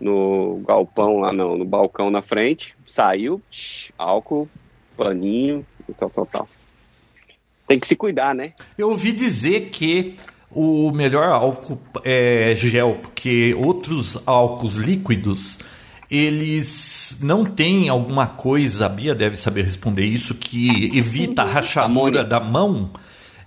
[0.00, 4.48] no galpão lá no, no, balcão na frente, saiu, tch, álcool,
[4.96, 6.48] paninho e tal, tal, tal.
[7.66, 8.52] Tem que se cuidar, né?
[8.78, 10.14] Eu ouvi dizer que
[10.54, 15.58] o melhor álcool é gel, porque outros álcools líquidos
[16.10, 22.22] eles não têm alguma coisa, a Bia deve saber responder isso, que evita a rachadura
[22.22, 22.90] da mão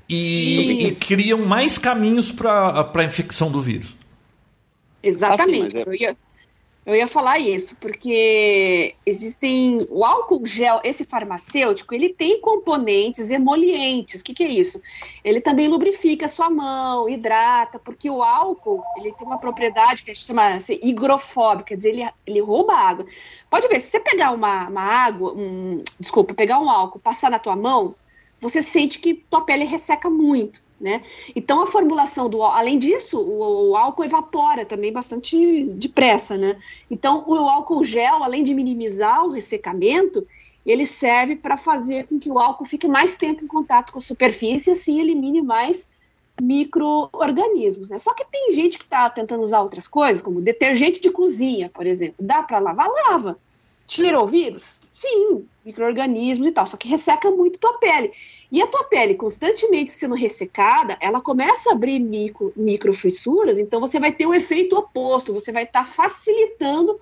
[0.09, 3.95] e, e criam mais caminhos para a infecção do vírus.
[5.01, 5.77] Exatamente.
[5.77, 5.83] Assim, é...
[5.87, 6.15] Eu ia
[7.05, 9.85] falar isso, porque existem.
[9.89, 14.21] O álcool gel, esse farmacêutico, ele tem componentes emolientes.
[14.21, 14.81] O que, que é isso?
[15.21, 20.11] Ele também lubrifica a sua mão, hidrata, porque o álcool ele tem uma propriedade que
[20.11, 23.05] a gente chama assim, higrofóbica, quer dizer, ele, ele rouba água.
[23.49, 27.37] Pode ver, se você pegar uma, uma água, um, desculpa, pegar um álcool, passar na
[27.37, 27.95] tua mão,
[28.39, 30.61] você sente que tua pele resseca muito.
[30.79, 31.01] Né?
[31.35, 36.55] Então a formulação do além disso, o, o, álcool evapora também bastante depressa, né?
[36.91, 40.27] Então o álcool gel, além de minimizar o ressecamento,
[40.63, 44.01] ele serve para fazer com que o álcool fique mais tempo em contato com a
[44.01, 45.89] superfície e assim elimine mais
[46.41, 47.89] micro-organismos.
[47.89, 47.97] Né?
[47.97, 51.85] Só que tem gente que está tentando usar outras coisas, como detergente de cozinha, por
[51.87, 52.15] exemplo.
[52.19, 52.87] Dá para lavar?
[52.87, 53.39] Lava.
[53.87, 54.63] Tirou o vírus?
[54.91, 56.67] Sim, micro-organismos e tal.
[56.67, 58.11] Só que resseca muito tua pele.
[58.51, 63.81] E a tua pele constantemente sendo ressecada, ela começa a abrir micro, micro fissuras, então
[63.81, 66.97] você vai ter o um efeito oposto, você vai estar tá facilitando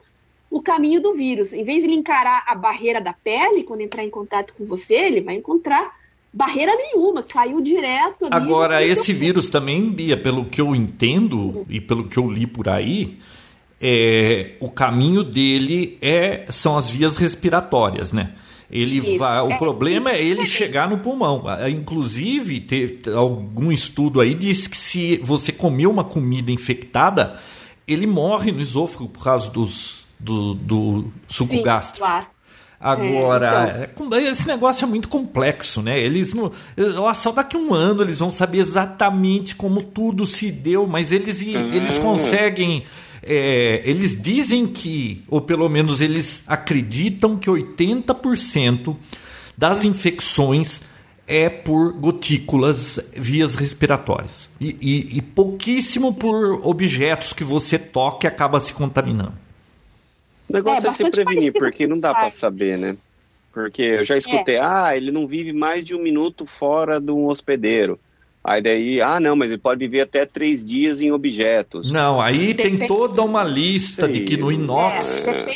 [0.49, 1.53] o caminho do vírus.
[1.53, 4.95] Em vez de ele encarar a barreira da pele, quando entrar em contato com você,
[4.95, 5.93] ele vai encontrar
[6.33, 8.27] barreira nenhuma, caiu direto.
[8.31, 11.65] Agora, esse vírus também, Bia, pelo que eu entendo uhum.
[11.69, 13.17] e pelo que eu li por aí,
[13.81, 18.33] é, o caminho dele é, são as vias respiratórias, né?
[18.69, 19.17] Ele Isso.
[19.17, 19.57] vai, o é.
[19.57, 21.43] problema é ele chegar no pulmão.
[21.69, 27.39] Inclusive, teve algum estudo aí diz que se você comer uma comida infectada,
[27.87, 32.07] ele morre no esôfago por causa dos, do, do suco Sim, gástrico.
[32.79, 34.19] Agora, é, então...
[34.19, 35.99] esse negócio é muito complexo, né?
[35.99, 36.51] Eles não.
[37.15, 41.41] Só daqui a um ano eles vão saber exatamente como tudo se deu, mas eles,
[41.41, 42.83] eles conseguem
[43.25, 48.95] é, eles dizem que, ou pelo menos eles acreditam que 80%
[49.57, 50.81] das infecções
[51.27, 54.49] é por gotículas vias respiratórias.
[54.61, 59.33] E, e, e, pouquíssimo por objetos que você toque acaba se contaminando.
[60.47, 62.95] O negócio é, é se prevenir, porque não dá para saber, né?
[63.51, 64.61] Porque eu já escutei, é.
[64.63, 67.99] ah, ele não vive mais de um minuto fora de um hospedeiro.
[68.47, 71.91] Aí daí, ah, não, mas ele pode viver até três dias em objetos.
[71.91, 75.47] Não, aí depende tem toda uma lista de que no inox, é,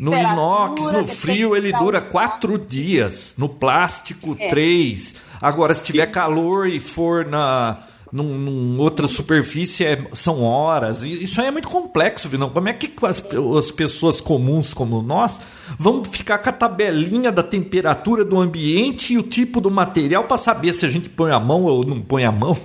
[0.00, 4.48] no inox, no frio ele dura quatro dias, no plástico é.
[4.48, 5.16] três.
[5.38, 7.82] Agora, se tiver calor e for na
[8.12, 11.02] num, num outra superfície é, são horas.
[11.02, 12.50] Isso aí é muito complexo, Vinão.
[12.50, 13.22] Como é que as,
[13.58, 15.40] as pessoas comuns como nós
[15.78, 20.36] vão ficar com a tabelinha da temperatura do ambiente e o tipo do material para
[20.36, 22.56] saber se a gente põe a mão ou não põe a mão?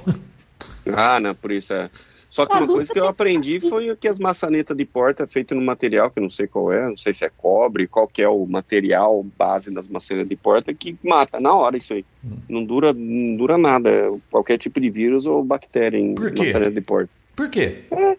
[0.95, 1.89] Ah, não, por isso é.
[2.35, 5.55] Só que uma coisa que eu aprendi foi que as maçanetas de porta é feito
[5.55, 8.21] no material, que eu não sei qual é, não sei se é cobre, qual que
[8.21, 12.03] é o material base das maçanetas de porta, que mata na hora isso aí.
[12.25, 12.35] Hum.
[12.49, 13.89] Não dura, não dura nada,
[14.29, 17.09] qualquer tipo de vírus ou bactéria em maçaneta de porta.
[17.37, 17.85] Por quê?
[17.89, 18.17] É,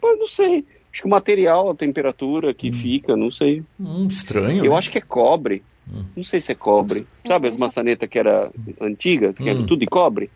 [0.00, 0.64] não sei.
[0.92, 2.72] Acho que o material, a temperatura que hum.
[2.72, 3.64] fica, não sei.
[3.80, 4.64] Hum, estranho.
[4.64, 4.78] Eu né?
[4.78, 5.64] acho que é cobre.
[5.92, 6.04] Hum.
[6.14, 7.04] Não sei se é cobre.
[7.26, 8.48] Sabe as maçanetas que era
[8.80, 9.66] antiga, que era hum.
[9.66, 10.30] tudo de cobre?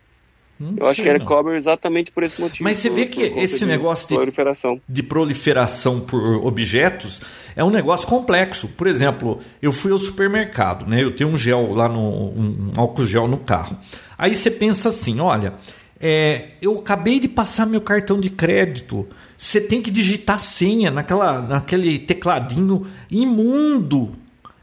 [0.59, 2.63] Não eu acho que era cobre exatamente por esse motivo.
[2.63, 4.81] Mas você vê que esse negócio de proliferação.
[4.87, 7.21] de proliferação por objetos
[7.55, 8.69] é um negócio complexo.
[8.69, 11.03] Por exemplo, eu fui ao supermercado, né?
[11.03, 13.77] Eu tenho um gel lá no um álcool gel no carro.
[14.17, 15.55] Aí você pensa assim, olha,
[15.99, 19.07] é, eu acabei de passar meu cartão de crédito.
[19.37, 24.13] Você tem que digitar senha naquela, naquele tecladinho imundo,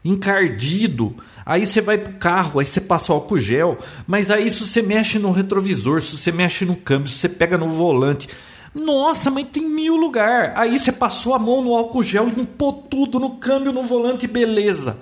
[0.03, 1.15] encardido.
[1.45, 3.77] Aí você vai pro carro, aí você passa o álcool gel,
[4.07, 7.57] mas aí se você mexe no retrovisor, se você mexe no câmbio, se você pega
[7.57, 8.29] no volante,
[8.73, 10.53] nossa, mas tem mil lugar.
[10.55, 14.97] Aí você passou a mão no álcool gel, limpou tudo no câmbio, no volante, beleza.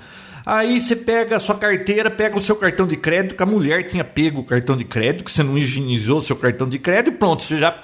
[0.45, 3.85] Aí você pega a sua carteira, pega o seu cartão de crédito, que a mulher
[3.85, 7.17] tinha pego o cartão de crédito, que você não higienizou o seu cartão de crédito,
[7.17, 7.79] pronto, você já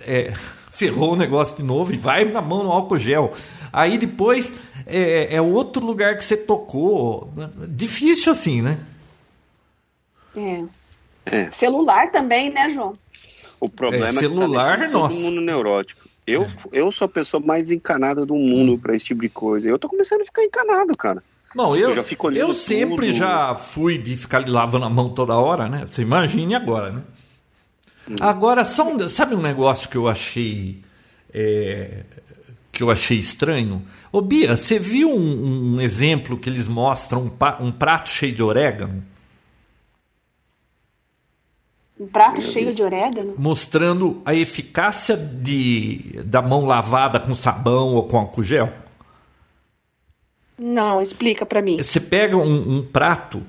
[0.00, 0.32] é,
[0.70, 3.32] ferrou o negócio de novo e vai na mão no álcool gel.
[3.72, 4.52] Aí depois
[4.86, 7.32] é, é outro lugar que você tocou.
[7.68, 8.78] Difícil assim, né?
[10.36, 10.64] É.
[11.26, 11.50] é.
[11.50, 12.94] Celular também, né, João?
[13.60, 16.08] O problema é, celular, é que tá todo mundo neurótico.
[16.26, 16.48] Eu, é.
[16.72, 19.68] eu sou a pessoa mais encanada do mundo para esse tipo de coisa.
[19.68, 21.22] Eu tô começando a ficar encanado, cara.
[21.54, 23.18] Bom, tipo, eu, já fico eu sempre tudo.
[23.18, 25.86] já fui de ficar lavando a mão toda hora, né?
[25.88, 27.02] Você imagine agora, né?
[28.08, 28.14] Hum.
[28.20, 30.82] Agora, só um, sabe um negócio que eu achei
[31.32, 32.04] é,
[32.72, 33.82] que eu achei estranho?
[34.10, 38.42] Ô Bia, você viu um, um exemplo que eles mostram um, um prato cheio de
[38.42, 39.04] orégano?
[42.00, 43.34] Um prato cheio de orégano?
[43.38, 48.72] Mostrando a eficácia de, da mão lavada com sabão ou com álcool gel.
[50.58, 51.76] Não, explica para mim.
[51.76, 53.42] Você pega um, um, prato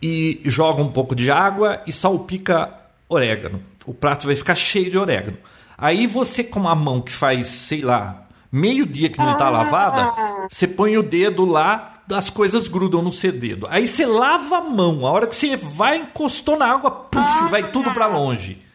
[0.00, 2.72] e joga um pouco de água e salpica
[3.08, 3.62] orégano.
[3.84, 5.36] O prato vai ficar cheio de orégano.
[5.76, 9.50] Aí você, com a mão que faz, sei lá, meio dia que não está ah.
[9.50, 13.66] lavada, você põe o dedo lá, as coisas grudam no seu dedo.
[13.68, 15.06] Aí você lava a mão.
[15.06, 17.48] A hora que você vai, encostou na água, puf, ah.
[17.48, 18.68] vai tudo para longe.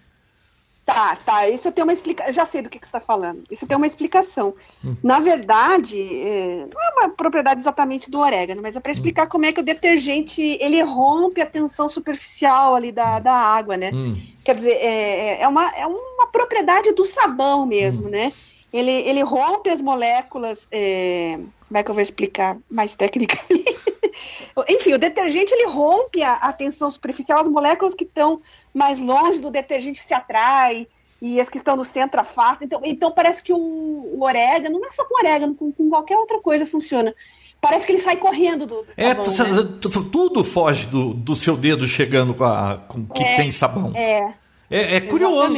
[0.85, 1.47] Tá, tá.
[1.47, 2.33] Isso eu tenho uma explicação.
[2.33, 3.43] Já sei do que, que você está falando.
[3.49, 4.53] Isso tem uma explicação.
[4.83, 4.95] Hum.
[5.01, 6.67] Na verdade, é...
[6.73, 9.29] não é uma propriedade exatamente do orégano, mas é para explicar hum.
[9.29, 13.91] como é que o detergente ele rompe a tensão superficial ali da, da água, né?
[13.93, 14.17] Hum.
[14.43, 18.11] Quer dizer, é, é, é uma, é uma propriedade do sabão mesmo, hum.
[18.11, 18.33] né?
[18.73, 20.67] Ele, ele rompe as moléculas.
[20.71, 21.37] É...
[21.67, 23.77] Como é que eu vou explicar mais tecnicamente?
[24.67, 28.41] Enfim, o detergente ele rompe a, a tensão superficial, as moléculas que estão
[28.73, 30.87] mais longe do detergente se atraem
[31.21, 32.65] e as que estão no centro afastam.
[32.65, 36.17] Então, então parece que o, o orégano, não é só com orégano, com, com, qualquer
[36.17, 37.13] outra coisa funciona.
[37.61, 39.79] Parece que ele sai correndo do, é, sabão, é, né?
[40.11, 43.93] tudo foge do, do seu dedo chegando com, a, com que é, tem sabão.
[43.95, 44.33] É.
[44.69, 45.57] É, é curioso.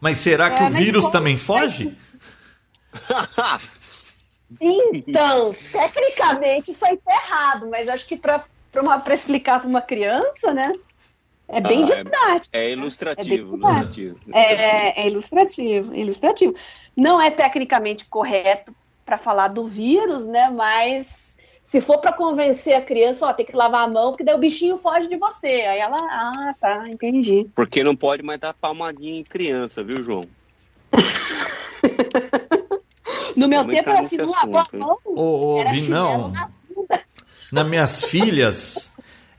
[0.00, 1.96] Mas será que é, o vírus também foge?
[4.60, 8.42] Então, tecnicamente isso aí tá errado, mas acho que para
[9.14, 10.72] explicar para uma criança, né?
[11.48, 12.56] É bem ah, é didático.
[12.56, 13.54] É, é ilustrativo.
[13.54, 14.18] É, ilustrativo.
[14.32, 16.54] É, é, ilustrativo, ilustrativo.
[16.96, 18.74] Não é tecnicamente correto
[19.04, 20.50] para falar do vírus, né?
[20.50, 24.34] Mas se for para convencer a criança, ó, tem que lavar a mão, porque daí
[24.34, 25.46] o bichinho foge de você.
[25.46, 27.46] Aí ela, ah, tá, entendi.
[27.54, 30.24] Porque não pode mais dar palmadinha em criança, viu, João?
[33.38, 34.98] No meu tempo era assim, lavar a mão.
[35.04, 36.50] Ô, ô Vinão, na
[37.50, 38.90] nas minhas filhas,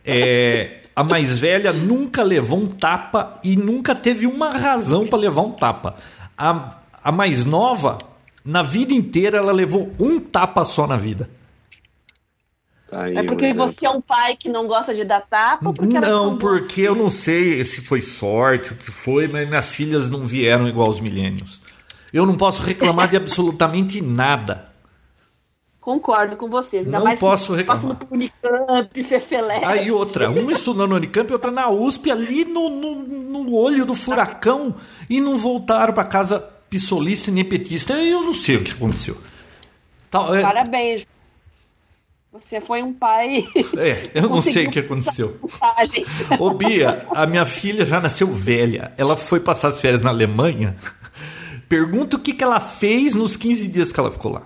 [0.04, 5.42] é, a mais velha nunca levou um tapa e nunca teve uma razão para levar
[5.42, 5.96] um tapa.
[6.38, 7.98] A, a mais nova,
[8.44, 11.30] na vida inteira, ela levou um tapa só na vida.
[12.88, 15.72] Tá aí, é porque você é um pai que não gosta de dar tapa?
[15.72, 20.10] Porque não, porque eu não sei se foi sorte, o que foi, mas minhas filhas
[20.10, 21.62] não vieram igual aos milênios.
[22.12, 24.70] Eu não posso reclamar de absolutamente nada.
[25.80, 26.80] Concordo com você.
[26.80, 27.82] Ainda não mais posso reclamar.
[27.82, 29.62] Passando por Unicamp, Fefelé.
[29.64, 33.86] Aí outra, uma estudando no Unicamp e outra na USP, ali no, no, no olho
[33.86, 34.76] do furacão,
[35.10, 36.40] e não voltaram para casa
[36.70, 37.94] pissolista nem petista.
[37.94, 39.18] Eu não sei o que aconteceu.
[40.36, 40.42] é...
[40.42, 41.08] Parabéns.
[42.32, 43.48] Você foi um pai.
[43.76, 45.40] É, eu não sei o que aconteceu.
[46.38, 48.94] Ô Bia, a minha filha já nasceu velha.
[48.98, 50.76] Ela foi passar as férias na Alemanha
[51.70, 54.42] Pergunta o que, que ela fez nos 15 dias que ela ficou lá.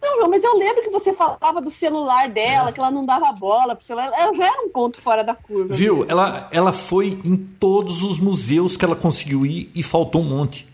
[0.00, 2.72] Não, João, mas eu lembro que você falava do celular dela, é.
[2.72, 4.10] que ela não dava bola pro celular.
[4.16, 5.74] Ela já era um ponto fora da curva.
[5.74, 6.06] Viu?
[6.08, 10.66] Ela, ela foi em todos os museus que ela conseguiu ir e faltou um monte.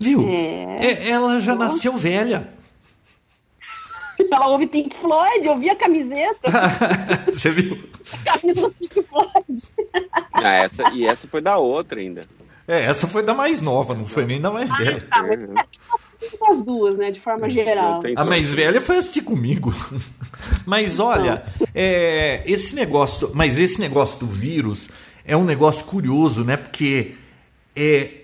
[0.00, 0.26] Viu?
[0.26, 0.86] É.
[0.86, 1.74] É, ela já Nossa.
[1.74, 2.56] nasceu velha.
[4.32, 6.50] Ela ouve Pink Floyd, ouvia a camiseta.
[7.30, 7.78] Você viu?
[8.26, 9.62] A camisa do Pink Floyd.
[10.32, 12.26] Ah, essa, e essa foi da outra ainda.
[12.68, 15.06] É, essa foi da mais nova, não foi nem da mais ah, velha.
[15.08, 18.00] Tá, mas é as duas, né, de forma geral.
[18.16, 19.72] A mais velha foi assistir comigo.
[20.64, 21.44] Mas olha,
[21.74, 24.88] é, esse negócio, mas esse negócio do vírus
[25.24, 26.56] é um negócio curioso, né?
[26.56, 27.14] Porque
[27.74, 28.22] é,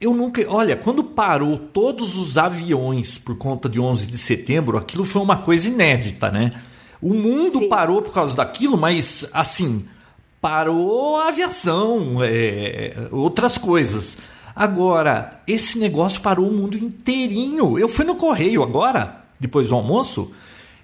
[0.00, 5.04] eu nunca, olha, quando parou todos os aviões por conta de 11 de setembro, aquilo
[5.04, 6.52] foi uma coisa inédita, né?
[7.00, 7.68] O mundo Sim.
[7.68, 9.86] parou por causa daquilo, mas assim,
[10.44, 14.18] parou a aviação, é, outras coisas.
[14.54, 17.78] Agora, esse negócio parou o mundo inteirinho.
[17.78, 20.34] Eu fui no correio agora, depois do almoço,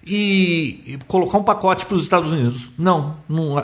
[0.03, 2.73] e colocar um pacote para os Estados Unidos.
[2.79, 3.57] Não, não,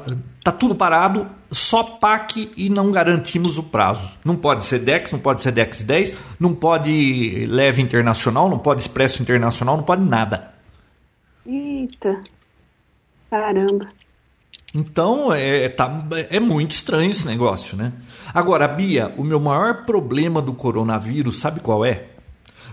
[0.44, 4.18] tá tudo parado, só PAC e não garantimos o prazo.
[4.22, 8.82] Não pode ser DEX, não pode ser DEX 10, não pode leve internacional, não pode
[8.82, 10.52] expresso internacional, não pode nada.
[11.46, 12.22] Eita,
[13.30, 13.95] caramba.
[14.74, 17.92] Então é, tá, é muito estranho esse negócio, né?
[18.34, 22.08] Agora, Bia, o meu maior problema do coronavírus, sabe qual é?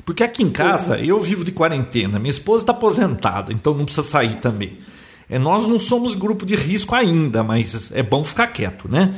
[0.06, 4.06] Porque aqui em casa eu vivo de quarentena, minha esposa está aposentada, então não precisa
[4.06, 4.80] sair também.
[5.30, 9.16] É, nós não somos grupo de risco ainda, mas é bom ficar quieto, né?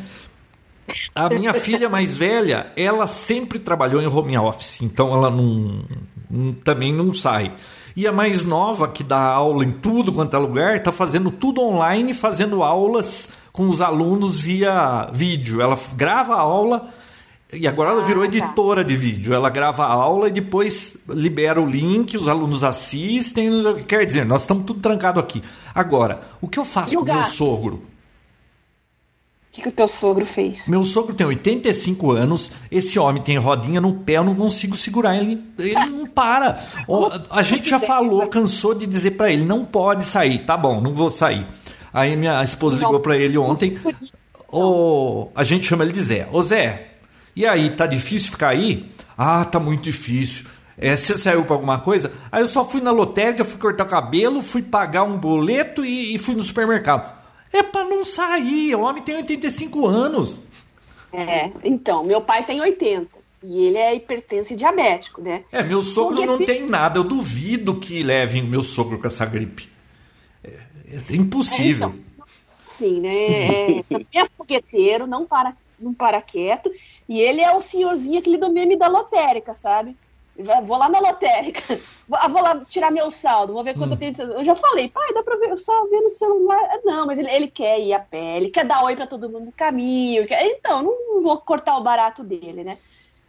[1.16, 5.84] A minha filha mais velha, ela sempre trabalhou em home office, então ela não,
[6.30, 7.54] não também não sai.
[7.96, 11.62] E a mais nova, que dá aula em tudo quanto é lugar, está fazendo tudo
[11.62, 15.62] online, fazendo aulas com os alunos via vídeo.
[15.62, 16.90] Ela grava a aula
[17.54, 18.36] e agora ela virou ah, tá.
[18.36, 19.34] editora de vídeo.
[19.34, 23.50] Ela grava a aula e depois libera o link, os alunos assistem.
[23.88, 25.42] Quer dizer, nós estamos tudo trancado aqui.
[25.74, 27.95] Agora, o que eu faço com o meu sogro?
[29.56, 30.68] O que, que o teu sogro fez?
[30.68, 35.16] Meu sogro tem 85 anos, esse homem tem rodinha no pé, eu não consigo segurar
[35.16, 36.60] ele, ele não para.
[37.30, 40.94] a gente já falou, cansou de dizer para ele, não pode sair, tá bom, não
[40.94, 41.48] vou sair.
[41.94, 43.80] Aí minha esposa ligou para ele ontem,
[44.50, 46.28] o, a gente chama ele de Zé.
[46.34, 46.88] Ô Zé,
[47.34, 48.92] e aí, tá difícil ficar aí?
[49.18, 50.48] Ah, tá muito difícil.
[50.78, 52.12] É, você saiu para alguma coisa?
[52.30, 56.14] Aí eu só fui na lotérica, fui cortar o cabelo, fui pagar um boleto e,
[56.14, 57.15] e fui no supermercado.
[57.56, 58.76] É para não sair.
[58.76, 60.42] O homem tem 85 anos.
[61.14, 63.08] É, então, meu pai tem 80.
[63.42, 65.44] E ele é hipertenso e diabético, né?
[65.52, 66.48] É, meu sogro Porque não tem...
[66.48, 67.00] tem nada.
[67.00, 69.70] Eu duvido que levem meu sogro com essa gripe.
[70.44, 70.60] É,
[71.10, 71.88] é impossível.
[71.88, 72.26] É, então,
[72.68, 73.78] sim, né?
[73.80, 76.70] É, também é fogueteiro, não para, não para quieto.
[77.08, 79.96] E ele é o senhorzinho aquele do meme da lotérica, sabe?
[80.64, 81.80] Vou lá na lotérica,
[82.12, 83.98] ah, vou lá tirar meu saldo, vou ver quanto hum.
[84.02, 84.32] eu tenho.
[84.34, 86.60] Eu já falei, pai, dá pra ver, só ver no celular.
[86.72, 89.30] Ah, não, mas ele, ele quer ir a pé, ele quer dar oi pra todo
[89.30, 90.28] mundo no caminho.
[90.28, 90.46] Quer...
[90.46, 92.78] Então, não vou cortar o barato dele, né?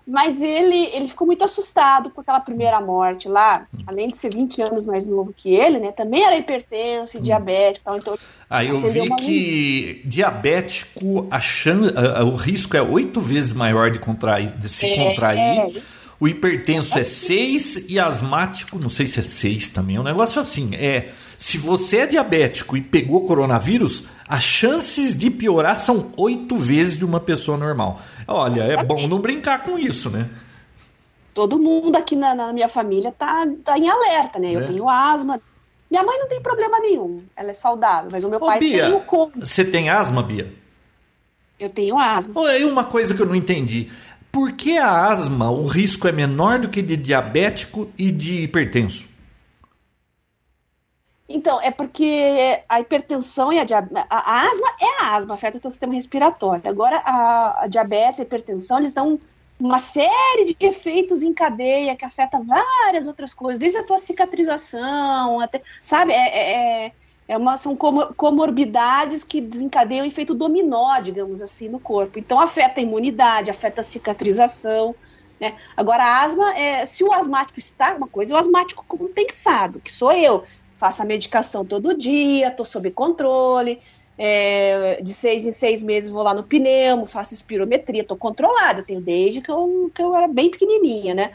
[0.04, 4.62] Mas ele, ele ficou muito assustado com aquela primeira morte lá, além de ser 20
[4.62, 5.92] anos mais novo que ele, né?
[5.92, 7.22] Também era hipertenso e hum.
[7.22, 8.18] diabético tal, então.
[8.50, 11.92] Ah, eu vi que diabético, a chan...
[12.24, 15.40] o risco é oito vezes maior de, contrair, de se é, contrair.
[15.40, 20.04] É o hipertenso é 6 e asmático, não sei se é 6 também, é um
[20.04, 20.74] negócio assim.
[20.74, 26.98] É, se você é diabético e pegou coronavírus, as chances de piorar são 8 vezes
[26.98, 28.00] de uma pessoa normal.
[28.26, 30.28] Olha, é bom não brincar com isso, né?
[31.34, 34.52] Todo mundo aqui na, na minha família tá, tá em alerta, né?
[34.52, 34.64] Eu é.
[34.64, 35.38] tenho asma.
[35.90, 38.84] Minha mãe não tem problema nenhum, ela é saudável, mas o meu Ô, pai Bia,
[38.84, 39.32] tem o como.
[39.36, 40.52] Você tem asma, Bia?
[41.58, 42.34] Eu tenho asma.
[42.52, 43.90] E uma coisa que eu não entendi.
[44.36, 49.08] Por que a asma, o risco é menor do que de diabético e de hipertenso?
[51.26, 54.04] Então, é porque a hipertensão e a diabetes.
[54.10, 56.68] A, asma é a asma, afeta o teu sistema respiratório.
[56.68, 59.18] Agora, a, a diabetes e a hipertensão, eles dão
[59.58, 65.40] uma série de efeitos em cadeia que afeta várias outras coisas, desde a tua cicatrização,
[65.40, 66.12] até, sabe?
[66.12, 66.92] É, é,
[67.28, 72.18] é uma, são comorbidades que desencadeiam efeito dominó, digamos assim, no corpo.
[72.18, 74.94] Então afeta a imunidade, afeta a cicatrização.
[75.40, 75.56] Né?
[75.76, 79.92] Agora, a asma, é, se o asmático está, uma coisa é o asmático compensado, que
[79.92, 80.44] sou eu.
[80.76, 83.80] Faço a medicação todo dia, estou sob controle.
[84.18, 88.98] É, de seis em seis meses vou lá no pneumo, faço espirometria, estou controlada, tenho
[88.98, 91.32] desde que eu, que eu era bem pequenininha, né?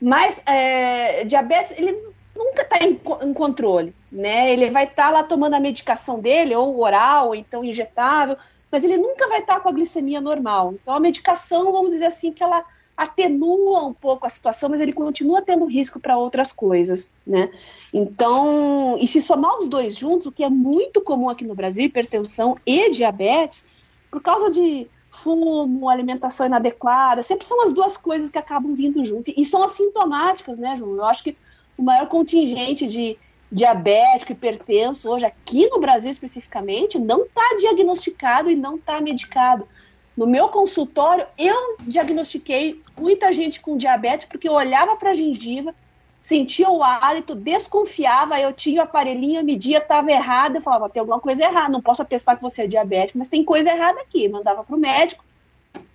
[0.00, 1.94] Mas é, diabetes, ele
[2.34, 4.52] nunca está em, em, controle, né?
[4.52, 8.36] Ele vai estar tá lá tomando a medicação dele, ou oral, ou então injetável,
[8.70, 10.74] mas ele nunca vai estar tá com a glicemia normal.
[10.74, 12.64] Então a medicação, vamos dizer assim, que ela
[12.96, 17.50] atenua um pouco a situação, mas ele continua tendo risco para outras coisas, né?
[17.92, 21.84] Então, e se somar os dois juntos, o que é muito comum aqui no Brasil,
[21.84, 23.64] hipertensão e diabetes,
[24.10, 29.32] por causa de fumo, alimentação inadequada, sempre são as duas coisas que acabam vindo junto
[29.36, 30.96] e são assintomáticas, né, João?
[30.96, 31.36] Eu acho que
[31.82, 33.18] o maior contingente de
[33.50, 39.68] diabético, hipertenso, hoje aqui no Brasil especificamente, não está diagnosticado e não está medicado.
[40.16, 45.74] No meu consultório, eu diagnostiquei muita gente com diabetes porque eu olhava para a gengiva,
[46.22, 51.18] sentia o hálito, desconfiava, eu tinha o aparelhinho, media, estava errado, eu falava, tem alguma
[51.18, 54.28] coisa errada, não posso atestar que você é diabético, mas tem coisa errada aqui.
[54.28, 55.24] Mandava para o médico,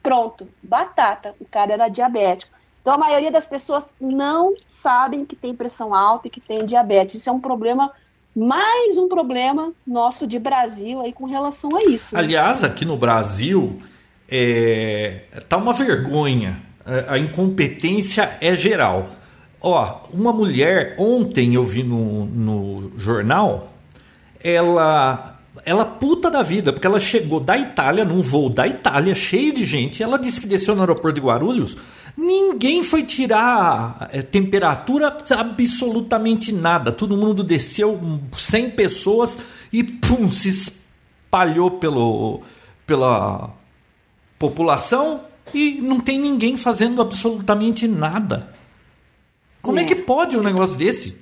[0.04, 2.57] pronto, batata, o cara era diabético.
[2.88, 7.16] Então, a maioria das pessoas não sabem que tem pressão alta e que tem diabetes.
[7.16, 7.92] Isso é um problema,
[8.34, 12.16] mais um problema nosso de Brasil aí com relação a isso.
[12.16, 12.22] Né?
[12.22, 13.82] Aliás, aqui no Brasil,
[14.30, 16.64] é, tá uma vergonha.
[17.10, 19.10] A incompetência é geral.
[19.60, 23.74] Ó, uma mulher, ontem eu vi no, no jornal,
[24.42, 25.34] ela
[25.66, 29.66] ela puta da vida, porque ela chegou da Itália, num voo da Itália, cheio de
[29.66, 31.76] gente, ela disse que desceu no aeroporto de Guarulhos,
[32.18, 36.92] Ninguém foi tirar é, temperatura, absolutamente nada.
[36.92, 38.02] Todo mundo desceu
[38.34, 39.38] 100 pessoas
[39.72, 42.42] e pum, se espalhou pelo,
[42.88, 43.52] pela
[44.40, 45.22] população
[45.54, 48.52] e não tem ninguém fazendo absolutamente nada.
[49.62, 51.20] Como é, é que pode um negócio desse?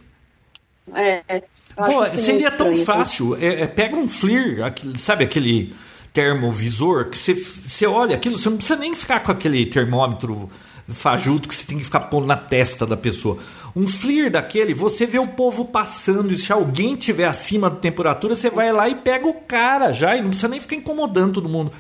[0.93, 1.43] É.
[1.75, 3.35] Pô, seria tão fácil.
[3.35, 5.75] É, é, pega um FLIR, aquele, sabe aquele
[6.13, 10.49] termovisor que você olha aquilo, você não precisa nem ficar com aquele termômetro
[10.93, 13.39] fajuto que você tem que ficar pondo na testa da pessoa.
[13.75, 18.36] Um FLIR daquele, você vê o povo passando e se alguém tiver acima da temperatura,
[18.36, 21.49] você vai lá e pega o cara já e não precisa nem ficar incomodando todo
[21.49, 21.71] mundo.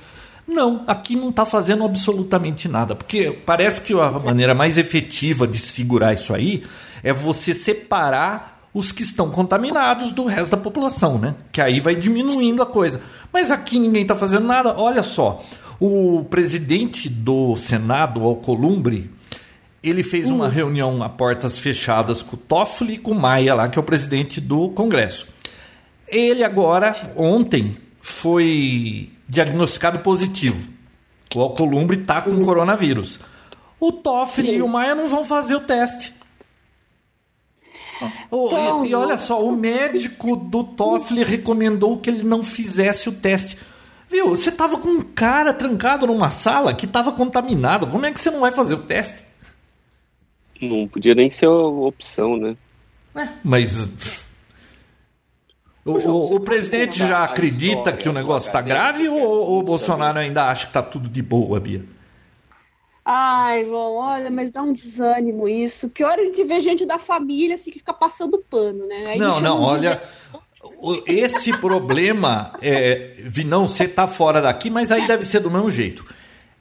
[0.47, 5.57] Não, aqui não está fazendo absolutamente nada, porque parece que a maneira mais efetiva de
[5.57, 6.63] segurar isso aí
[7.03, 11.35] é você separar os que estão contaminados do resto da população, né?
[11.51, 13.01] Que aí vai diminuindo a coisa.
[13.31, 14.75] Mas aqui ninguém está fazendo nada.
[14.77, 15.41] Olha só,
[15.79, 19.09] o presidente do Senado, Alcolumbre,
[19.83, 20.49] ele fez uma hum.
[20.49, 23.85] reunião a portas fechadas com o Toffoli e com o Maia lá, que é o
[23.85, 25.27] presidente do Congresso.
[26.07, 30.69] Ele agora, ontem, foi diagnosticado positivo.
[31.35, 32.43] O Alcolumbre está com hum.
[32.43, 33.19] coronavírus.
[33.79, 34.55] O Toffoli Sim.
[34.55, 36.13] e o Maia não vão fazer o teste.
[38.29, 43.11] Oh, e, e, olha só, o médico do Toffoli recomendou que ele não fizesse o
[43.11, 43.57] teste.
[44.09, 44.29] Viu?
[44.29, 47.87] Você tava com um cara trancado numa sala que tava contaminado.
[47.87, 49.23] Como é que você não vai fazer o teste?
[50.61, 52.55] Não podia nem ser opção, né?
[53.15, 53.87] É, mas.
[55.83, 60.45] O, o, o presidente já acredita que o negócio está grave ou o Bolsonaro ainda
[60.45, 61.83] acha que está tudo de boa, Bia?
[63.07, 65.89] Ai, João, olha, mas dá um desânimo isso.
[65.89, 69.05] Pior é a gente ver gente da família assim que fica passando pano, né?
[69.05, 70.01] Aí não, não, olha.
[71.05, 73.15] Esse problema, é,
[73.45, 76.05] não, você tá fora daqui, mas aí deve ser do mesmo jeito.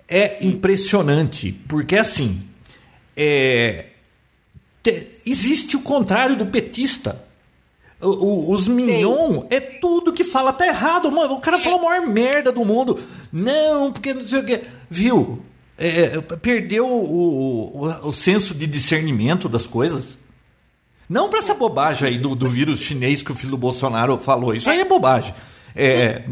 [0.09, 2.43] É impressionante, porque assim,
[3.16, 3.87] é,
[4.83, 7.25] te, existe o contrário do petista.
[8.01, 11.11] O, o, os mignon é tudo que fala tá errado.
[11.11, 12.99] Mano, o cara fala a maior merda do mundo.
[13.33, 14.61] Não, porque não sei o que.
[14.91, 15.41] Viu?
[15.79, 20.18] É, perdeu o, o, o senso de discernimento das coisas.
[21.09, 24.55] Não para essa bobagem aí do, do vírus chinês que o filho do Bolsonaro falou.
[24.55, 25.34] Isso aí é bobagem.
[25.76, 26.22] É,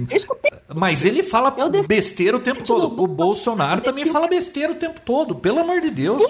[0.73, 1.55] mas ele fala
[1.87, 3.03] besteira o tempo todo.
[3.03, 6.23] O Bolsonaro também fala besteira o tempo todo, pelo amor de Deus.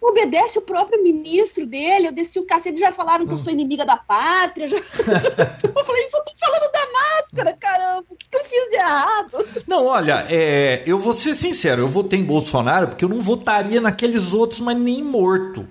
[0.00, 3.86] Obedece o próprio ministro dele, eu desci o cacete, já falaram que eu sou inimiga
[3.86, 4.66] da pátria.
[4.66, 4.76] Já...
[4.76, 9.46] eu falei, só tô falando da máscara, caramba, o que, que eu fiz de errado?
[9.64, 13.80] Não, olha, é, eu vou ser sincero, eu votei em Bolsonaro porque eu não votaria
[13.80, 15.68] naqueles outros, mas nem morto.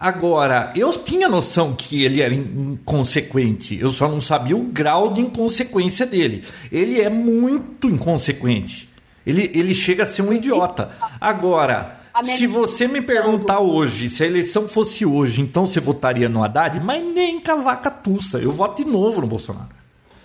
[0.00, 5.20] Agora, eu tinha noção que ele era inconsequente, eu só não sabia o grau de
[5.20, 6.42] inconsequência dele.
[6.72, 8.88] Ele é muito inconsequente.
[9.26, 10.90] Ele, ele chega a ser um idiota.
[11.20, 16.42] Agora, se você me perguntar hoje, se a eleição fosse hoje, então você votaria no
[16.42, 16.80] Haddad?
[16.80, 18.38] Mas nem cavaca tussa.
[18.38, 19.68] Eu voto de novo no Bolsonaro.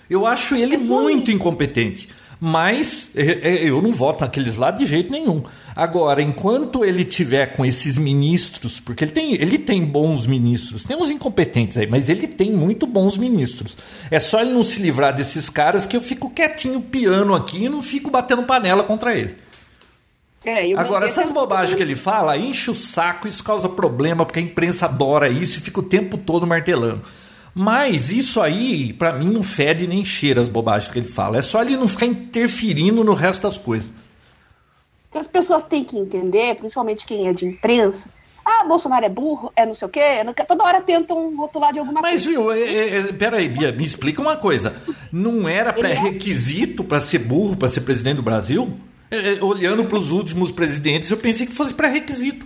[0.09, 2.07] Eu acho ele muito incompetente.
[2.48, 5.41] Mas é, é, eu não voto naqueles lá de jeito nenhum.
[5.76, 10.96] Agora, enquanto ele tiver com esses ministros, porque ele tem, ele tem bons ministros, tem
[10.96, 13.76] uns incompetentes aí, mas ele tem muito bons ministros.
[14.12, 17.70] É só ele não se livrar desses caras que eu fico quietinho piano aqui e
[17.70, 19.36] não fico batendo panela contra ele.
[20.46, 24.43] É, Agora, essas bobagens que ele fala, enche o saco, isso causa problema, porque a
[24.43, 27.02] imprensa adora isso e fica o tempo todo martelando.
[27.58, 31.38] Mas isso aí, para mim, não fede nem cheira as bobagens que ele fala.
[31.38, 33.89] É só ele não ficar interferindo no resto das coisas.
[35.14, 38.12] As pessoas têm que entender, principalmente quem é de imprensa,
[38.45, 40.01] ah, Bolsonaro é burro, é não sei o quê,
[40.47, 42.39] toda hora tentam rotular de alguma Mas, coisa.
[42.39, 44.76] Mas, viu, é, é, peraí, Bia, me explica uma coisa.
[45.12, 48.78] Não era é pré-requisito para ser burro, para ser presidente do Brasil?
[49.10, 52.45] É, é olhando para os últimos presidentes, eu pensei que fosse pré-requisito.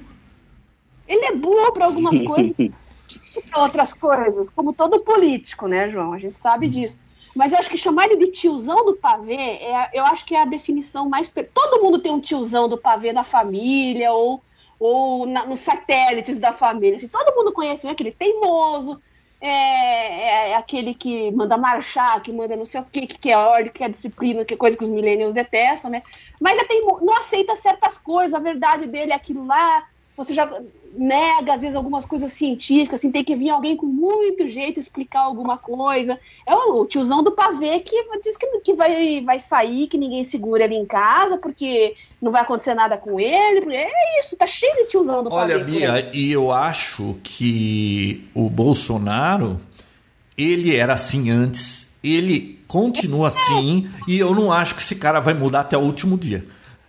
[1.06, 2.54] Ele é burro para algumas coisas
[3.50, 6.14] para outras coisas, como todo político, né, João?
[6.14, 6.70] A gente sabe hum.
[6.70, 6.98] disso.
[7.36, 10.42] Mas eu acho que chamar ele de tiozão do pavê, é, eu acho que é
[10.42, 11.32] a definição mais.
[11.54, 14.42] Todo mundo tem um tiozão do pavê na família ou,
[14.80, 16.96] ou na, nos satélites da família.
[16.96, 17.92] Assim, todo mundo conhece né?
[17.92, 19.00] aquele teimoso,
[19.42, 23.38] é, é, é, aquele que manda marchar, que manda não sei o que, que quer
[23.38, 26.04] ordem, que quer disciplina, que é coisa que os millennials detestam, né?
[26.42, 29.88] Mas é teimo, não aceita certas coisas, a verdade dele é aquilo lá,
[30.20, 30.52] você já
[30.94, 35.22] nega, às vezes, algumas coisas científicas, assim, tem que vir alguém com muito jeito explicar
[35.22, 36.20] alguma coisa.
[36.46, 40.66] É o tiozão do pavê que diz que, que vai, vai sair, que ninguém segura
[40.66, 43.74] ele em casa, porque não vai acontecer nada com ele.
[43.74, 45.86] É isso, tá cheio de tiozão do Olha, pavê.
[45.86, 49.58] Olha, Bia, e eu acho que o Bolsonaro,
[50.38, 55.34] ele era assim antes, ele continua assim, e eu não acho que esse cara vai
[55.34, 56.46] mudar até o último dia.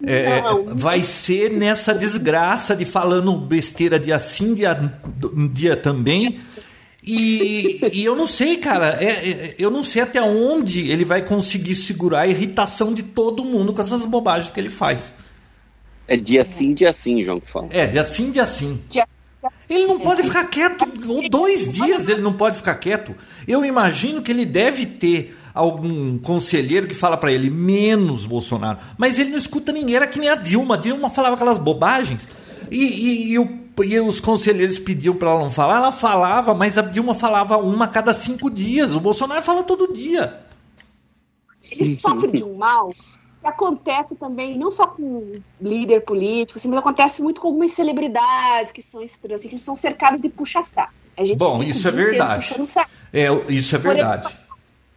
[0.07, 4.93] É, vai ser nessa desgraça de falando besteira dia sim, dia,
[5.53, 6.41] dia também.
[7.03, 11.23] E, e eu não sei, cara, é, é, eu não sei até onde ele vai
[11.25, 15.15] conseguir segurar a irritação de todo mundo com essas bobagens que ele faz.
[16.07, 17.69] É dia sim, dia sim, João, que fala.
[17.71, 18.81] É, dia sim, dia sim.
[19.69, 20.85] Ele não pode ficar quieto,
[21.31, 23.15] dois dias ele não pode ficar quieto.
[23.47, 28.79] Eu imagino que ele deve ter algum conselheiro que fala para ele menos Bolsonaro.
[28.97, 30.75] Mas ele não escuta ninguém, era que nem a Dilma.
[30.75, 32.29] A Dilma falava aquelas bobagens
[32.71, 33.49] e, e, e, o,
[33.83, 37.87] e os conselheiros pediam para ela não falar, ela falava, mas a Dilma falava uma
[37.87, 38.95] a cada cinco dias.
[38.95, 40.41] O Bolsonaro fala todo dia.
[41.71, 42.91] Ele sofre de um mal
[43.41, 48.73] que acontece também, não só com líder político, assim, mas acontece muito com algumas celebridades
[48.73, 50.93] que são estranhas, que são cercadas de puxa-saco.
[51.37, 52.55] Bom, isso é verdade.
[53.13, 54.29] É, isso é verdade.
[54.29, 54.50] Exemplo,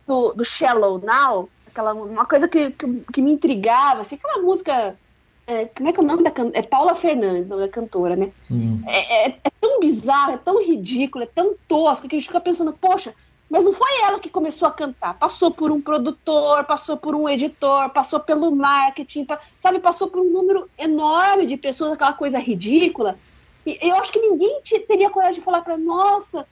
[0.07, 4.97] do, do Shallow Now, aquela, uma coisa que, que, que me intrigava, assim, aquela música.
[5.45, 6.57] É, como é que é o nome da cantora?
[6.57, 8.31] É Paula Fernandes, o nome da cantora, né?
[8.49, 8.81] Hum.
[8.87, 12.39] É, é, é, tão bizarro, é tão ridículo, é tão tosco que a gente fica
[12.39, 13.13] pensando, poxa,
[13.49, 15.15] mas não foi ela que começou a cantar.
[15.15, 19.27] Passou por um produtor, passou por um editor, passou pelo marketing,
[19.59, 19.79] sabe?
[19.79, 23.17] Passou por um número enorme de pessoas, aquela coisa ridícula.
[23.65, 26.47] E eu acho que ninguém teria coragem de falar para nossa,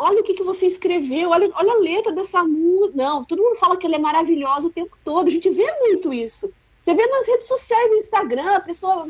[0.00, 2.96] olha o que, que você escreveu, olha, olha a letra dessa música.
[2.96, 5.28] Não, todo mundo fala que ela é maravilhosa o tempo todo.
[5.28, 6.50] A gente vê muito isso.
[6.80, 9.06] Você vê nas redes sociais, no Instagram, a pessoa,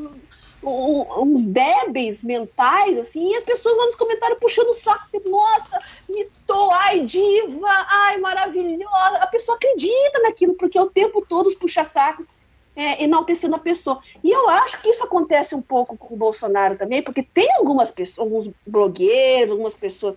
[0.62, 5.78] uns débeis mentais, assim, e as pessoas lá nos comentários puxando o saco, tipo, nossa,
[6.08, 9.18] mitou, ai, diva, ai, maravilhosa.
[9.18, 12.26] A pessoa acredita naquilo, porque é o tempo todo os puxa-sacos
[12.74, 14.00] é, enaltecendo a pessoa.
[14.24, 17.90] E eu acho que isso acontece um pouco com o Bolsonaro também, porque tem algumas
[17.90, 20.16] pessoas, alguns blogueiros, algumas pessoas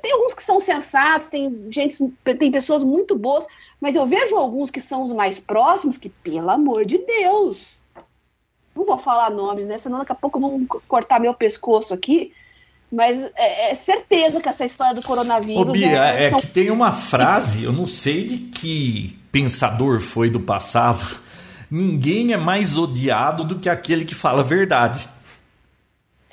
[0.00, 1.96] tem alguns que são sensatos, tem gente,
[2.38, 3.44] tem pessoas muito boas,
[3.80, 7.80] mas eu vejo alguns que são os mais próximos que, pelo amor de Deus,
[8.74, 9.78] não vou falar nomes, né?
[9.78, 12.32] Senão daqui a pouco vão cortar meu pescoço aqui.
[12.90, 15.62] Mas é, é certeza que essa história do coronavírus.
[15.62, 16.38] Ô, Bia, é, é são...
[16.38, 21.18] que tem uma frase, eu não sei de que pensador foi do passado.
[21.70, 25.08] Ninguém é mais odiado do que aquele que fala a verdade.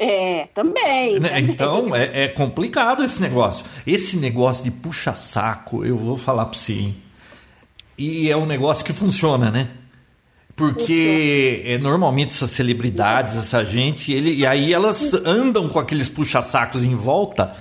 [0.04, 1.20] É, também.
[1.20, 1.30] Né?
[1.30, 1.46] também.
[1.46, 3.64] Então, é, é, complicado esse negócio.
[3.86, 6.74] Esse negócio de puxa-saco, eu vou falar para você.
[6.74, 6.98] Hein?
[7.96, 9.68] E é um negócio que funciona, né?
[10.56, 16.84] Porque é, normalmente essas celebridades, essa gente, ele, e aí elas andam com aqueles puxa-sacos
[16.84, 17.56] em volta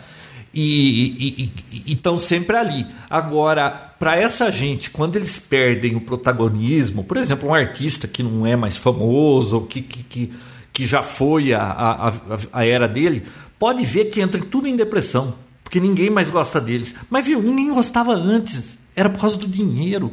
[0.53, 1.53] e
[1.87, 2.87] estão sempre ali.
[3.09, 8.47] Agora, para essa gente, quando eles perdem o protagonismo, por exemplo, um artista que não
[8.47, 10.33] é mais famoso, ou que, que, que
[10.73, 12.13] que já foi a, a,
[12.53, 13.27] a era dele,
[13.59, 16.95] pode ver que entra tudo em depressão, porque ninguém mais gosta deles.
[17.09, 20.13] Mas viu, ninguém gostava antes, era por causa do dinheiro.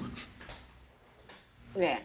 [1.75, 1.97] É.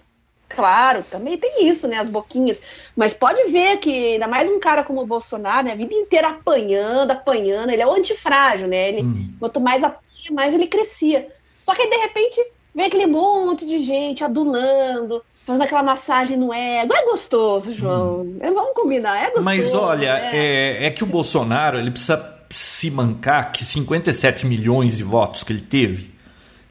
[0.55, 1.99] Claro, também tem isso, né?
[1.99, 2.61] As boquinhas.
[2.95, 5.73] Mas pode ver que, ainda mais um cara como o Bolsonaro, né?
[5.73, 7.71] A vida inteira apanhando, apanhando.
[7.71, 8.89] Ele é o antifrágil, né?
[8.91, 9.33] Ele, hum.
[9.39, 11.27] Quanto mais apanha, mais ele crescia.
[11.61, 16.53] Só que aí, de repente, vem aquele monte de gente adulando, fazendo aquela massagem no
[16.53, 16.95] ego.
[16.95, 18.21] É gostoso, João.
[18.21, 18.39] Hum.
[18.41, 19.45] É, vamos combinar, é gostoso.
[19.45, 20.31] Mas olha, é.
[20.35, 25.53] É, é que o Bolsonaro ele precisa se mancar que 57 milhões de votos que
[25.53, 26.13] ele teve,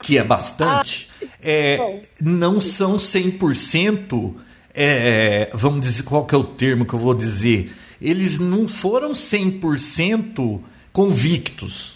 [0.01, 4.35] que é bastante, ah, é, não são 100%,
[4.73, 7.75] é, vamos dizer, qual que é o termo que eu vou dizer?
[7.99, 10.61] Eles não foram 100%
[10.93, 11.95] convictos,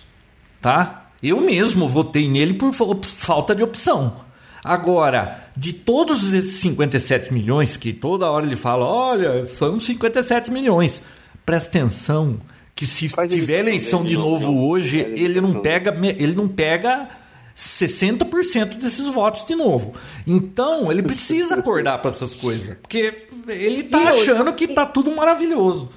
[0.62, 1.10] tá?
[1.22, 4.18] Eu mesmo votei nele por falta de opção.
[4.64, 11.01] Agora, de todos esses 57 milhões, que toda hora ele fala, olha, são 57 milhões.
[11.45, 12.39] Presta atenção
[12.76, 17.08] que se Faz tiver eleição de novo não, hoje, ele não pega, ele não pega
[17.56, 19.93] 60% desses votos de novo.
[20.28, 25.89] Então, ele precisa acordar para essas coisas, porque ele tá achando que tá tudo maravilhoso.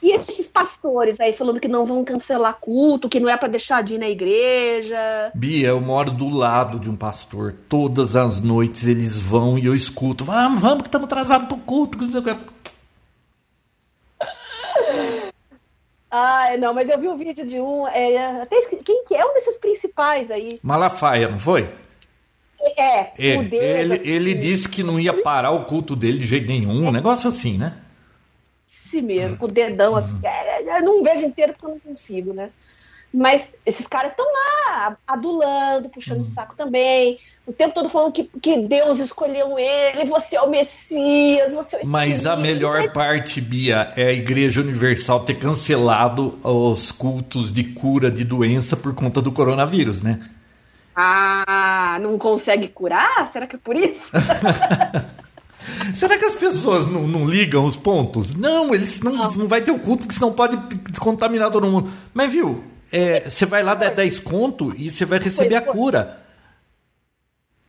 [0.00, 3.82] E esses pastores aí falando que não vão cancelar culto, que não é para deixar
[3.82, 5.32] de ir na igreja.
[5.34, 7.54] Bia, eu moro do lado de um pastor.
[7.68, 10.24] Todas as noites eles vão e eu escuto.
[10.24, 11.98] Vamos, vamos, que estamos atrasados pro culto.
[16.10, 17.86] Ah, não, mas eu vi um vídeo de um.
[17.88, 20.58] É, até, quem que é um desses principais aí?
[20.62, 21.68] Malafaia, não foi?
[22.76, 24.08] É, é dedo, ele, assim.
[24.08, 27.56] ele disse que não ia parar o culto dele de jeito nenhum, um negócio assim,
[27.56, 27.74] né?
[28.88, 30.18] Si mesmo, com o dedão assim.
[30.22, 32.50] É, é, eu não vejo inteiro porque eu não consigo, né?
[33.12, 37.18] Mas esses caras estão lá, adulando, puxando o saco também.
[37.46, 41.80] O tempo todo falando que, que Deus escolheu ele, você é o Messias, você é
[41.82, 47.64] o Mas a melhor parte, Bia, é a Igreja Universal ter cancelado os cultos de
[47.64, 50.28] cura de doença por conta do coronavírus, né?
[50.94, 53.26] Ah, não consegue curar?
[53.28, 54.10] Será que é por isso?
[55.94, 58.34] Será que as pessoas não, não ligam os pontos?
[58.34, 59.30] Não, eles não, não.
[59.32, 60.56] não vai ter o culto, porque senão pode
[60.98, 61.90] contaminar todo mundo.
[62.12, 66.22] Mas viu, é, você vai lá dar 10 conto e você vai receber a cura.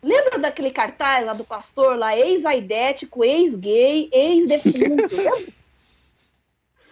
[0.02, 5.16] Lembra daquele cartaz lá do pastor, lá, ex-aidético, ex-gay, ex-defunto?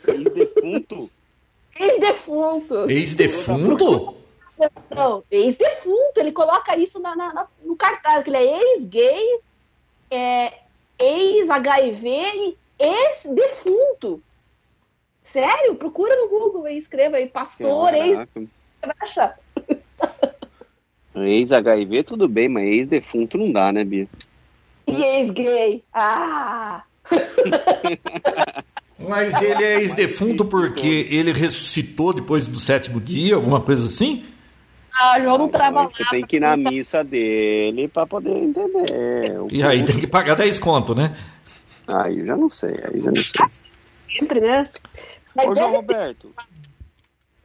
[0.08, 1.10] ex-defunto?
[1.80, 2.92] Ex-defunto.
[2.92, 4.18] Ex-defunto?
[4.94, 9.40] Não, ex-defunto, ele coloca isso na, na, no cartaz, que ele é ex-gay,
[10.10, 10.54] é,
[11.00, 14.22] ex-HIV e ex-defunto.
[15.22, 15.76] Sério?
[15.76, 18.18] Procura no Google e escreva aí, pastor, ex...
[18.18, 19.38] Vai achar.
[21.16, 24.08] Ex-HIV tudo bem, mas ex-defunto não dá, né, Bia?
[24.86, 25.84] E ex-gay?
[25.92, 26.84] Ah!
[29.00, 34.26] Mas ele é ex-defunto porque ele ressuscitou depois do sétimo dia, alguma coisa assim?
[35.00, 35.90] Ah, João não trabalha.
[35.90, 39.38] Você tem que ir na missa dele para poder entender.
[39.52, 41.16] E aí tem que pagar 10 conto, né?
[41.88, 43.46] Aí já não sei, aí já não sei.
[44.18, 44.68] Sempre, né?
[45.36, 46.34] Mas Ô, João Roberto.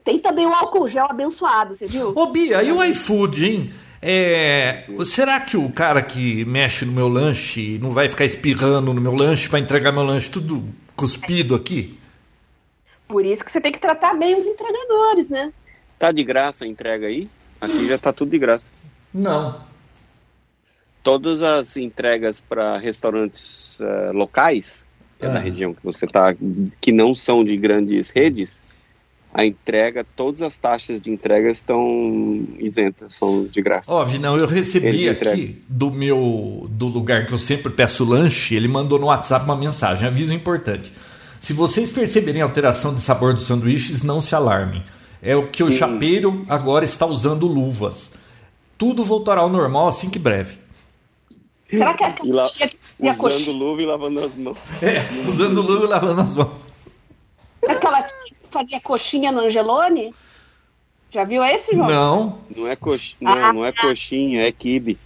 [0.03, 2.13] Tem também o álcool gel abençoado, você viu?
[2.17, 3.73] Ô, Bia, e o iFood, hein?
[4.01, 9.01] É, será que o cara que mexe no meu lanche não vai ficar espirrando no
[9.01, 10.65] meu lanche para entregar meu lanche tudo
[10.97, 11.97] cuspido aqui?
[13.07, 15.53] Por isso que você tem que tratar bem os entregadores, né?
[15.99, 17.29] Tá de graça a entrega aí?
[17.63, 18.73] Aqui já tá tudo de graça.
[19.15, 19.61] Não.
[21.01, 24.85] Todas as entregas para restaurantes uh, locais,
[25.21, 26.35] é da região que você tá,
[26.81, 28.61] que não são de grandes redes,
[29.33, 33.93] a entrega, todas as taxas de entrega estão isentas, são de graça.
[33.93, 38.67] Óbvio, não, eu recebi aqui do meu do lugar que eu sempre peço lanche, ele
[38.67, 40.93] mandou no WhatsApp uma mensagem, aviso importante.
[41.41, 44.83] Se vocês perceberem alteração de sabor dos sanduíches, não se alarmem.
[45.23, 45.79] É o que o Sim.
[45.79, 48.13] chapeiro agora está usando luvas.
[48.77, 50.59] Tudo voltará ao normal assim que breve.
[51.71, 52.45] Será que é a e la...
[52.45, 54.59] Usando luva e lavando as mãos.
[54.83, 56.67] É, usando luva e lavando as mãos.
[57.67, 58.05] Aquela
[58.51, 60.13] fazia coxinha no Angelone?
[61.11, 61.89] Já viu esse, João?
[61.89, 62.39] Não.
[62.57, 63.17] Não é, cox...
[63.21, 64.99] não, ah, não é coxinha, é kibe.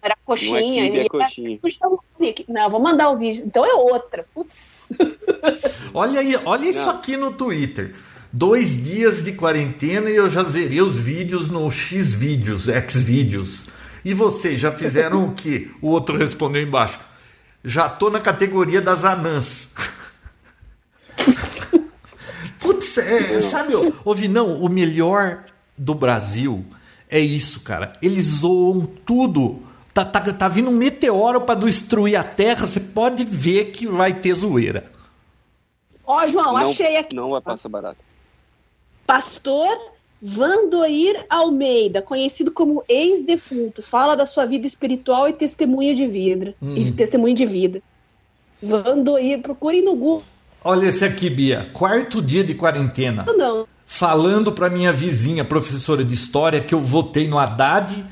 [0.00, 0.52] Era coxinha.
[0.52, 1.60] Não é kibe, é coxinha.
[2.48, 3.44] Não, vou mandar o vídeo.
[3.44, 4.26] Então é outra.
[4.32, 4.70] Putz.
[5.92, 7.94] olha aí, olha isso aqui no Twitter.
[8.32, 13.66] Dois dias de quarentena e eu já zerei os vídeos no X vídeos, X vídeos.
[14.04, 15.70] E vocês já fizeram o que?
[15.80, 17.00] O outro respondeu embaixo.
[17.64, 19.72] Já tô na categoria das anãs.
[22.60, 23.72] Putz, é, sabe,
[24.04, 25.44] ouvi, não, o melhor
[25.76, 26.64] do Brasil
[27.08, 27.94] é isso, cara.
[28.02, 29.62] Eles zoam tudo.
[29.94, 34.12] Tá, tá, tá vindo um meteoro para destruir a Terra, você pode ver que vai
[34.12, 34.92] ter zoeira.
[36.06, 37.16] Ó, João, não, achei aqui.
[37.16, 38.07] Não vai passar barato.
[39.08, 39.74] Pastor
[40.20, 46.54] Vandoir Almeida, conhecido como ex-defunto, fala da sua vida espiritual e testemunha de vida.
[46.60, 46.76] Hum.
[46.76, 47.82] E testemunha de vida.
[48.62, 50.22] Vandoir, procure no Google
[50.62, 51.70] Olha esse aqui, Bia.
[51.72, 53.24] Quarto dia de quarentena.
[53.24, 53.66] Não.
[53.86, 58.04] Falando para minha vizinha, professora de história, que eu votei no Haddad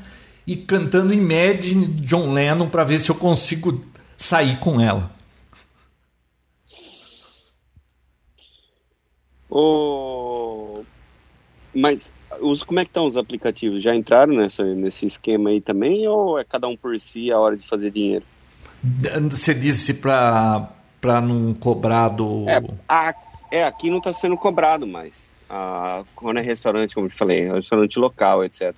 [0.47, 3.83] e cantando Imagine John Lennon para ver se eu consigo
[4.17, 5.11] sair com ela.
[9.49, 10.16] Oh,
[11.77, 12.11] mas
[12.41, 13.83] os, como é que estão os aplicativos?
[13.83, 17.55] Já entraram nessa, nesse esquema aí também ou é cada um por si a hora
[17.55, 18.25] de fazer dinheiro?
[19.29, 20.69] Você disse para
[20.99, 22.45] para não cobrar do.
[22.49, 23.13] É, a,
[23.51, 25.29] é aqui não está sendo cobrado mais.
[26.15, 28.73] quando é restaurante, como eu falei, é restaurante local, etc.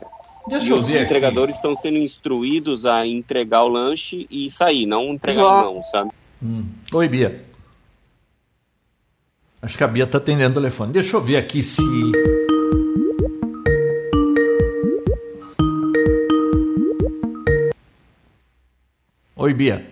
[0.47, 5.13] Deixa e eu os entregadores estão sendo instruídos a entregar o lanche e sair, não
[5.13, 6.11] entregar não, sabe?
[6.41, 6.65] Hum.
[6.91, 7.45] Oi, Bia.
[9.61, 10.91] Acho que a Bia está atendendo o telefone.
[10.91, 11.81] Deixa eu ver aqui se.
[19.39, 19.89] Oi, Bia.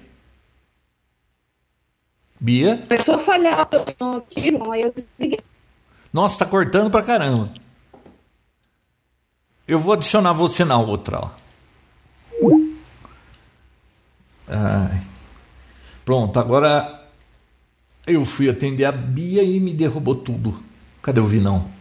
[2.38, 2.80] Bia?
[2.80, 5.40] Começou a falhar aqui, João, aí eu desliguei.
[6.12, 7.50] Nossa, tá cortando pra caramba.
[9.66, 11.32] Eu vou adicionar você na outra, ó.
[14.50, 15.02] Ai.
[16.04, 17.08] Pronto, agora
[18.06, 20.62] eu fui atender a Bia e me derrubou tudo.
[21.02, 21.72] Cadê o Vinão?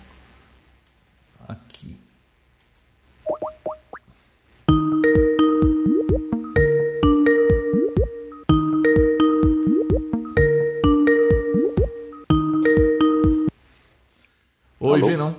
[15.05, 15.25] Oi, Alô?
[15.25, 15.37] não?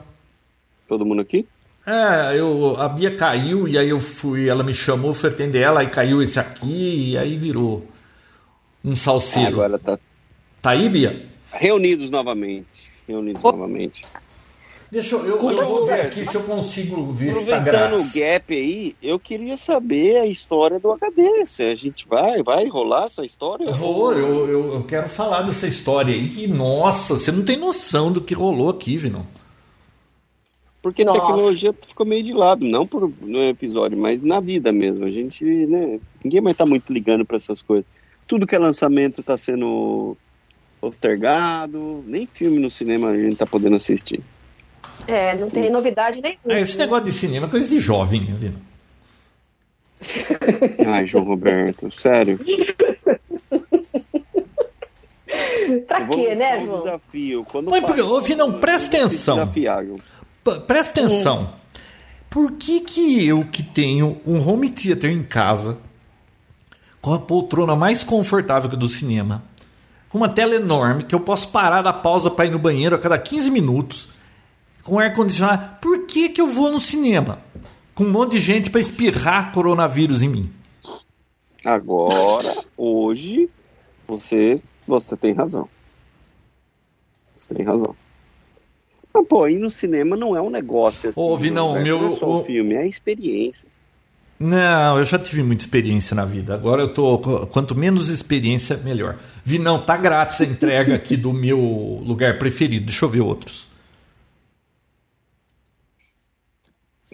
[0.88, 1.48] Todo mundo aqui?
[1.86, 5.80] É, eu, a Bia caiu e aí eu fui, ela me chamou, fui atender ela,
[5.80, 7.88] aí caiu esse aqui e aí virou
[8.84, 9.62] um salseiro.
[9.62, 10.00] Ah, agora tá.
[10.62, 11.26] Tá aí, Bia?
[11.52, 12.92] Reunidos novamente.
[13.08, 13.52] Reunidos oh.
[13.52, 14.02] novamente.
[14.90, 18.14] Deixa eu, eu, eu vou ver aqui se eu consigo ver se tá Aproveitando o
[18.14, 21.46] gap aí, eu queria saber a história do HD.
[21.46, 23.70] Se a gente vai, vai rolar essa história?
[23.74, 28.12] Vou, eu, eu, eu quero falar dessa história aí que, nossa, você não tem noção
[28.12, 29.26] do que rolou aqui, Vinão.
[30.88, 31.20] Porque Nossa.
[31.20, 35.04] a tecnologia ficou meio de lado, não por, no episódio, mas na vida mesmo.
[35.04, 37.86] A gente, né, ninguém mais tá muito ligando para essas coisas.
[38.26, 40.16] Tudo que é lançamento tá sendo
[40.80, 44.22] postergado, nem filme no cinema a gente tá podendo assistir.
[45.06, 46.40] É, não tem novidade nenhuma.
[46.48, 48.54] É, esse negócio de cinema é coisa de jovem, viu?
[50.88, 52.40] Ai, João Roberto, sério.
[55.86, 56.78] pra quê, né, João?
[56.78, 57.44] Um desafio.
[57.44, 59.36] Quando Mas, porque, ô, Vinão, presta atenção.
[59.36, 60.00] Desafiar, João.
[60.56, 61.54] Presta atenção.
[62.30, 65.78] Por que que eu que tenho um home theater em casa,
[67.02, 69.44] com a poltrona mais confortável que do cinema,
[70.10, 73.00] com uma tela enorme, que eu posso parar da pausa para ir no banheiro a
[73.00, 74.10] cada 15 minutos,
[74.84, 77.40] com ar-condicionado, por que que eu vou no cinema?
[77.94, 80.54] Com um monte de gente para espirrar coronavírus em mim.
[81.66, 83.50] Agora, hoje,
[84.08, 85.68] você, você tem razão.
[87.36, 87.96] Você tem razão.
[89.24, 91.38] Pô, ir no cinema não é um negócio assim.
[91.38, 93.68] Vinão, não é meu- só o- filme, é a experiência.
[94.40, 96.54] Não, eu já tive muita experiência na vida.
[96.54, 97.18] Agora eu tô.
[97.48, 99.18] Quanto menos experiência, melhor.
[99.44, 101.60] Vi, não, tá grátis a entrega aqui do meu
[102.06, 102.86] lugar preferido.
[102.86, 103.68] Deixa eu ver outros.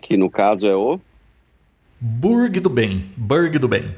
[0.02, 1.00] Que no caso é o
[2.00, 3.10] Burg do Bem.
[3.16, 3.96] Burg do Bem.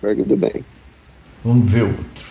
[0.00, 0.64] Burger do Bem.
[1.44, 2.26] Vamos ver outro.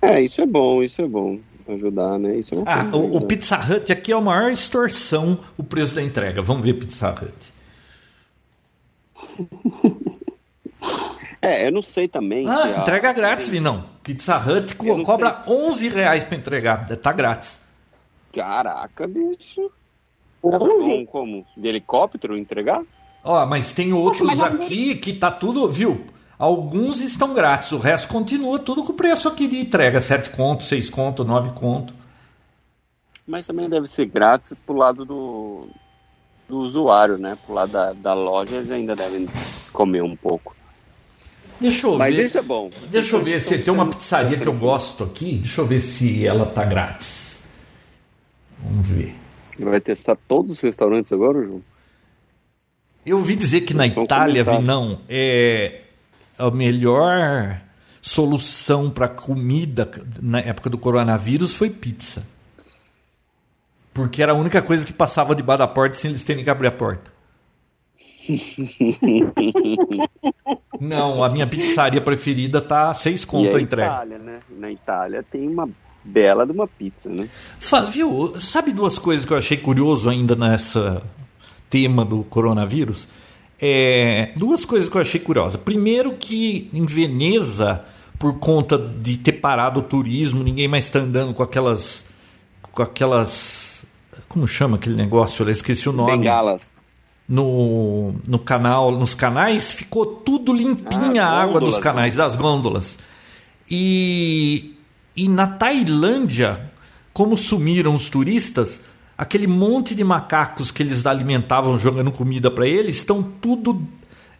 [0.00, 1.38] É, isso é bom, isso é bom.
[1.68, 2.36] Ajudar, né?
[2.36, 3.20] Isso é uma Ah, coisa o, o.
[3.26, 6.42] Pizza Hut aqui é a maior extorsão o preço da entrega.
[6.42, 7.52] Vamos ver Pizza Hut.
[11.44, 12.46] É, eu não sei também.
[12.46, 13.84] se Ah, a- entrega grátis, Vinão.
[14.04, 16.86] Pizza Hut co- não cobra 11 reais pra entregar.
[16.98, 17.58] Tá grátis.
[18.32, 19.68] Caraca, bicho.
[20.44, 20.58] 11?
[20.60, 21.46] Como, como?
[21.56, 22.80] De helicóptero entregar?
[23.24, 26.04] Ó, mas tem outros mas a- aqui que tá tudo, viu?
[26.42, 30.64] Alguns estão grátis, o resto continua tudo com o preço aqui de entrega, 7 conto,
[30.64, 31.94] 6 conto, 9 conto.
[33.24, 35.68] Mas também deve ser grátis pro lado do,
[36.48, 37.38] do usuário, né?
[37.46, 39.28] Pro lado da, da loja, eles ainda devem
[39.72, 40.56] comer um pouco.
[41.60, 42.24] Deixa eu Mas ver.
[42.24, 42.70] isso é bom.
[42.90, 45.04] Deixa eu ver se tem uma pizzaria que eu gosto.
[45.04, 45.38] aqui.
[45.38, 47.44] Deixa eu ver se ela tá grátis.
[48.58, 49.14] Vamos ver.
[49.60, 51.62] Vai testar todos os restaurantes agora, João?
[53.06, 54.60] Eu ouvi dizer que na Itália, comentário.
[54.60, 55.81] Vinão, é
[56.46, 57.60] a melhor
[58.00, 59.90] solução para comida
[60.20, 62.26] na época do coronavírus foi pizza.
[63.94, 66.68] Porque era a única coisa que passava debaixo da porta sem eles terem que abrir
[66.68, 67.12] a porta.
[70.80, 73.88] Não, a minha pizzaria preferida tá seis conto a a entrega.
[73.92, 74.40] Itália, né?
[74.50, 75.68] Na Itália tem uma
[76.04, 77.28] bela de uma pizza, né?
[77.58, 78.34] Fa- Viu?
[78.38, 81.02] Sabe duas coisas que eu achei curioso ainda nessa
[81.70, 83.06] tema do coronavírus?
[83.64, 85.56] É, duas coisas que eu achei curiosa.
[85.56, 87.84] Primeiro que em Veneza,
[88.18, 92.06] por conta de ter parado o turismo, ninguém mais está andando com aquelas
[92.72, 93.72] com aquelas
[94.28, 95.44] como chama aquele negócio?
[95.44, 96.12] Eu esqueci o nome.
[96.12, 96.72] Bengalas.
[97.28, 102.34] No, no canal, nos canais ficou tudo limpinha Ah, a água dos gôndolas, canais, das
[102.34, 102.98] gôndolas.
[103.70, 104.74] E,
[105.14, 106.72] e na Tailândia,
[107.12, 108.82] como sumiram os turistas,
[109.22, 113.80] aquele monte de macacos que eles alimentavam jogando comida para eles estão tudo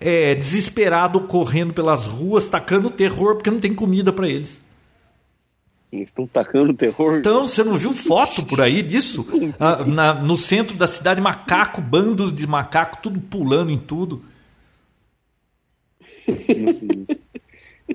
[0.01, 4.61] é, desesperado correndo pelas ruas, tacando terror porque não tem comida para eles.
[5.93, 7.19] Eles estão tacando terror.
[7.19, 9.27] Então, você não viu foto por aí disso?
[9.61, 14.23] Ah, na- no centro da cidade, macaco, bandos de macaco, tudo pulando em tudo.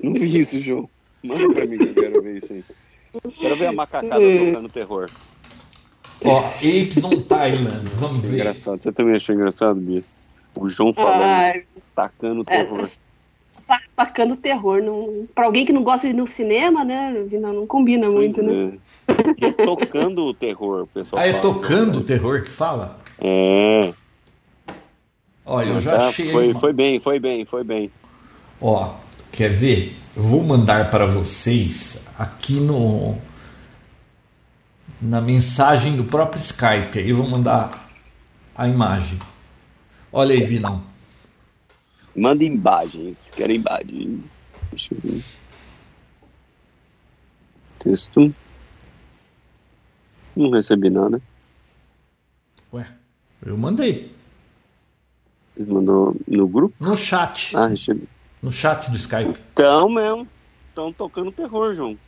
[0.02, 0.88] Não vi isso, João.
[1.24, 2.64] Manda pra mim que eu quero ver isso aí.
[3.38, 5.10] Quero ver a macacada tocando terror.
[6.24, 8.34] Ó, Apes on Thailand, vamos ver.
[8.40, 8.82] Engraçado.
[8.82, 10.02] Você também achou engraçado, Bia?
[10.56, 11.62] O João falando, Ai,
[11.94, 12.82] tacando é, terror.
[13.66, 14.82] tá tacando terror.
[14.82, 15.26] Não...
[15.34, 17.12] Pra alguém que não gosta de ir no cinema, né?
[17.32, 18.72] Não, não combina muito, né?
[19.08, 19.14] É.
[19.46, 21.42] E tocando o terror, o pessoal Ah, é fala.
[21.42, 22.98] tocando o terror que fala?
[23.20, 23.92] É.
[25.46, 26.30] Olha, eu já Tá, achei.
[26.32, 27.90] foi, uma- foi bem, foi bem, foi bem.
[28.60, 28.94] Ó,
[29.32, 29.96] quer ver?
[30.16, 33.16] Eu vou mandar para vocês aqui no
[35.00, 36.98] na mensagem do próprio Skype.
[36.98, 37.88] Aí eu vou mandar
[38.54, 39.18] a imagem.
[40.12, 40.82] Olha aí, Vinão.
[42.14, 43.30] Manda imagens.
[43.34, 44.24] Quero imagem.
[44.70, 45.24] Deixa eu ver.
[47.78, 48.34] Texto.
[50.34, 51.20] Não recebi nada.
[52.72, 52.86] Ué,
[53.44, 54.12] eu mandei.
[55.56, 56.74] Ele mandou no grupo?
[56.80, 57.56] No chat.
[57.56, 58.08] Ah, recebi.
[58.42, 59.38] No chat do Skype.
[59.52, 60.28] Então mesmo.
[60.68, 61.98] Estão tocando terror, João.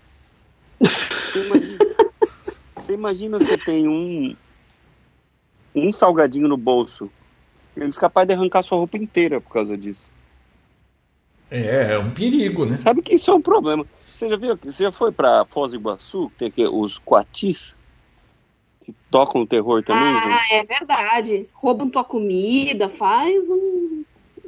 [1.34, 1.78] Imagina,
[2.90, 4.34] você imagina você tem um
[5.74, 7.10] um salgadinho no bolso.
[7.76, 10.10] Eles capazes de arrancar sua roupa inteira por causa disso.
[11.48, 12.76] É, é um perigo, né?
[12.76, 13.86] Sabe que isso é um problema.
[14.04, 14.58] Você já viu?
[14.64, 16.30] Você já foi pra Foz do Iguaçu?
[16.36, 17.76] Tem aqui os coatis
[18.84, 20.02] que tocam o terror também?
[20.02, 21.48] Ah, é verdade.
[21.54, 24.04] Roubam tua comida, faz um,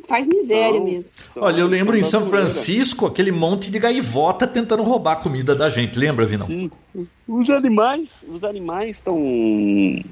[0.06, 1.10] faz miséria são, mesmo.
[1.32, 5.54] São, Olha, eu lembro em São Francisco aquele monte de gaivota tentando roubar a comida
[5.54, 6.46] da gente, lembra, Vinão?
[6.46, 6.70] Sim.
[7.26, 9.18] Os animais, os animais estão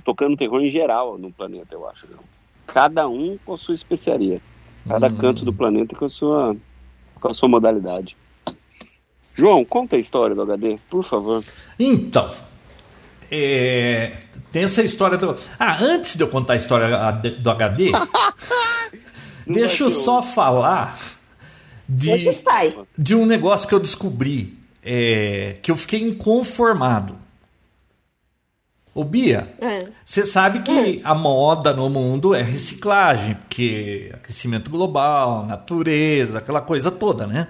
[0.05, 2.07] tocando terror em geral no planeta, eu acho.
[2.67, 4.41] Cada um com a sua especiaria.
[4.89, 5.17] Cada hum.
[5.17, 6.57] canto do planeta com a sua
[7.21, 8.17] com a sua modalidade.
[9.35, 11.45] João, conta a história do HD, por favor.
[11.79, 12.31] Então,
[13.31, 14.19] é,
[14.51, 15.37] tem essa história do.
[15.59, 17.93] Ah, antes de eu contar a história do HD,
[19.53, 20.99] deixa eu só falar
[21.89, 22.31] de,
[22.97, 27.17] de um negócio que eu descobri é, que eu fiquei inconformado.
[28.95, 29.89] Ô Bia, é.
[30.05, 30.27] você é.
[30.27, 30.97] sabe que é.
[31.05, 37.49] a moda no mundo é reciclagem, porque aquecimento global, natureza, aquela coisa toda, né?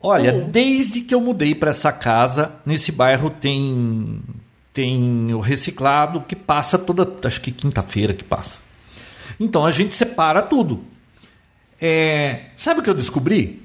[0.00, 0.50] Olha, uhum.
[0.50, 4.20] desde que eu mudei para essa casa, nesse bairro tem
[4.72, 8.58] tem o reciclado que passa toda, acho que quinta-feira que passa.
[9.38, 10.82] Então a gente separa tudo.
[11.80, 13.62] É, sabe o que eu descobri?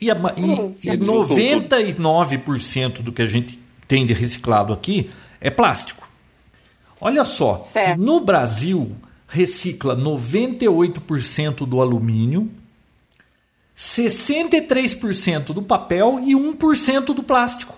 [0.00, 6.08] E, a, e, e 99% do que a gente tem de reciclado aqui é plástico.
[7.00, 8.00] Olha só, certo.
[8.00, 8.96] no Brasil
[9.28, 12.50] recicla 98% do alumínio,
[13.76, 17.74] 63% do papel e 1% do plástico.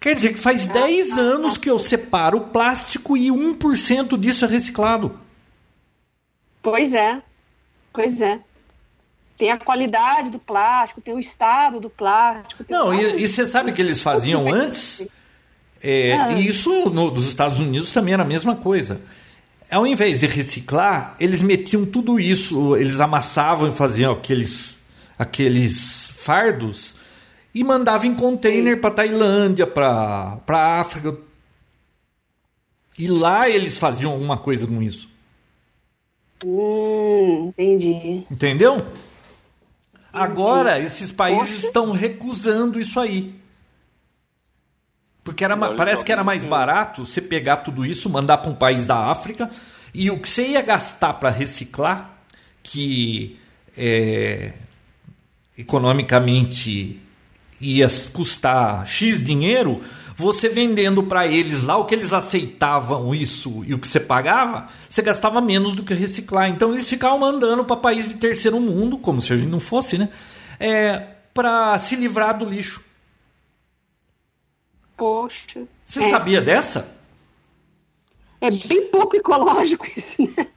[0.00, 5.18] Quer dizer que faz 10 anos que eu separo plástico e 1% disso é reciclado.
[6.62, 7.22] Pois é,
[7.92, 8.40] pois é.
[9.36, 12.64] Tem a qualidade do plástico, tem o estado do plástico.
[12.68, 15.06] Não, e, e, você sabe que eles faziam antes?
[15.80, 16.32] É, ah.
[16.32, 19.00] E isso no, nos Estados Unidos também era a mesma coisa.
[19.70, 24.80] Ao invés de reciclar, eles metiam tudo isso, eles amassavam e faziam aqueles,
[25.16, 26.96] aqueles fardos
[27.54, 30.40] e mandava em container para Tailândia, para
[30.80, 31.16] África.
[32.98, 35.08] E lá eles faziam alguma coisa com isso.
[36.44, 38.26] Hum, entendi.
[38.30, 38.76] Entendeu?
[38.76, 39.08] Entendi.
[40.12, 41.66] Agora, esses países Poxa.
[41.66, 43.34] estão recusando isso aí.
[45.22, 48.86] Porque era, parece que era mais barato você pegar tudo isso, mandar para um país
[48.86, 49.50] da África,
[49.92, 52.18] e o que você ia gastar para reciclar,
[52.62, 53.38] que
[53.76, 54.52] é,
[55.56, 57.00] economicamente
[57.60, 59.82] ia custar X dinheiro,
[60.18, 64.66] você vendendo para eles lá o que eles aceitavam isso e o que você pagava,
[64.88, 66.50] você gastava menos do que reciclar.
[66.50, 69.96] Então eles ficavam mandando para países de terceiro mundo, como se a gente não fosse,
[69.96, 70.08] né?
[70.58, 72.82] É, para se livrar do lixo.
[74.96, 75.62] Poxa.
[75.86, 76.10] Você é.
[76.10, 76.98] sabia dessa?
[78.40, 80.48] É bem pouco ecológico isso, né?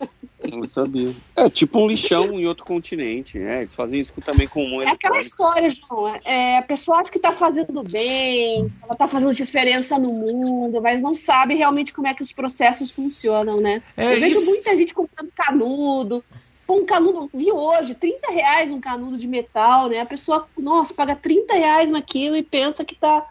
[0.49, 1.13] Não sabia.
[1.35, 3.37] É tipo um lixão em outro continente.
[3.37, 3.59] Né?
[3.59, 6.15] Eles fazem isso também com um É aquela história, João.
[6.23, 11.01] É, a pessoa acha que está fazendo bem, ela está fazendo diferença no mundo, mas
[11.01, 13.81] não sabe realmente como é que os processos funcionam, né?
[13.95, 14.21] É Eu isso.
[14.21, 16.23] vejo muita gente comprando canudo.
[16.65, 19.99] Pô, um canudo, vi hoje, 30 reais um canudo de metal, né?
[19.99, 23.27] A pessoa, nossa, paga 30 reais naquilo e pensa que está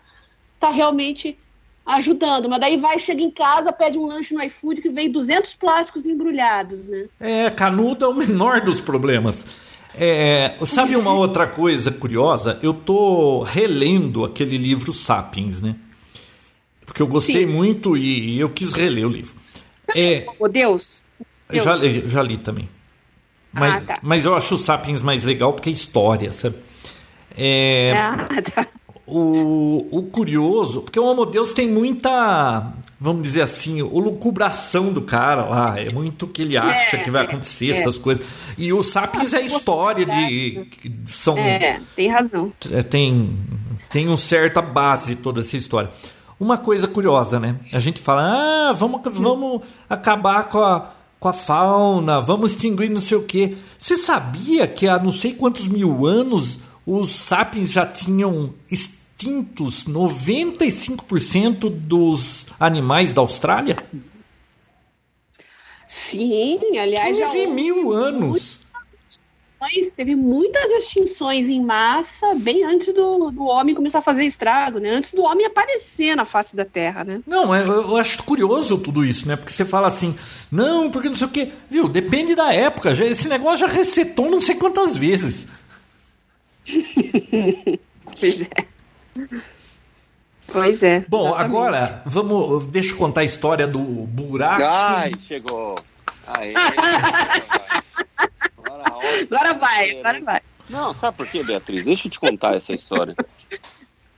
[0.59, 1.39] tá realmente
[1.85, 5.55] ajudando, mas daí vai, chega em casa, pede um lanche no iFood que vem 200
[5.55, 7.07] plásticos embrulhados, né?
[7.19, 9.45] É, canudo é o menor dos problemas.
[9.95, 12.59] É, sabe uma outra coisa curiosa?
[12.63, 15.75] Eu tô relendo aquele livro Sapiens, né?
[16.87, 17.53] Porque eu gostei Sim.
[17.53, 19.35] muito e eu quis reler o livro.
[19.95, 21.03] É, oh, Deus!
[21.49, 21.65] Deus.
[21.65, 21.77] Já,
[22.07, 22.69] já li também.
[23.53, 23.99] Mas, ah, tá.
[24.03, 26.57] mas eu acho o Sapiens mais legal porque é história, sabe?
[27.37, 28.67] É, ah, tá.
[29.13, 35.03] O, o curioso, porque o Homo Deus tem muita, vamos dizer assim, o lucubração do
[35.03, 35.81] cara lá.
[35.81, 38.25] É muito o que ele acha é, que vai acontecer, é, essas coisas.
[38.57, 40.65] E o Sapiens é a história de.
[41.07, 42.53] São, é, tem razão.
[42.71, 43.37] É, tem,
[43.91, 45.91] tem uma certa base toda essa história.
[46.39, 47.57] Uma coisa curiosa, né?
[47.73, 53.01] A gente fala, ah, vamos, vamos acabar com a, com a fauna, vamos extinguir não
[53.01, 53.57] sei o quê.
[53.77, 58.43] Você sabia que há não sei quantos mil anos os sapiens já tinham
[59.21, 63.77] extintos 95% dos animais da Austrália?
[65.87, 67.19] Sim, aliás.
[67.19, 68.63] 15 mil anos.
[69.61, 74.79] Mas teve muitas extinções em massa bem antes do, do homem começar a fazer estrago,
[74.79, 74.89] né?
[74.89, 77.21] Antes do homem aparecer na face da Terra, né?
[77.27, 79.37] Não, é, eu, eu acho curioso tudo isso, né?
[79.37, 80.17] Porque você fala assim,
[80.51, 81.53] não, porque não sei o quê.
[81.69, 82.95] Viu, depende da época.
[82.95, 85.47] Já, esse negócio já resetou não sei quantas vezes.
[88.19, 88.80] pois é.
[90.53, 91.05] Pois é.
[91.09, 91.45] Bom, exatamente.
[91.47, 92.67] agora vamos.
[92.67, 94.63] Deixa eu contar a história do buraco.
[94.65, 95.77] Ai, chegou.
[96.27, 96.55] Aê,
[98.57, 98.85] agora,
[99.23, 100.41] agora vai, agora vai.
[100.69, 101.85] Não, sabe por quê, Beatriz?
[101.85, 103.15] Deixa eu te contar essa história.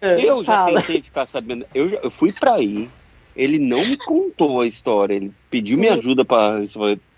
[0.04, 0.80] É, eu já Fala.
[0.80, 1.64] tentei ficar sabendo.
[1.72, 2.90] Eu, já, eu fui pra aí.
[3.36, 5.14] Ele não me contou a história.
[5.14, 6.58] Ele pediu minha ajuda para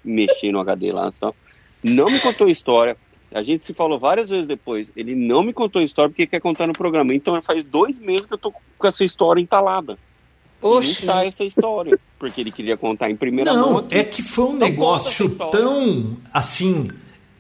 [0.05, 1.10] mexer no HD lá.
[1.10, 1.32] Só.
[1.82, 2.94] não me contou história.
[3.35, 4.93] A gente se falou várias vezes depois.
[4.97, 7.12] Ele não me contou história porque quer contar no programa.
[7.12, 9.98] Então faz dois meses que eu tô com essa história entalada.
[10.62, 11.05] Oxe.
[11.05, 11.98] Não tá essa história.
[12.16, 13.82] Porque ele queria contar em primeira não, mão.
[13.82, 16.89] Não, é que foi um negócio tão, assim,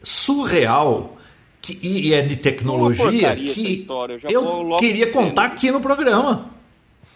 [0.02, 1.16] surreal
[1.62, 3.86] que, e é de tecnologia que
[4.24, 6.50] eu, eu queria contar aqui no programa.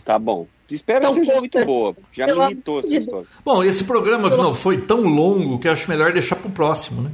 [0.05, 0.47] Tá bom.
[0.71, 1.97] Espero que seja muito boa.
[2.13, 3.27] Já me irritou essa história.
[3.45, 7.11] Bom, esse programa não, foi tão longo que acho melhor deixar pro próximo, né?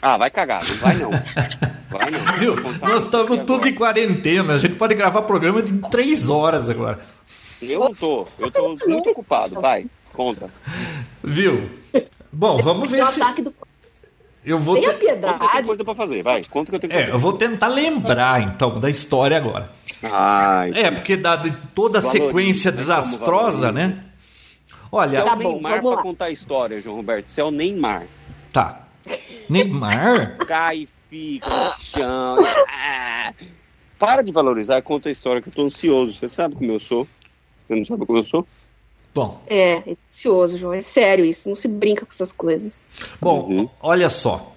[0.00, 1.10] Ah, vai cagar, não vai não.
[1.10, 2.38] Vai não.
[2.38, 2.56] Viu?
[2.80, 7.00] Nós estamos tudo em quarentena, a gente pode gravar programa de três horas agora.
[7.62, 10.50] Eu não tô, eu tô muito ocupado, vai, conta.
[11.24, 11.70] Viu?
[12.30, 13.20] Bom, vamos ver se...
[14.44, 15.38] Eu vou Tenha piedade.
[15.40, 18.78] Conta coisa pra fazer, vai, conta que eu tenho É, eu vou tentar lembrar, então,
[18.78, 19.72] da história agora.
[20.00, 24.04] Ai, é, porque dada toda a sequência né, desastrosa, né?
[24.92, 25.22] Olha...
[25.22, 28.04] Você é o Neymar pra contar a história, João Roberto, você é o Neymar.
[28.52, 28.85] Tá.
[29.48, 30.36] Neymar?
[30.46, 32.38] Cai, fica no chão.
[32.68, 33.32] Ah.
[33.98, 36.12] Para de valorizar, conta a história que eu tô ansioso.
[36.12, 37.06] Você sabe como eu sou?
[37.66, 38.46] Você não sabe como eu sou?
[39.14, 39.42] Bom.
[39.46, 40.74] É, é ansioso, João.
[40.74, 41.48] É sério isso.
[41.48, 42.84] Não se brinca com essas coisas.
[43.20, 43.68] Bom, uhum.
[43.80, 44.54] olha só.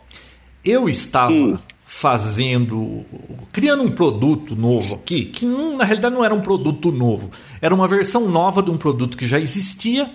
[0.64, 1.58] Eu estava hum.
[1.86, 3.06] fazendo.
[3.54, 7.32] criando um produto novo aqui, que não, na realidade não era um produto novo.
[7.62, 10.14] Era uma versão nova de um produto que já existia.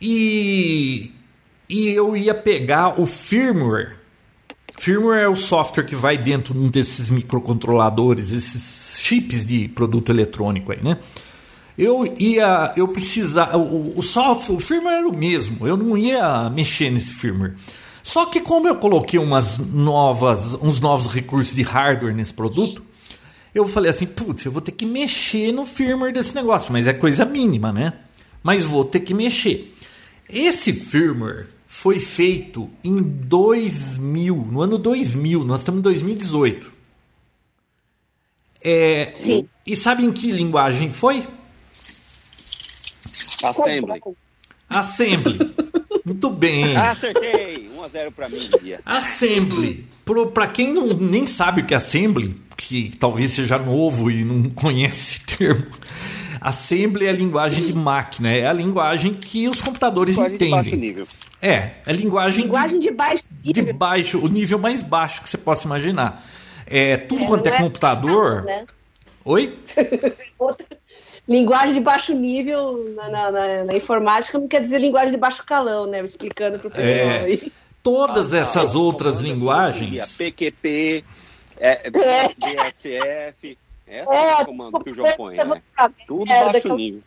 [0.00, 1.12] E
[1.70, 3.99] e eu ia pegar o firmware.
[4.80, 10.82] Firmware é o software que vai dentro desses microcontroladores, esses chips de produto eletrônico aí,
[10.82, 10.96] né?
[11.76, 16.48] Eu ia, eu precisava, o, o software, o firmware era o mesmo, eu não ia
[16.48, 17.56] mexer nesse firmware.
[18.02, 22.82] Só que como eu coloquei umas novas, uns novos recursos de hardware nesse produto,
[23.54, 26.94] eu falei assim, putz, eu vou ter que mexer no firmware desse negócio, mas é
[26.94, 27.92] coisa mínima, né?
[28.42, 29.74] Mas vou ter que mexer.
[30.26, 36.72] Esse firmware foi feito em 2000, no ano 2000, nós estamos em 2018.
[38.60, 39.48] É, Sim.
[39.64, 41.28] E sabe em que linguagem foi?
[43.44, 44.02] Assembly.
[44.68, 45.54] Assembly.
[46.04, 46.76] Muito bem.
[46.76, 47.70] Acertei.
[47.72, 48.50] 1 a 0 para mim.
[48.84, 49.86] Assembly.
[50.34, 54.50] Para quem não, nem sabe o que é Assembly, que talvez seja novo e não
[54.50, 55.66] conhece o termo,
[56.40, 60.62] Assembly é a linguagem de máquina, é a linguagem que os computadores linguagem entendem.
[60.62, 61.06] De baixo nível.
[61.42, 63.64] É, é linguagem, linguagem de, de baixo nível.
[63.64, 66.22] De baixo, o nível mais baixo que você possa imaginar.
[66.66, 68.44] É, tudo é, quanto é, é computador.
[68.44, 68.66] né?
[69.24, 69.58] Oi?
[71.26, 75.44] linguagem de baixo nível na, na, na, na, informática não quer dizer linguagem de baixo
[75.44, 76.04] calão, né?
[76.04, 77.52] Explicando para o pessoal é, aí.
[77.82, 80.16] Todas ah, essas outras linguagens.
[80.16, 81.04] PQP,
[81.58, 81.90] é, é.
[81.90, 83.58] BSF.
[83.86, 85.62] Essa é, é o comando que o João põe, né?
[86.06, 87.02] Tudo baixo nível.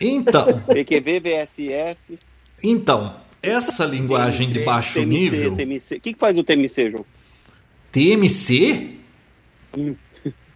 [0.00, 0.60] Então.
[0.62, 2.18] PQV, VSF.
[2.62, 5.56] Então, essa linguagem TMC, de baixo TMC, nível.
[5.56, 5.96] TMC.
[5.96, 7.06] O que, que faz o TMC, João?
[7.92, 8.96] TMC?
[9.76, 9.94] Hum.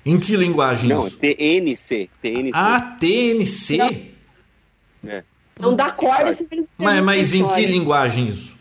[0.06, 0.90] Em que linguagem?
[0.90, 2.10] Não, TNC.
[2.20, 2.50] TNC.
[2.52, 3.78] Ah, TNC?
[5.02, 5.24] Não, é.
[5.58, 6.36] não dá corda.
[6.76, 8.54] Mas, mas em que linguagem isso?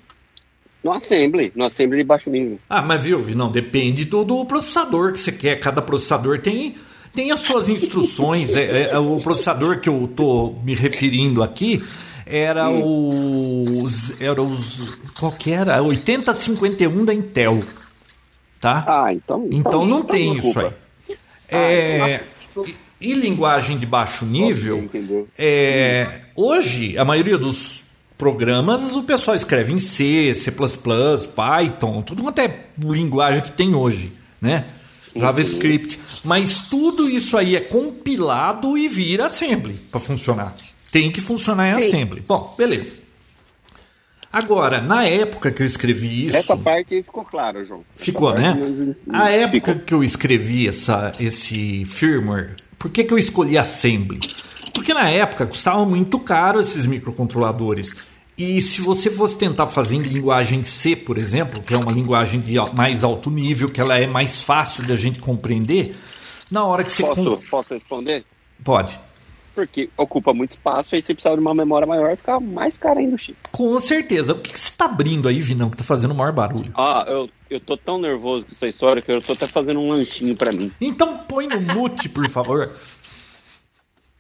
[0.82, 2.60] No Assembly, no Assembly de baixo nível.
[2.70, 5.60] Ah, mas viu, não, depende do, do processador que você quer.
[5.60, 6.76] Cada processador tem,
[7.14, 8.56] tem as suas instruções.
[8.56, 11.80] é, é, o processador que eu estou me referindo aqui
[12.26, 14.20] era os.
[14.22, 15.02] Era os.
[15.20, 15.82] Qual que era?
[15.82, 17.60] 8051 da Intel.
[18.60, 18.84] Tá?
[18.88, 19.46] Ah, então.
[19.48, 20.72] Então, então não então tem isso aí.
[21.50, 22.22] É, ah,
[22.66, 24.90] e, e, linguagem de baixo nível.
[25.38, 27.84] É, hoje, a maioria dos
[28.18, 34.14] programas o pessoal escreve em C, C, Python, tudo quanto é linguagem que tem hoje,
[34.42, 34.66] né?
[35.16, 36.00] JavaScript.
[36.24, 40.54] Mas tudo isso aí é compilado e vira assembly para funcionar.
[40.94, 41.88] Tem que funcionar em Sim.
[41.88, 42.24] assembly.
[42.28, 43.02] Bom, beleza.
[44.32, 46.38] Agora, na época que eu escrevi isso.
[46.38, 47.84] Essa parte ficou claro, João.
[47.96, 48.56] Ficou, né?
[49.12, 49.86] A época ficou.
[49.86, 54.20] que eu escrevi essa, esse firmware, por que, que eu escolhi assembly?
[54.72, 57.96] Porque na época custava muito caro esses microcontroladores.
[58.38, 62.40] E se você fosse tentar fazer em linguagem C, por exemplo, que é uma linguagem
[62.40, 65.96] de mais alto nível, que ela é mais fácil da gente compreender,
[66.52, 67.02] na hora que você.
[67.04, 68.24] Posso, posso responder?
[68.64, 69.00] Pode.
[69.54, 73.16] Porque ocupa muito espaço, aí você precisa de uma memória maior, fica mais caro ainda
[73.16, 73.38] o chip.
[73.52, 74.34] Com certeza.
[74.34, 76.72] O que, que você tá abrindo aí, Vinão, que tá fazendo o maior barulho?
[76.76, 79.90] Ah, eu, eu tô tão nervoso com essa história que eu tô até fazendo um
[79.90, 80.72] lanchinho para mim.
[80.82, 82.68] Então põe no mute, por favor.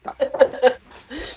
[0.03, 0.15] Tá.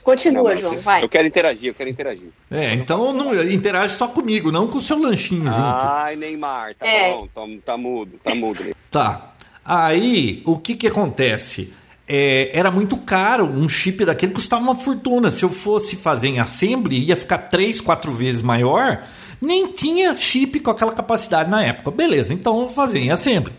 [0.02, 1.02] Continua, não, João, vai.
[1.02, 2.28] Eu quero interagir, eu quero interagir.
[2.50, 5.56] É, então não, interage só comigo, não com o seu lanchinho junto.
[5.58, 7.12] Ai, Neymar, tá é.
[7.12, 8.64] bom, tá, tá mudo, tá mudo.
[8.90, 9.32] Tá.
[9.64, 11.72] Aí, o que que acontece?
[12.08, 13.44] É, era muito caro.
[13.46, 15.30] Um chip daquele custava uma fortuna.
[15.30, 19.04] Se eu fosse fazer em assembly, ia ficar três, quatro vezes maior.
[19.40, 21.90] Nem tinha chip com aquela capacidade na época.
[21.90, 23.52] Beleza, então vou fazer em assembly.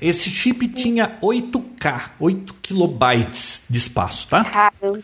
[0.00, 4.44] Esse chip tinha 8K, 8 kilobytes de espaço, tá?
[4.44, 5.02] Caramba.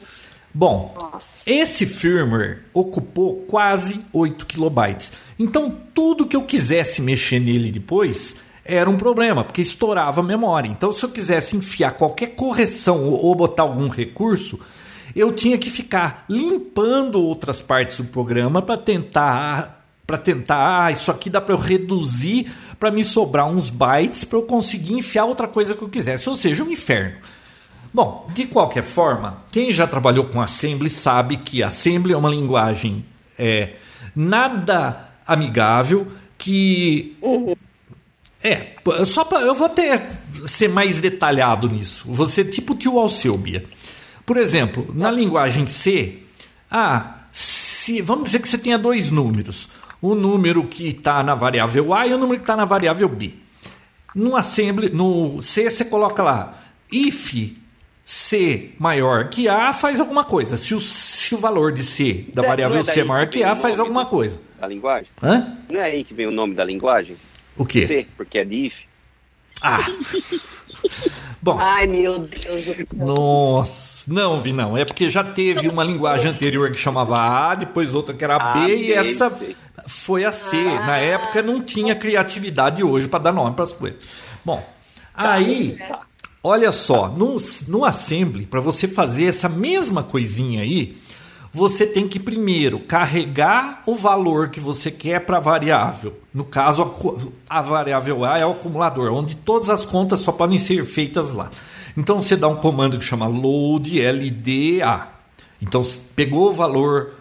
[0.56, 1.32] Bom, Nossa.
[1.44, 5.10] esse firmware ocupou quase 8 kilobytes.
[5.36, 10.68] Então, tudo que eu quisesse mexer nele depois era um problema, porque estourava a memória.
[10.68, 14.60] Então, se eu quisesse enfiar qualquer correção ou ou botar algum recurso,
[15.14, 21.10] eu tinha que ficar limpando outras partes do programa para tentar para tentar, ah, isso
[21.10, 25.48] aqui dá para eu reduzir para me sobrar uns bytes para eu conseguir enfiar outra
[25.48, 27.16] coisa que eu quisesse, ou seja, um inferno.
[27.92, 33.02] Bom, de qualquer forma, quem já trabalhou com Assembly sabe que Assembly é uma linguagem
[33.38, 33.76] é,
[34.14, 37.16] nada amigável, que
[38.44, 38.76] é,
[39.06, 40.06] só pra, eu vou até
[40.44, 42.04] ser mais detalhado nisso.
[42.12, 43.64] Você tipo tio Alceu, Bia.
[44.26, 46.18] Por exemplo, na linguagem C,
[46.70, 49.70] ah, se, vamos dizer que você tenha dois números.
[50.02, 53.32] O número que está na variável A e o número que está na variável B.
[54.14, 56.62] No assembly, no C você coloca lá
[56.92, 57.54] if
[58.04, 60.58] C maior que A faz alguma coisa.
[60.58, 63.56] Se o, se o valor de C da é variável daí C maior que A
[63.56, 64.38] faz alguma coisa.
[64.60, 65.08] Da linguagem?
[65.22, 65.56] Hã?
[65.72, 67.16] Não é aí que vem o nome da linguagem?
[67.56, 67.86] O quê?
[67.86, 68.84] C, porque é de if.
[69.62, 69.80] Ah.
[71.40, 72.86] Bom, Ai, meu Deus do céu.
[72.94, 74.76] Nossa, não vi não.
[74.76, 78.76] É porque já teve uma linguagem anterior que chamava A, depois outra que era B,
[78.76, 79.54] e essa C.
[79.86, 80.56] foi a C.
[80.56, 80.86] Ah.
[80.86, 83.98] Na época não tinha criatividade hoje para dar nome para as coisas.
[84.44, 84.66] Bom,
[85.14, 85.78] aí,
[86.42, 87.36] olha só, no,
[87.68, 90.96] no Assembly, para você fazer essa mesma coisinha aí,
[91.54, 96.18] você tem que primeiro carregar o valor que você quer para a variável.
[96.34, 96.92] No caso,
[97.48, 101.52] a variável A é o acumulador, onde todas as contas só podem ser feitas lá.
[101.96, 105.06] Então você dá um comando que chama load LDA.
[105.62, 105.80] Então
[106.16, 107.12] pegou o valor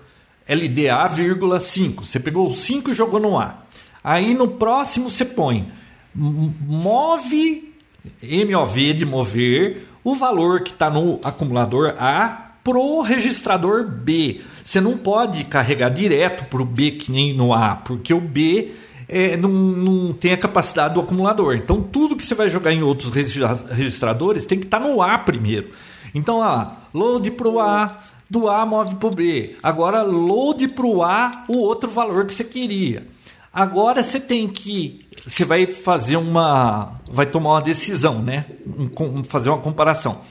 [0.50, 2.04] LDA, vírgula 5.
[2.04, 3.60] Você pegou o 5 e jogou no A.
[4.04, 5.72] Aí no próximo você põe
[6.16, 7.74] move
[8.22, 14.42] MOV de mover o valor que está no acumulador A pro registrador B.
[14.64, 18.72] Você não pode carregar direto para o B que nem no A, porque o B
[19.10, 21.56] é, não, não tem a capacidade do acumulador.
[21.56, 25.18] Então tudo que você vai jogar em outros registra- registradores tem que estar no A
[25.18, 25.70] primeiro.
[26.16, 27.92] Então, olha lá, load para o A,
[28.30, 29.56] do A move para o B.
[29.64, 33.08] Agora load para o A o outro valor que você queria.
[33.52, 35.00] Agora você tem que.
[35.28, 37.00] Você vai fazer uma.
[37.12, 38.46] Vai tomar uma decisão, né?
[38.66, 40.22] Um fazer uma comparação.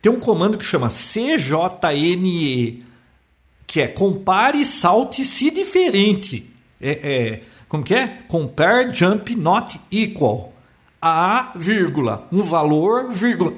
[0.00, 2.84] Tem um comando que chama CJNE,
[3.66, 6.48] que é compare, salte, se diferente.
[6.80, 8.22] É, é, como que é?
[8.28, 10.52] Compare, jump, not equal.
[11.00, 13.52] A, vírgula, um valor, vírgula,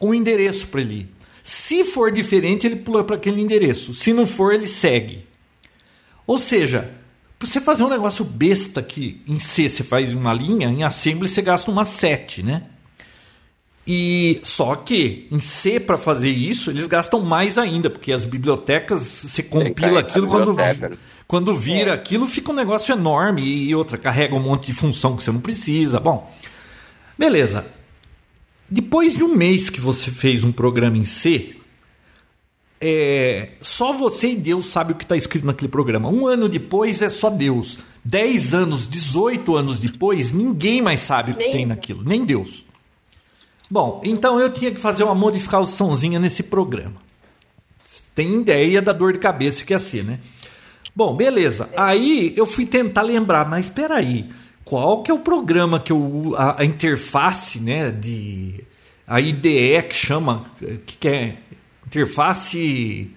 [0.00, 1.08] um endereço para ele.
[1.42, 3.94] Se for diferente, ele pula para aquele endereço.
[3.94, 5.24] Se não for, ele segue.
[6.26, 6.90] Ou seja,
[7.38, 11.28] para você fazer um negócio besta que em C você faz uma linha, em Assembly
[11.28, 12.64] você gasta uma 7, né?
[13.86, 19.02] E só que em C para fazer isso, eles gastam mais ainda, porque as bibliotecas
[19.02, 20.90] você compila aquilo quando né?
[21.28, 25.22] quando vira aquilo fica um negócio enorme e outra carrega um monte de função que
[25.22, 26.00] você não precisa.
[26.00, 26.28] Bom,
[27.16, 27.64] beleza.
[28.68, 31.54] Depois de um mês que você fez um programa em C,
[32.80, 36.08] é, só você e Deus sabe o que está escrito naquele programa.
[36.08, 37.78] Um ano depois é só Deus.
[38.04, 42.64] Dez anos, 18 anos depois, ninguém mais sabe o que Nem tem naquilo, nem Deus.
[43.70, 47.00] Bom, então eu tinha que fazer uma modificaçãozinha nesse programa.
[48.14, 50.20] Tem ideia da dor de cabeça que ia ser, né?
[50.94, 51.68] Bom, beleza.
[51.76, 54.30] Aí eu fui tentar lembrar, mas espera aí,
[54.64, 58.64] qual que é o programa que eu a, a interface, né, de
[59.06, 60.46] a IDE que chama,
[60.86, 61.36] que, que é
[61.86, 63.10] interface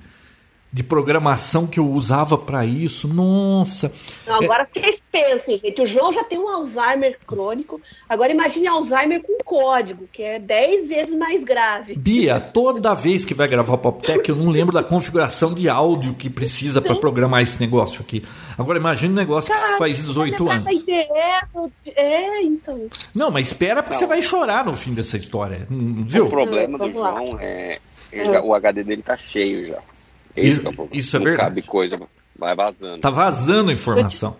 [0.71, 3.07] de programação que eu usava para isso.
[3.07, 3.91] Nossa.
[4.27, 5.81] Não, agora vocês pensem, gente.
[5.81, 7.81] O João já tem um Alzheimer crônico.
[8.07, 11.95] Agora imagine Alzheimer com código, que é 10 vezes mais grave.
[11.97, 16.13] Bia, toda vez que vai gravar o Poptech, eu não lembro da configuração de áudio
[16.13, 18.23] que precisa para programar esse negócio aqui.
[18.57, 20.73] Agora imagine um negócio que faz 18 Olha, anos.
[20.73, 20.91] IDE,
[21.95, 22.87] É, então.
[23.15, 23.99] Não, mas espera porque Não.
[24.01, 25.65] você vai chorar no fim dessa história.
[25.71, 26.25] Hum, Viu?
[26.25, 27.11] O problema do Vamos lá.
[27.25, 27.79] João é.
[28.11, 29.79] ele já- o HD dele tá cheio já.
[30.35, 31.49] Isso- é isso é verdade.
[31.55, 31.99] cabe coisa,
[32.37, 32.99] vai vazando.
[32.99, 34.35] Tá vazando a informação.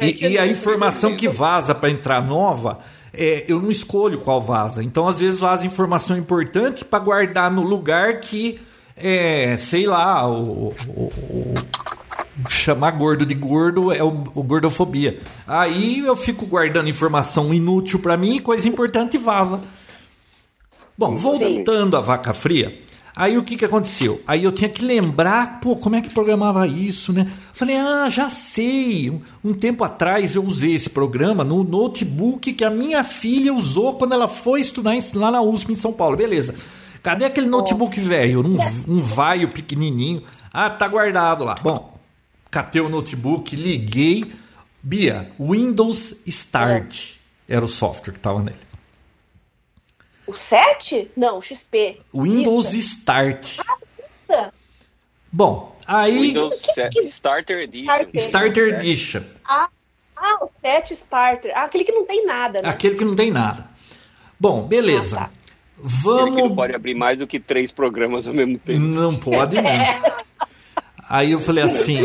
[0.00, 2.80] E, e a informação que vaza para entrar nova,
[3.12, 4.82] é, eu não escolho qual vaza.
[4.82, 8.60] Então, às vezes, vaza informação importante para guardar no lugar que,
[8.96, 11.54] é, sei lá, o, o- o-
[12.50, 15.18] chamar gordo de gordo é o, o gordofobia.
[15.46, 19.62] Aí eu fico guardando informação inútil para mim e coisa importante vaza.
[20.98, 22.78] Bom, voltando à vaca fria,
[23.16, 24.22] aí o que, que aconteceu?
[24.26, 27.32] Aí eu tinha que lembrar, pô, como é que programava isso, né?
[27.54, 29.10] Falei, ah, já sei.
[29.10, 33.94] Um, um tempo atrás eu usei esse programa no notebook que a minha filha usou
[33.94, 36.16] quando ela foi estudar lá na USP em São Paulo.
[36.16, 36.54] Beleza.
[37.02, 38.46] Cadê aquele notebook velho?
[38.46, 38.56] Um,
[38.96, 40.22] um vaio pequenininho.
[40.52, 41.54] Ah, tá guardado lá.
[41.62, 41.98] Bom,
[42.50, 44.24] catei o notebook, liguei.
[44.82, 47.14] Bia, Windows Start
[47.48, 47.56] é.
[47.56, 48.65] era o software que estava nele.
[50.26, 51.10] O 7?
[51.16, 52.00] Não, XP.
[52.12, 52.98] Windows Vista.
[52.98, 53.58] Start.
[54.28, 54.50] Ah,
[55.30, 56.18] Bom, aí.
[56.18, 57.92] Windows que, que, Starter Edition.
[57.92, 59.22] Starter, Starter Edition.
[59.44, 59.68] Ah,
[60.16, 61.52] ah, o 7 Starter.
[61.54, 62.68] Ah, aquele que não tem nada, né?
[62.68, 63.68] Aquele que não tem nada.
[64.40, 65.16] Bom, beleza.
[65.16, 65.30] Ah, tá.
[65.78, 66.28] Vamos.
[66.28, 68.80] Ele que não pode abrir mais do que três programas ao mesmo tempo.
[68.80, 69.70] Não pode, não.
[71.08, 72.00] Aí eu falei assim: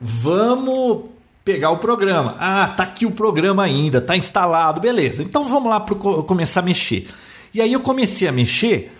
[0.00, 1.11] vamos
[1.44, 2.36] pegar o programa.
[2.38, 5.22] Ah, tá aqui o programa ainda, tá instalado, beleza.
[5.22, 7.08] Então vamos lá para começar a mexer.
[7.52, 8.92] E aí eu comecei a mexer,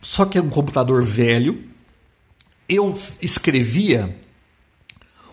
[0.00, 1.62] só que é um computador velho.
[2.68, 4.16] Eu escrevia.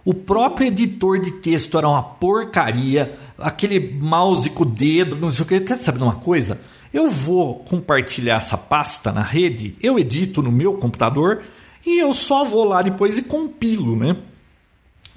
[0.04, 5.46] O próprio editor de texto era uma porcaria, aquele mouse com o dedo, não sei
[5.46, 5.60] o que.
[5.60, 6.60] Quer saber de uma coisa?
[6.92, 11.44] Eu vou compartilhar essa pasta na rede, eu edito no meu computador
[11.86, 14.16] e eu só vou lá depois e compilo, né?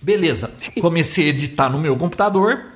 [0.02, 2.72] Beleza, comecei a editar no meu computador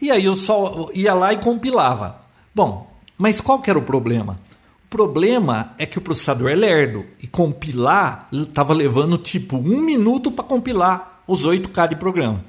[0.00, 2.20] e aí eu só ia lá e compilava.
[2.52, 4.40] Bom, mas qual que era o problema?
[4.84, 10.32] O problema é que o processador é lerdo e compilar estava levando tipo um minuto
[10.32, 12.44] para compilar os 8K de programa.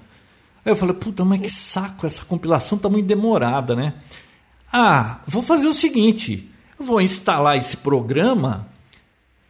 [0.66, 3.94] Aí eu falei, puta, mas que saco, essa compilação tá muito demorada, né?
[4.72, 6.50] Ah, vou fazer o seguinte:
[6.80, 8.68] eu vou instalar esse programa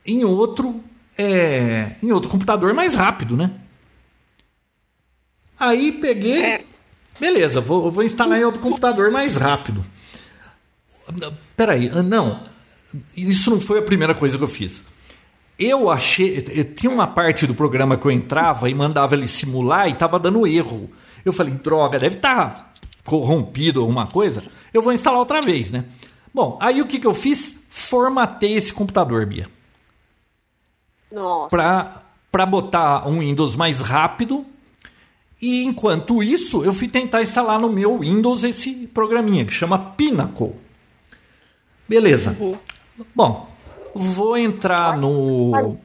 [0.05, 0.83] em outro,
[1.17, 3.51] é, em outro computador mais rápido, né?
[5.59, 6.37] Aí peguei.
[6.37, 6.81] Certo.
[7.19, 9.85] Beleza, vou, vou instalar em outro computador mais rápido.
[11.55, 12.43] Peraí, ah, não.
[13.15, 14.83] Isso não foi a primeira coisa que eu fiz.
[15.57, 16.41] Eu achei.
[16.75, 20.47] Tinha uma parte do programa que eu entrava e mandava ele simular e estava dando
[20.47, 20.89] erro.
[21.23, 22.69] Eu falei, droga, deve estar tá
[23.03, 24.43] corrompido alguma coisa
[24.73, 25.85] eu vou instalar outra vez, né?
[26.33, 27.59] Bom, aí o que, que eu fiz?
[27.69, 29.47] Formatei esse computador, Bia.
[31.11, 32.03] Nossa.
[32.31, 34.45] Para botar um Windows mais rápido.
[35.43, 40.53] E enquanto isso, eu fui tentar instalar no meu Windows esse programinha que chama Pinnacle.
[41.85, 42.33] Beleza.
[42.39, 42.57] Uhum.
[43.13, 43.49] Bom,
[43.93, 45.77] vou entrar no.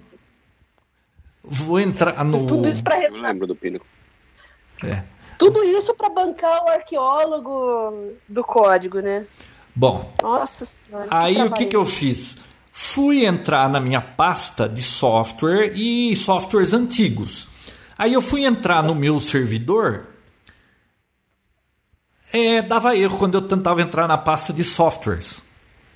[1.42, 2.46] Vou entrar no.
[2.46, 3.02] Tudo isso pra...
[3.02, 3.88] Eu lembro do Pinnacle.
[4.84, 5.02] É.
[5.36, 9.26] Tudo isso para bancar o arqueólogo do código, né?
[9.74, 10.14] Bom.
[10.22, 11.08] Nossa senhora.
[11.10, 12.38] Aí que o que, que eu fiz?
[12.70, 17.57] Fui entrar na minha pasta de software e softwares antigos.
[17.98, 20.06] Aí eu fui entrar no meu servidor.
[22.32, 25.42] É, dava erro quando eu tentava entrar na pasta de softwares.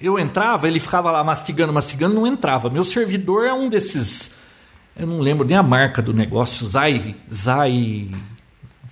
[0.01, 2.69] Eu entrava, ele ficava lá mastigando, mastigando, não entrava.
[2.69, 4.33] Meu servidor é um desses.
[4.97, 8.11] Eu não lembro nem a marca do negócio, Zai, Zai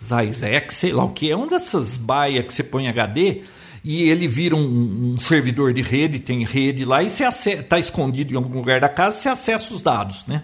[0.03, 3.43] Zayzek, sei lá o que, é uma dessas baias que você põe HD
[3.85, 8.33] e ele vira um, um, servidor de rede, tem rede lá, e você está escondido
[8.33, 10.43] em algum lugar da casa, você acessa os dados, né?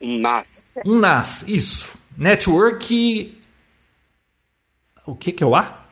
[0.00, 0.55] Um NAS.
[0.84, 1.88] Um NAS, isso.
[2.16, 3.38] Network.
[5.06, 5.84] O que, que é o A?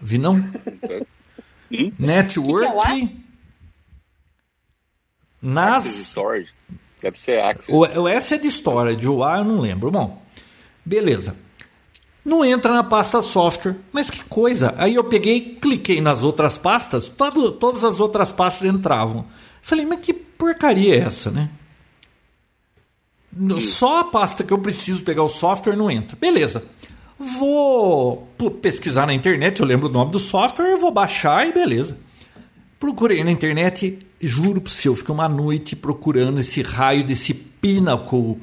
[0.00, 0.34] Vi não?
[1.70, 1.92] hum?
[1.98, 2.66] Network.
[2.66, 3.20] Que que é o
[5.42, 5.84] NAS.
[5.84, 6.52] Storage.
[7.00, 7.72] Deve ser Access.
[7.72, 9.90] O, o S é de storage, o A eu não lembro.
[9.90, 10.22] Bom,
[10.84, 11.34] beleza.
[12.22, 14.74] Não entra na pasta software, mas que coisa.
[14.76, 19.26] Aí eu peguei, cliquei nas outras pastas, todo, todas as outras pastas entravam.
[19.62, 21.48] Falei, mas que porcaria é essa, né?
[23.60, 26.16] Só a pasta que eu preciso pegar o software não entra.
[26.20, 26.64] Beleza.
[27.18, 28.26] Vou
[28.62, 31.98] pesquisar na internet, eu lembro o nome do software, eu vou baixar e beleza.
[32.78, 38.38] Procurei na internet, juro pro seu, fiquei uma noite procurando esse raio desse Pinnacle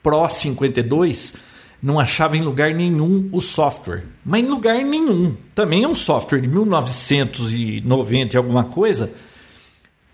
[0.00, 1.34] Pro 52,
[1.82, 4.04] não achava em lugar nenhum o software.
[4.24, 5.36] Mas em lugar nenhum.
[5.54, 9.12] Também é um software de 1990 e alguma coisa.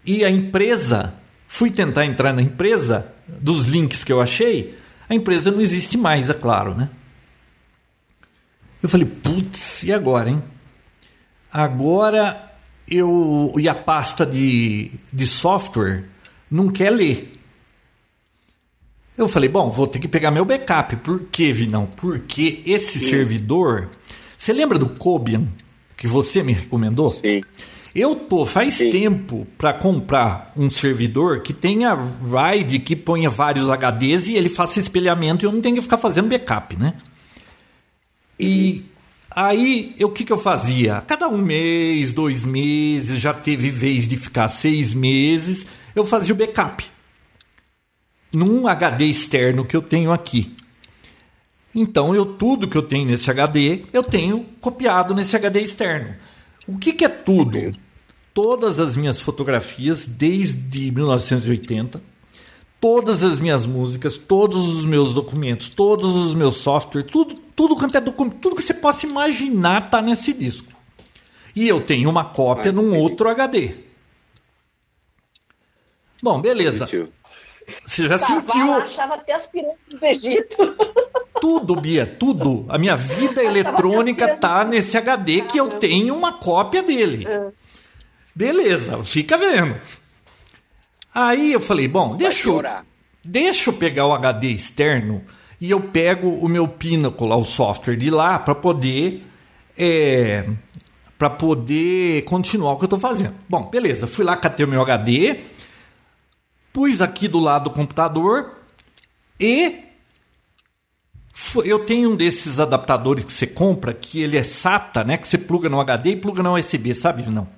[0.07, 1.15] E a empresa,
[1.47, 4.77] fui tentar entrar na empresa, dos links que eu achei,
[5.09, 6.89] a empresa não existe mais, é claro, né?
[8.83, 10.43] Eu falei, putz, e agora, hein?
[11.53, 12.53] Agora
[12.89, 16.05] eu e a pasta de, de software
[16.51, 17.41] não quer ler.
[19.17, 20.97] Eu falei, bom, vou ter que pegar meu backup.
[20.97, 21.87] Por que, Vinão?
[21.97, 23.11] Porque esse Sim.
[23.11, 23.89] servidor.
[24.37, 25.47] Você lembra do Cobian
[25.97, 27.11] que você me recomendou?
[27.11, 27.41] Sim.
[27.95, 28.91] Eu tô faz Sim.
[28.91, 34.81] tempo para comprar um servidor que tenha RAID, que ponha vários HDs e ele faça
[34.81, 36.95] espelhamento e eu não tenho que ficar fazendo backup, né?
[38.39, 38.85] E
[39.37, 41.03] Aí, o que, que eu fazia?
[41.09, 46.39] Cada um mês, dois meses, já teve vez de ficar seis meses, eu fazia o
[46.39, 46.85] backup.
[48.33, 50.55] Num HD externo que eu tenho aqui.
[51.75, 56.15] Então, eu tudo que eu tenho nesse HD, eu tenho copiado nesse HD externo.
[56.69, 57.77] O que, que é tudo?
[58.35, 62.03] Todas as minhas fotografias desde 1980,
[62.81, 67.97] todas as minhas músicas, todos os meus documentos, todos os meus softwares, tudo, tudo quanto
[67.97, 70.73] é documento, tudo que você possa imaginar está nesse disco.
[71.55, 73.75] E eu tenho uma cópia num outro HD.
[76.21, 76.87] Bom, beleza.
[77.87, 78.75] Você já sentiu.
[78.75, 80.77] achava até as pirâmides do Egito.
[81.41, 82.65] Tudo, Bia, tudo.
[82.71, 87.27] A minha vida eletrônica tá nesse HD que eu tenho uma cópia dele.
[88.35, 89.81] Beleza, fica vendo.
[91.15, 92.63] Aí eu falei, bom, deixa eu,
[93.23, 95.23] deixa eu pegar o HD externo
[95.61, 99.25] e eu pego o meu Pinnacle, o software de lá, para poder
[99.79, 100.49] é,
[101.17, 103.35] para poder continuar o que eu estou fazendo.
[103.49, 105.41] Bom, beleza, fui lá, catei o meu HD,
[106.73, 108.59] pus aqui do lado do computador
[109.39, 109.85] e
[111.65, 115.17] eu tenho um desses adaptadores que você compra que ele é SATA, né?
[115.17, 117.29] Que você pluga no HD e pluga no USB, sabe?
[117.29, 117.49] Não.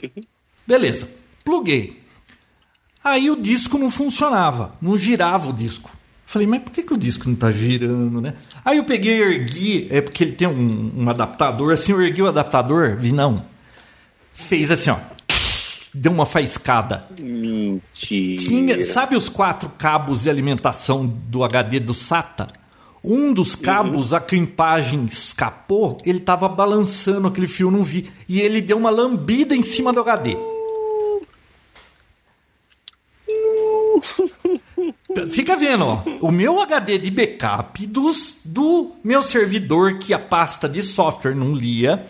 [0.00, 0.22] Uhum.
[0.66, 1.08] Beleza,
[1.44, 2.00] pluguei.
[3.02, 5.90] Aí o disco não funcionava, não girava o disco.
[6.24, 8.34] Falei, mas por que, que o disco não está girando, né?
[8.64, 12.22] Aí eu peguei e ergui, é porque ele tem um, um adaptador, assim, eu ergui
[12.22, 13.44] o adaptador, vi não.
[14.32, 14.96] Fez assim, ó.
[15.92, 17.04] Deu uma faiscada.
[17.18, 18.42] Mentira.
[18.42, 22.48] Tinha, sabe os quatro cabos de alimentação do HD do SATA?
[23.04, 24.18] Um dos cabos, uhum.
[24.18, 28.12] a crimpagem escapou, ele estava balançando aquele fio, não vi.
[28.28, 30.36] E ele deu uma lambida em cima do HD.
[35.30, 36.02] Fica vendo, ó.
[36.20, 41.54] O meu HD de backup dos, do meu servidor, que a pasta de software não
[41.54, 42.06] lia,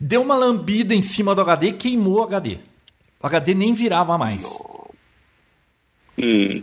[0.00, 2.58] deu uma lambida em cima do HD e queimou o HD.
[3.22, 4.42] O HD nem virava mais.
[6.18, 6.60] Hum.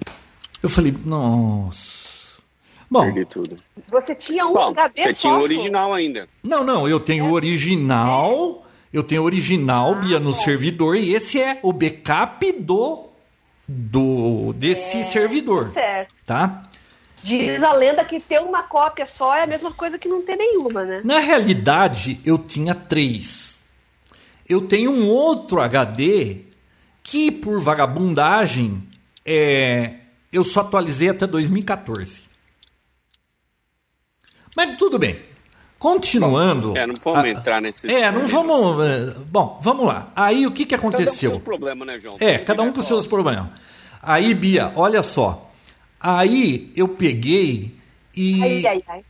[0.62, 1.99] Eu falei, nossa.
[2.90, 3.58] Bom, Perdi tudo.
[3.88, 6.28] Você tinha um Bom, HD Você tinha o original ainda.
[6.44, 7.32] Não, não, eu tenho o é.
[7.34, 8.66] original.
[8.92, 13.06] Eu tenho o original, ah, Bia, no servidor, e esse é o backup do
[13.68, 15.70] do desse é, servidor.
[15.70, 16.16] Certo.
[16.26, 16.68] Tá?
[17.22, 20.36] Diz a lenda que ter uma cópia só é a mesma coisa que não ter
[20.36, 21.02] nenhuma, né?
[21.04, 23.60] Na realidade, eu tinha três.
[24.48, 26.46] Eu tenho um outro HD
[27.04, 28.82] que, por vagabundagem,
[29.24, 29.98] é,
[30.32, 32.29] eu só atualizei até 2014.
[34.60, 35.18] Mas tudo bem.
[35.78, 36.74] Continuando.
[36.74, 37.90] Bom, é, não vamos a, entrar nesse.
[37.90, 38.86] É, não vamos.
[38.86, 40.12] É, bom, vamos lá.
[40.14, 41.06] Aí o que, que aconteceu?
[41.06, 42.18] Cada um com seu problema, né, João?
[42.20, 43.48] É, cada um com seus problemas.
[44.04, 45.50] Aí, Bia, olha só.
[45.98, 47.74] Aí eu peguei
[48.14, 48.44] e.
[48.44, 49.06] Ai, ai, ai.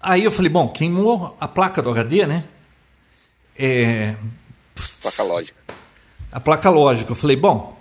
[0.00, 2.44] Aí eu falei, bom, queimou a placa do HD, né?
[3.58, 4.14] É.
[5.02, 5.60] Placa lógica.
[6.32, 7.12] A placa lógica.
[7.12, 7.73] Eu falei, bom,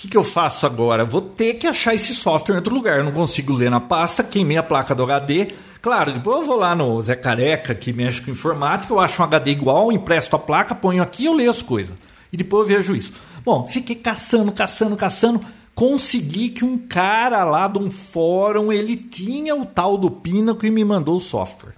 [0.00, 1.04] que, que eu faço agora?
[1.04, 2.98] Vou ter que achar esse software em outro lugar.
[2.98, 5.48] Eu não consigo ler na pasta, queimei a placa do HD
[5.82, 9.24] Claro, depois eu vou lá no Zé Careca, que mexe com informática, eu acho um
[9.24, 11.96] HD igual, empresto a placa, ponho aqui e eu leio as coisas.
[12.30, 13.12] E depois eu vejo isso.
[13.42, 15.40] Bom, fiquei caçando, caçando, caçando.
[15.74, 20.70] Consegui que um cara lá de um fórum, ele tinha o tal do Pinaco e
[20.70, 21.72] me mandou o software.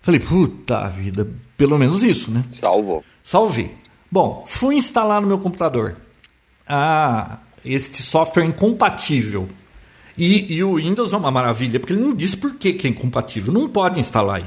[0.00, 1.28] Falei, puta vida,
[1.58, 2.42] pelo menos isso, né?
[2.50, 3.04] Salvou.
[3.22, 3.74] Salvei.
[4.10, 5.98] Bom, fui instalar no meu computador.
[6.68, 9.48] Ah, este software é incompatível.
[10.16, 12.90] E, e, o Windows é uma maravilha, porque ele não diz por que, que é
[12.90, 13.52] incompatível.
[13.52, 14.46] Não pode instalar aí.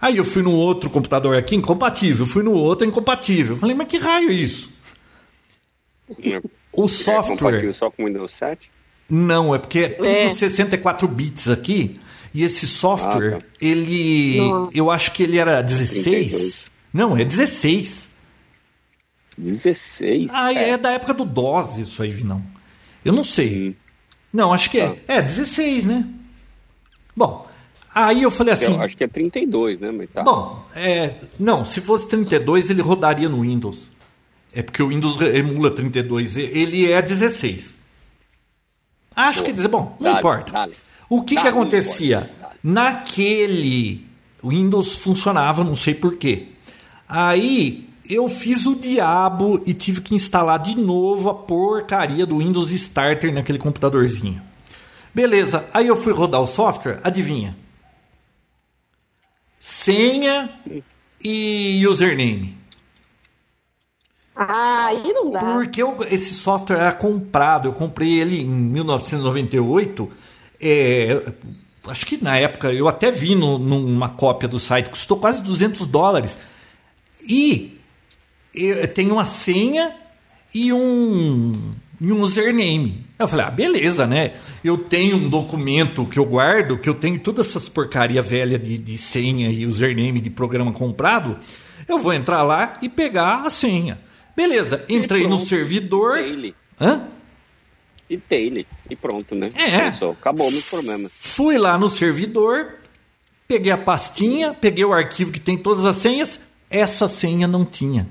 [0.00, 2.26] Aí eu fui no outro computador aqui, incompatível.
[2.26, 3.56] Fui no outro, incompatível.
[3.56, 4.70] Falei, mas que raio é isso?
[6.22, 6.40] É,
[6.72, 7.34] o software.
[7.34, 8.70] É compatível só com Windows 7?
[9.08, 10.30] Não, é porque é tudo é.
[10.30, 12.00] 64 bits aqui.
[12.34, 13.46] E esse software, ah, tá.
[13.60, 14.38] ele.
[14.38, 14.70] Não.
[14.74, 16.02] Eu acho que ele era 16.
[16.02, 16.66] 32.
[16.92, 18.08] Não, é 16.
[19.42, 20.30] 16?
[20.32, 20.70] Ah, é.
[20.70, 22.42] é da época do DOS isso aí, Vinão.
[23.04, 23.70] Eu não sei.
[23.70, 23.74] Hum.
[24.32, 24.86] Não, acho que é.
[25.06, 25.14] Ah.
[25.14, 26.06] É, 16, né?
[27.14, 27.46] Bom,
[27.94, 28.72] aí eu falei assim.
[28.72, 29.90] Eu acho que é 32, né?
[29.90, 30.22] Mas tá.
[30.22, 33.90] Bom, é, não, se fosse 32, ele rodaria no Windows.
[34.54, 37.74] É porque o Windows emula 32, ele é 16.
[39.14, 40.52] Acho Pô, que dizer, bom, não dale, importa.
[40.52, 40.74] Dale.
[41.08, 42.30] O que, dale, que acontecia?
[42.62, 44.06] Naquele
[44.42, 46.48] Windows funcionava, não sei porquê.
[47.08, 52.70] Aí eu fiz o diabo e tive que instalar de novo a porcaria do Windows
[52.70, 54.40] Starter naquele computadorzinho.
[55.14, 57.56] Beleza, aí eu fui rodar o software, adivinha?
[59.60, 60.50] Senha
[61.22, 62.58] e username.
[64.34, 65.40] Ah, aí não dá.
[65.40, 70.10] Porque eu, esse software era comprado, eu comprei ele em 1998
[70.62, 71.32] é,
[71.88, 75.86] acho que na época eu até vi no, numa cópia do site, custou quase 200
[75.86, 76.38] dólares.
[77.28, 77.80] E
[78.94, 79.94] tem uma senha
[80.54, 83.06] e um, e um username.
[83.18, 84.34] Eu falei, ah, beleza, né?
[84.62, 88.76] Eu tenho um documento que eu guardo, que eu tenho todas essas porcaria velha de,
[88.76, 91.38] de senha e username de programa comprado.
[91.88, 93.98] Eu vou entrar lá e pegar a senha.
[94.36, 96.16] Beleza, entrei no servidor.
[96.18, 96.54] Daily.
[96.80, 97.08] Hã?
[98.08, 98.66] E daily.
[98.90, 99.50] E pronto, né?
[99.54, 99.90] É.
[99.90, 101.08] Pensou, acabou o problema.
[101.10, 102.74] Fui lá no servidor,
[103.46, 106.40] peguei a pastinha, peguei o arquivo que tem todas as senhas.
[106.68, 108.08] Essa senha não tinha.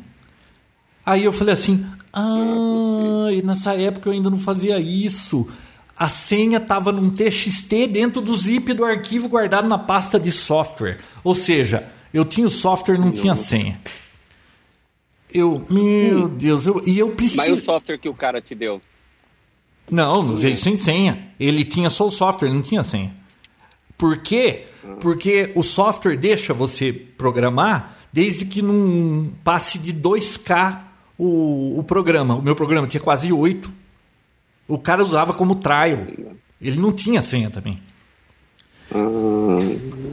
[1.05, 5.47] Aí eu falei assim: ah, e nessa época eu ainda não fazia isso.
[5.97, 10.99] A senha estava num TXT dentro do zip do arquivo guardado na pasta de software.
[11.23, 13.21] Ou seja, eu tinha o software, não Nossa.
[13.21, 13.81] tinha senha.
[15.33, 16.27] Eu, meu hum.
[16.27, 17.37] Deus, eu, e eu preciso.
[17.37, 18.81] Mas o software que o cara te deu?
[19.89, 21.29] Não, não veio sem senha.
[21.39, 23.13] Ele tinha só o software, não tinha senha.
[23.97, 24.65] Por quê?
[24.83, 24.95] Ah.
[24.99, 30.90] Porque o software deixa você programar desde que não passe de 2K
[31.21, 32.35] o, o programa.
[32.35, 33.71] O meu programa tinha quase 8.
[34.67, 36.07] O cara usava como trial.
[36.59, 37.79] Ele não tinha senha também.
[38.93, 39.59] Ah,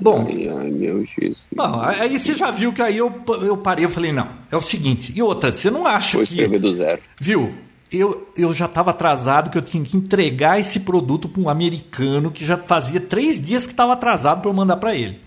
[0.00, 1.38] bom, ai, ai, meu Jesus.
[1.52, 3.12] Bom, aí você já viu que aí eu,
[3.42, 6.34] eu parei, eu falei, não, é o seguinte, e outra, você não acha Vou que...
[6.34, 7.02] escrever do zero.
[7.20, 7.52] Viu,
[7.90, 12.30] eu, eu já estava atrasado, que eu tinha que entregar esse produto para um americano
[12.30, 15.18] que já fazia três dias que estava atrasado para eu mandar para ele.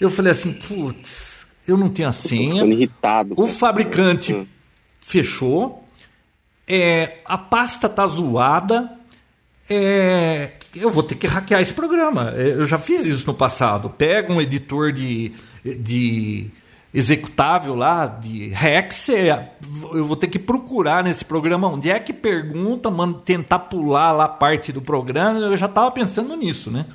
[0.00, 2.64] Eu falei assim, putz, eu não tenho a senha.
[2.64, 3.34] irritado.
[3.36, 4.48] O fabricante.
[5.06, 5.84] Fechou,
[6.66, 8.90] é, a pasta tá zoada,
[9.68, 12.32] é, eu vou ter que hackear esse programa.
[12.34, 13.90] É, eu já fiz isso no passado.
[13.90, 15.32] Pega um editor de,
[15.64, 16.50] de
[16.92, 19.52] executável lá, de Rex, é,
[19.92, 24.28] eu vou ter que procurar nesse programa onde é que pergunta, mano, tentar pular lá
[24.28, 25.38] parte do programa.
[25.38, 26.86] Eu já estava pensando nisso, né?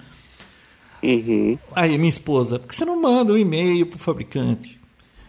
[1.02, 1.58] Uhum.
[1.76, 4.80] Aí minha esposa, por que você não manda um e-mail pro fabricante?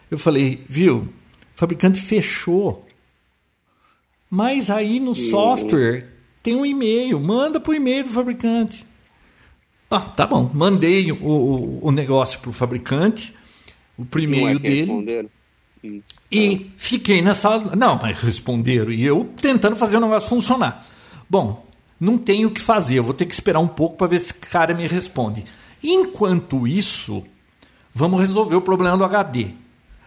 [0.09, 1.07] Eu falei, viu,
[1.55, 2.85] o fabricante fechou.
[4.29, 5.13] Mas aí no uhum.
[5.13, 6.07] software
[6.41, 8.85] tem um e-mail, manda para o e-mail do fabricante.
[9.89, 13.33] Ah, tá bom, mandei o, o, o negócio para o fabricante,
[13.97, 14.79] o primeiro é dele.
[14.79, 15.29] Responderam.
[15.83, 16.01] Hum.
[16.31, 16.73] E ah.
[16.77, 17.59] fiquei nessa.
[17.75, 18.91] Não, mas responderam.
[18.91, 20.85] E eu tentando fazer o negócio funcionar.
[21.29, 21.65] Bom,
[21.99, 24.31] não tenho o que fazer, eu vou ter que esperar um pouco para ver se
[24.31, 25.45] o cara me responde.
[25.83, 27.23] Enquanto isso,
[27.93, 29.49] vamos resolver o problema do HD.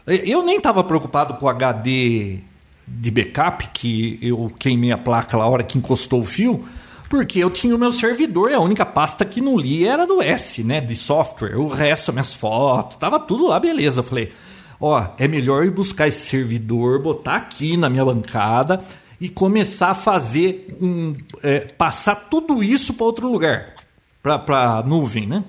[0.06, 2.38] Eu nem estava preocupado com o HD
[2.86, 6.62] de backup, que eu queimei a placa lá hora que encostou o fio,
[7.08, 10.20] porque eu tinha o meu servidor e a única pasta que não li era do
[10.20, 11.56] S, né, de software.
[11.58, 14.00] O resto, minhas fotos, tava tudo lá, beleza.
[14.00, 14.32] Eu falei,
[14.78, 18.80] ó, é melhor ir buscar esse servidor, botar aqui na minha bancada
[19.18, 23.74] e começar a fazer um, é, passar tudo isso para outro lugar,
[24.22, 25.44] para nuvem, né?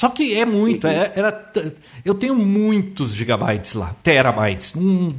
[0.00, 1.52] Só que é muito, é, era,
[2.02, 4.74] eu tenho muitos gigabytes lá, terabytes.
[4.74, 5.12] Um,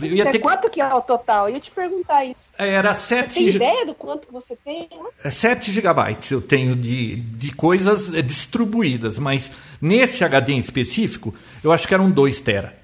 [0.00, 0.38] eu ia ter...
[0.38, 1.50] Quanto que é o total?
[1.50, 2.50] Eu ia te perguntar isso.
[2.56, 4.88] Era 7 Você tem ideia do quanto você tem?
[5.22, 11.34] É 7 gigabytes eu tenho de, de coisas é, distribuídas, mas nesse HD em específico,
[11.62, 12.74] eu acho que eram 2 tera.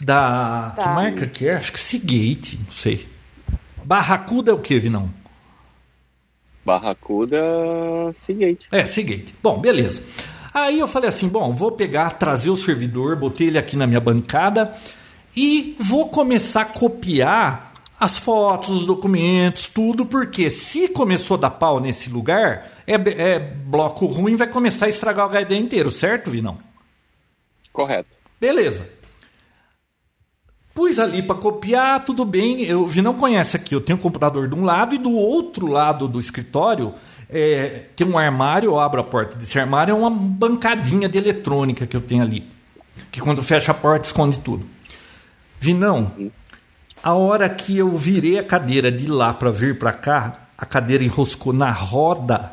[0.00, 0.70] Da.
[0.74, 0.84] Tá.
[0.84, 1.56] Que marca que é?
[1.56, 3.06] Acho que Seagate, não sei.
[3.84, 5.19] Barracuda é o que, Vinão?
[6.70, 8.68] Barracuda Seagate.
[8.70, 9.34] É, Seagate.
[9.42, 10.00] Bom, beleza.
[10.54, 14.00] Aí eu falei assim: bom, vou pegar, trazer o servidor, botei ele aqui na minha
[14.00, 14.72] bancada
[15.36, 21.50] e vou começar a copiar as fotos, os documentos, tudo, porque se começou a dar
[21.50, 26.30] pau nesse lugar, é, é bloco ruim, vai começar a estragar o HD inteiro, certo,
[26.30, 26.58] Vinão?
[27.72, 28.16] Correto.
[28.40, 28.88] Beleza.
[30.74, 32.62] Pus ali para copiar, tudo bem.
[32.64, 35.66] Eu, o Vinão conhece aqui, eu tenho um computador de um lado e do outro
[35.66, 36.94] lado do escritório
[37.32, 41.86] é, tem um armário, eu abro a porta desse armário, é uma bancadinha de eletrônica
[41.86, 42.44] que eu tenho ali.
[43.12, 44.66] Que quando fecha a porta esconde tudo.
[45.60, 46.12] Vinão,
[47.02, 51.04] a hora que eu virei a cadeira de lá para vir para cá, a cadeira
[51.04, 52.52] enroscou na roda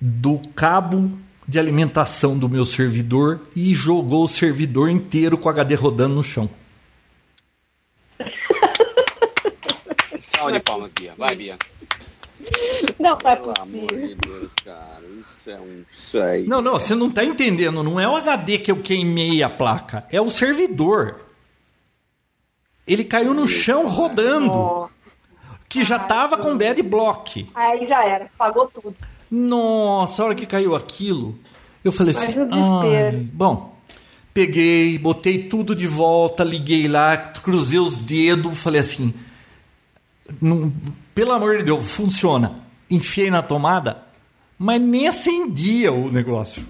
[0.00, 1.10] do cabo
[1.48, 6.22] de alimentação do meu servidor e jogou o servidor inteiro com o HD rodando no
[6.24, 6.48] chão.
[10.34, 11.14] Salve de palmas, Bia.
[11.16, 11.56] Vai, Bia.
[12.98, 13.62] Não, não é possível.
[13.62, 15.04] Amor de Deus, cara.
[15.20, 16.46] Isso é um sei.
[16.46, 17.82] Não, não, você não está entendendo.
[17.82, 21.20] Não é o HD que eu queimei a placa, é o servidor.
[22.86, 24.88] Ele caiu no chão rodando.
[25.68, 27.46] Que já tava com bad block.
[27.54, 28.94] Aí já era, pagou tudo.
[29.30, 31.36] Nossa, a hora que caiu aquilo,
[31.84, 33.75] eu falei assim, Ai, bom,
[34.36, 39.14] peguei, botei tudo de volta, liguei lá, cruzei os dedos, falei assim,
[40.42, 40.70] não,
[41.14, 42.60] pelo amor de Deus, funciona.
[42.90, 44.02] Enfiei na tomada,
[44.58, 46.66] mas nem acendia o negócio.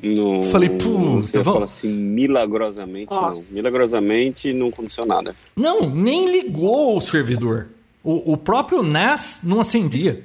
[0.00, 1.72] No, Falei, puta, vamos...
[1.72, 3.42] assim, milagrosamente Nossa.
[3.48, 3.56] não.
[3.56, 5.34] Milagrosamente não aconteceu nada.
[5.56, 7.68] Não, nem ligou o servidor.
[8.04, 10.24] O, o próprio NAS não acendia.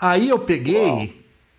[0.00, 0.86] Aí eu peguei.
[0.86, 1.08] Uau.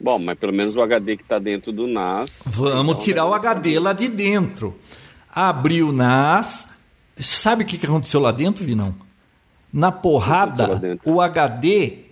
[0.05, 2.43] Bom, mas pelo menos o HD que está dentro do NAS.
[2.45, 4.75] Vamos então tirar o HD lá de dentro.
[5.27, 6.69] Abri o NAS.
[7.17, 8.93] Sabe o que, aconteceu lá dentro, Vinão?
[9.73, 12.03] Na porrada, o HD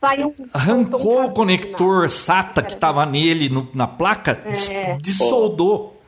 [0.00, 4.96] Saiu, arrancou um o conector SATA que estava nele no, na placa, é.
[4.96, 6.02] dissoldou.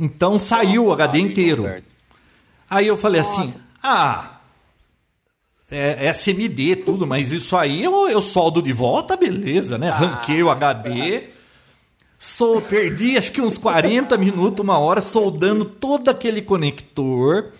[0.00, 1.70] Então saiu o HD inteiro.
[2.70, 3.52] Aí eu falei assim:
[3.82, 4.33] ah,
[5.70, 9.90] é, é SMD, tudo, mas isso aí eu, eu soldo de volta, beleza, né?
[9.90, 11.30] Arranquei o HD.
[12.18, 17.52] Sou, perdi acho que uns 40 minutos, uma hora, soldando todo aquele conector.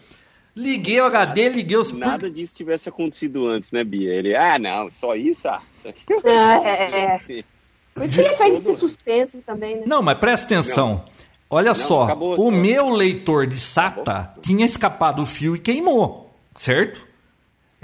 [0.56, 1.90] Liguei o HD, liguei os.
[1.93, 4.14] Nada disso tivesse acontecido antes, né, Bia?
[4.14, 5.48] Ele, ah, não, só isso?
[5.48, 6.05] Ah, isso aqui.
[6.28, 7.44] É, é, é.
[7.93, 9.82] Por isso que ele faz esse suspense também, né?
[9.86, 10.89] Não, mas presta atenção.
[10.89, 11.05] Não.
[11.48, 14.43] Olha não, só, acabou, o meu leitor de SATA acabou.
[14.43, 17.06] tinha escapado o fio e queimou, certo?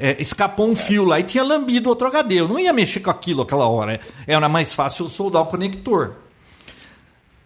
[0.02, 2.40] É, escapou um fio lá e tinha lambido outro HD.
[2.40, 4.00] Eu não ia mexer com aquilo aquela hora.
[4.26, 6.14] Era mais fácil soldar o conector.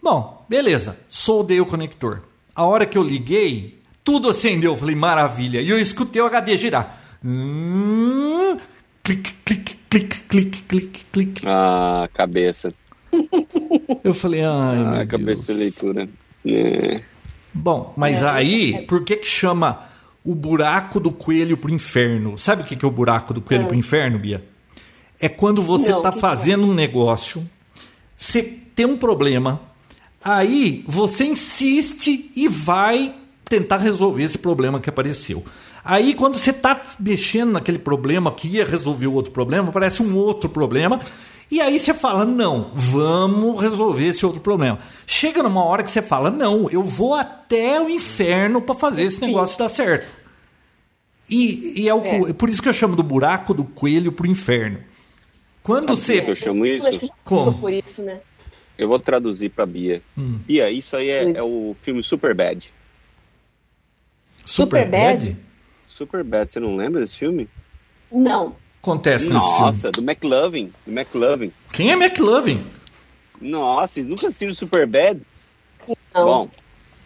[0.01, 0.97] Bom, beleza.
[1.09, 2.21] Soldei o conector.
[2.55, 4.71] A hora que eu liguei, tudo acendeu.
[4.71, 5.59] Eu falei, maravilha.
[5.59, 6.97] E eu escutei o HD girar.
[7.21, 8.57] Hum,
[9.03, 11.41] clique, clique, clique, clique, clique, clique.
[11.45, 12.71] Ah, cabeça.
[14.01, 15.47] Eu falei, ai, ah, meu cabeça Deus.
[15.47, 16.09] de leitura.
[16.45, 17.01] É.
[17.53, 18.29] Bom, mas é.
[18.29, 19.89] aí, por que que chama
[20.25, 22.37] o buraco do coelho pro inferno?
[22.37, 23.67] Sabe o que é o buraco do coelho é.
[23.67, 24.43] pro inferno, Bia?
[25.19, 27.47] É quando você está fazendo um negócio,
[28.17, 29.61] você tem um problema,
[30.23, 33.15] aí você insiste e vai
[33.45, 35.45] tentar resolver esse problema que apareceu.
[35.83, 40.15] Aí, quando você está mexendo naquele problema que ia resolver o outro problema, aparece um
[40.15, 40.99] outro problema.
[41.49, 44.79] E aí você fala, não, vamos resolver esse outro problema.
[45.05, 49.21] Chega numa hora que você fala, não, eu vou até o inferno para fazer esse
[49.21, 50.07] negócio dar certo.
[51.29, 54.27] E, e é, o, é, por isso que eu chamo do buraco do coelho pro
[54.27, 54.79] inferno.
[55.61, 56.31] Quando Sabe você.
[56.31, 56.87] Eu chamo isso?
[57.23, 57.53] Como?
[57.53, 58.19] Por isso, né?
[58.77, 60.01] Eu vou traduzir para Bia.
[60.17, 60.39] Hum.
[60.45, 62.71] Bia, isso aí é, é o filme Super Bad.
[64.45, 65.35] Super, Bad?
[65.87, 67.49] Super Bad, você não lembra desse filme?
[68.11, 68.55] Não.
[68.85, 69.61] Acontece nesse filme.
[69.61, 70.71] Nossa, do McLovin.
[70.85, 71.51] Do McLovin.
[71.73, 72.63] Quem é McLovin?
[73.41, 75.19] Nossa, vocês nunca assistiram Super Bad?
[76.13, 76.25] Não.
[76.25, 76.49] Bom,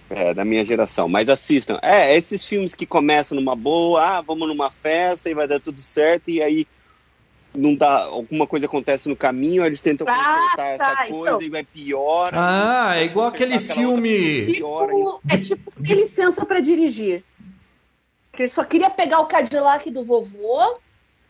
[0.09, 1.79] é da minha geração, mas assistam.
[1.81, 5.79] É, esses filmes que começam numa boa, ah, vamos numa festa e vai dar tudo
[5.79, 6.67] certo, e aí
[7.55, 11.41] não dá, alguma coisa acontece no caminho, eles tentam ah, consertar tá, essa coisa então.
[11.41, 12.31] e vai pior.
[12.33, 14.45] Ah, é igual aquele filme.
[14.47, 17.23] Tipo, é tipo sem licença para dirigir.
[18.33, 20.77] Que ele só queria pegar o Cadillac do vovô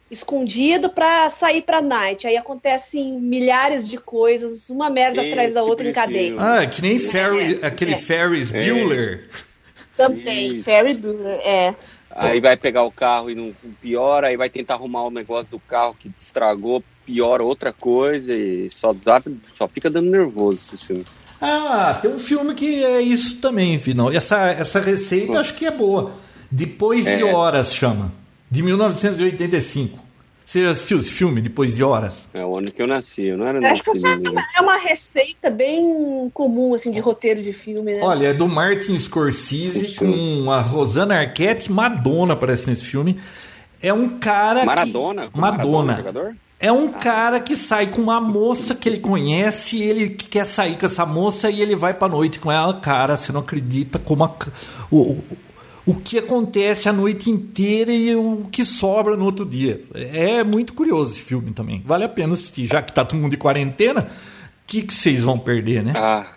[0.09, 2.27] escondido para sair pra night.
[2.27, 6.35] Aí acontecem milhares de coisas, uma merda Esse atrás da outra em cadeia.
[6.37, 7.97] Ah, que nem Ferry, é, aquele é.
[7.97, 8.63] Ferris é.
[8.63, 9.29] Bueller.
[9.95, 11.75] Também, Ferris Bueller, é.
[12.11, 15.59] Aí vai pegar o carro e não piora, aí vai tentar arrumar o negócio do
[15.59, 19.21] carro que estragou, piora outra coisa e só dá,
[19.53, 21.05] só fica dando nervoso esse filme.
[21.39, 24.11] Ah, tem um filme que é isso também, final.
[24.11, 26.13] Essa essa receita acho que é boa.
[26.51, 27.17] Depois é.
[27.17, 28.11] de Horas chama.
[28.49, 30.09] De 1985.
[30.45, 32.27] Você já assistiu esse filme, Depois de Horas?
[32.33, 33.91] É o ano que eu nasci, eu não era eu Acho que
[34.57, 37.99] é uma receita bem comum, assim, de roteiro de filme, né?
[38.01, 43.19] Olha, é do Martin Scorsese com a Rosana Arquette Madonna aparece nesse filme.
[43.79, 45.27] É um cara Maradona?
[45.27, 45.37] Que...
[45.37, 45.97] Madonna.
[45.97, 50.77] Maradona é um cara que sai com uma moça que ele conhece, ele quer sair
[50.77, 52.73] com essa moça e ele vai pra noite com ela.
[52.81, 54.35] Cara, você não acredita como a...
[54.91, 55.23] o,
[55.89, 59.81] o que acontece a noite inteira e o que sobra no outro dia.
[59.95, 61.81] É muito curioso esse filme também.
[61.83, 62.67] Vale a pena assistir.
[62.67, 64.07] Já que tá todo mundo de quarentena, o
[64.67, 65.93] que, vocês vão perder, né?
[65.95, 66.31] Ah,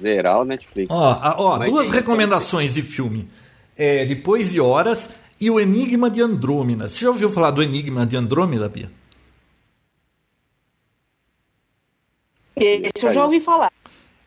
[0.00, 0.90] zerar o Netflix.
[0.90, 3.28] Ó, ó duas recomendações de filme.
[3.76, 5.08] É, Depois de Horas
[5.40, 6.88] e O Enigma de Andrômeda.
[6.88, 8.90] Você já ouviu falar do Enigma de Andrômeda, Bia?
[12.56, 13.70] Esse eu já ouvi falar.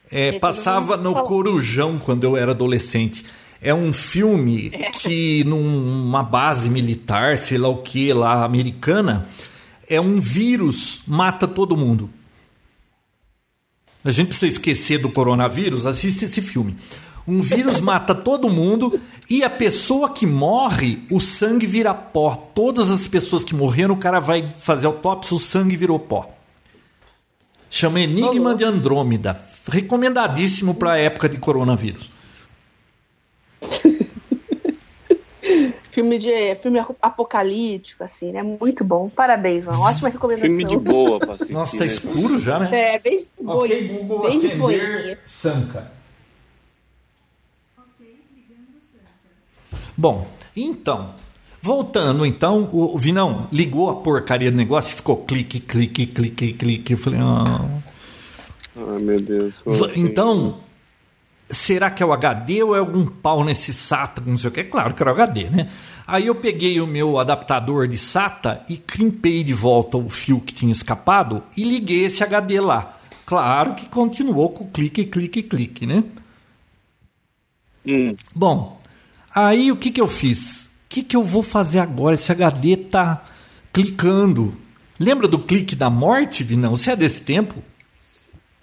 [0.10, 1.26] É, passava no falar.
[1.26, 3.26] Corujão quando eu era adolescente.
[3.62, 4.90] É um filme é.
[4.90, 9.28] que numa base militar, sei lá o que, lá americana,
[9.88, 12.10] é um vírus mata todo mundo.
[14.04, 16.76] A gente precisa esquecer do coronavírus, assiste esse filme.
[17.28, 22.36] Um vírus mata todo mundo e a pessoa que morre, o sangue vira pó.
[22.36, 26.36] Todas as pessoas que morreram, o cara vai fazer autópsia, o sangue virou pó.
[27.70, 29.40] Chama Enigma de Andrômeda.
[29.70, 32.10] Recomendadíssimo para a época de coronavírus.
[35.92, 38.42] Filme de filme apocalíptico, assim, né?
[38.42, 39.10] Muito bom.
[39.10, 40.48] Parabéns, uma ótima recomendação.
[40.48, 41.52] Filme de boa pra assistir.
[41.54, 41.92] Nossa, tá né?
[41.92, 42.94] escuro já, né?
[42.96, 43.58] É, bem de boa.
[43.66, 45.20] Ok, Google, bem de boinha.
[45.26, 45.92] Sanka.
[49.98, 51.14] Bom, então,
[51.62, 56.94] voltando então, o, Vinão ligou a porcaria do negócio e ficou clique, clique, clique, clique.
[56.94, 57.70] Eu falei, ah.
[58.78, 59.62] Ai, meu Deus.
[59.66, 60.58] Va- Então,
[61.52, 64.22] será que é o HD ou é algum pau nesse SATA?
[64.26, 64.62] Não sei o que.
[64.62, 65.70] É claro que era o HD, né?
[66.08, 70.54] Aí eu peguei o meu adaptador de SATA e crimpei de volta o fio que
[70.54, 72.98] tinha escapado e liguei esse HD lá.
[73.26, 76.04] Claro que continuou com clique, clique, clique, né?
[77.86, 78.80] Hum, Bom,
[79.34, 80.66] aí o que, que eu fiz?
[80.66, 82.16] O que, que eu vou fazer agora?
[82.16, 83.24] Esse HD tá
[83.72, 84.56] clicando.
[85.00, 86.76] Lembra do clique da morte, Vinão?
[86.76, 87.64] Você é desse tempo?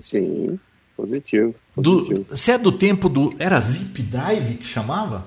[0.00, 0.58] sim,
[0.96, 1.54] positivo.
[1.80, 3.34] Do, você é do tempo do.
[3.38, 5.26] Era Zip Drive que chamava?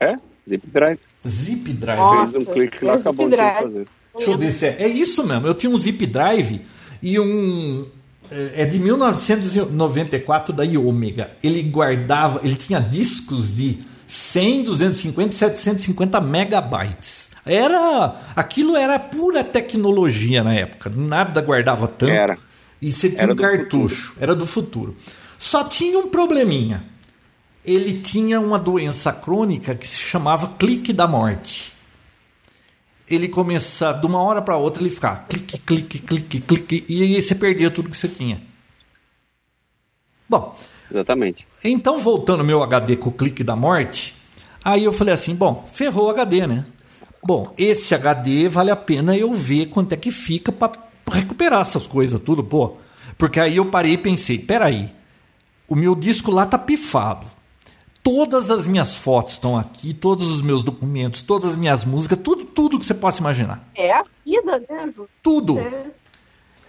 [0.00, 0.16] É?
[0.48, 0.98] Zip Drive.
[1.28, 1.98] Zip Drive.
[1.98, 2.32] Nossa.
[2.32, 3.86] Fez um clique lá, Zip acabou de fazer.
[4.16, 4.76] Deixa eu ver se é.
[4.80, 5.46] É isso mesmo.
[5.46, 6.60] Eu tinha um Zip Drive
[7.02, 7.86] e um.
[8.30, 11.30] É é de 1994 da Iômega.
[11.42, 12.40] Ele guardava.
[12.44, 17.30] Ele tinha discos de 100, 250 e 750 megabytes.
[17.44, 18.14] Era.
[18.36, 20.90] Aquilo era pura tecnologia na época.
[20.94, 22.12] Nada guardava tanto.
[22.12, 22.38] Era.
[22.80, 24.14] E você tinha Era um cartucho.
[24.18, 24.96] Era do futuro.
[25.38, 26.84] Só tinha um probleminha.
[27.64, 31.72] Ele tinha uma doença crônica que se chamava clique da morte
[33.10, 37.20] ele começar de uma hora para outra ele ficar clique, clique, clique, clique e aí
[37.20, 38.40] você perdia tudo que você tinha.
[40.28, 40.56] Bom,
[40.88, 41.46] Exatamente.
[41.62, 44.14] então voltando ao meu HD com o clique da morte,
[44.64, 46.64] aí eu falei assim, bom, ferrou o HD, né?
[47.22, 51.86] Bom, esse HD vale a pena eu ver quanto é que fica para recuperar essas
[51.86, 52.76] coisas tudo, pô.
[53.18, 54.90] Porque aí eu parei e pensei, peraí,
[55.68, 57.26] o meu disco lá tá pifado.
[58.02, 62.44] Todas as minhas fotos estão aqui, todos os meus documentos, todas as minhas músicas, tudo,
[62.46, 63.68] tudo que você possa imaginar.
[63.74, 65.06] É a vida, né, Ju?
[65.22, 65.58] Tudo.
[65.58, 65.84] É.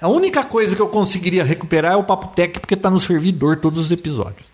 [0.02, 3.56] A única coisa que eu conseguiria recuperar é o Papo Tech, porque tá no servidor
[3.58, 4.46] todos os episódios.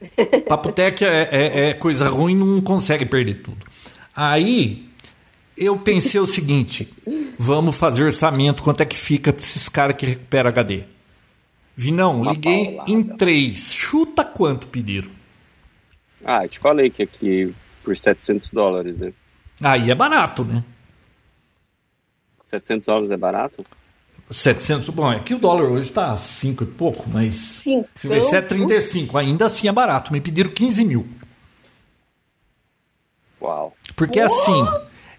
[0.48, 3.66] Papo Tech é, é- é coisa ruim, não consegue perder tudo.
[4.14, 4.89] Aí
[5.60, 6.92] eu pensei o seguinte:
[7.38, 10.84] vamos fazer orçamento, quanto é que fica pra esses caras que recuperam HD?
[11.76, 12.90] Vinão, Uma liguei paulada.
[12.90, 13.72] em três.
[13.72, 15.10] Chuta quanto pediram?
[16.24, 19.12] Ah, eu te falei que aqui por 700 dólares, né?
[19.62, 20.64] Aí é barato, né?
[22.44, 23.64] 700 dólares é barato?
[24.30, 27.34] 700, bom, é que o dólar hoje tá 5 e pouco, mas.
[27.34, 27.84] Sim.
[27.94, 30.12] Se vê 7,35, ainda assim é barato.
[30.12, 31.06] Me pediram 15 mil.
[33.40, 33.74] Uau.
[33.96, 34.66] Porque assim.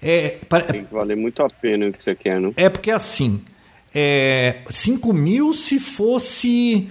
[0.01, 2.53] É, pa- Tem que valer muito a pena o que você quer, não?
[2.57, 3.41] é porque assim.
[3.93, 6.89] É, 5 mil se fosse.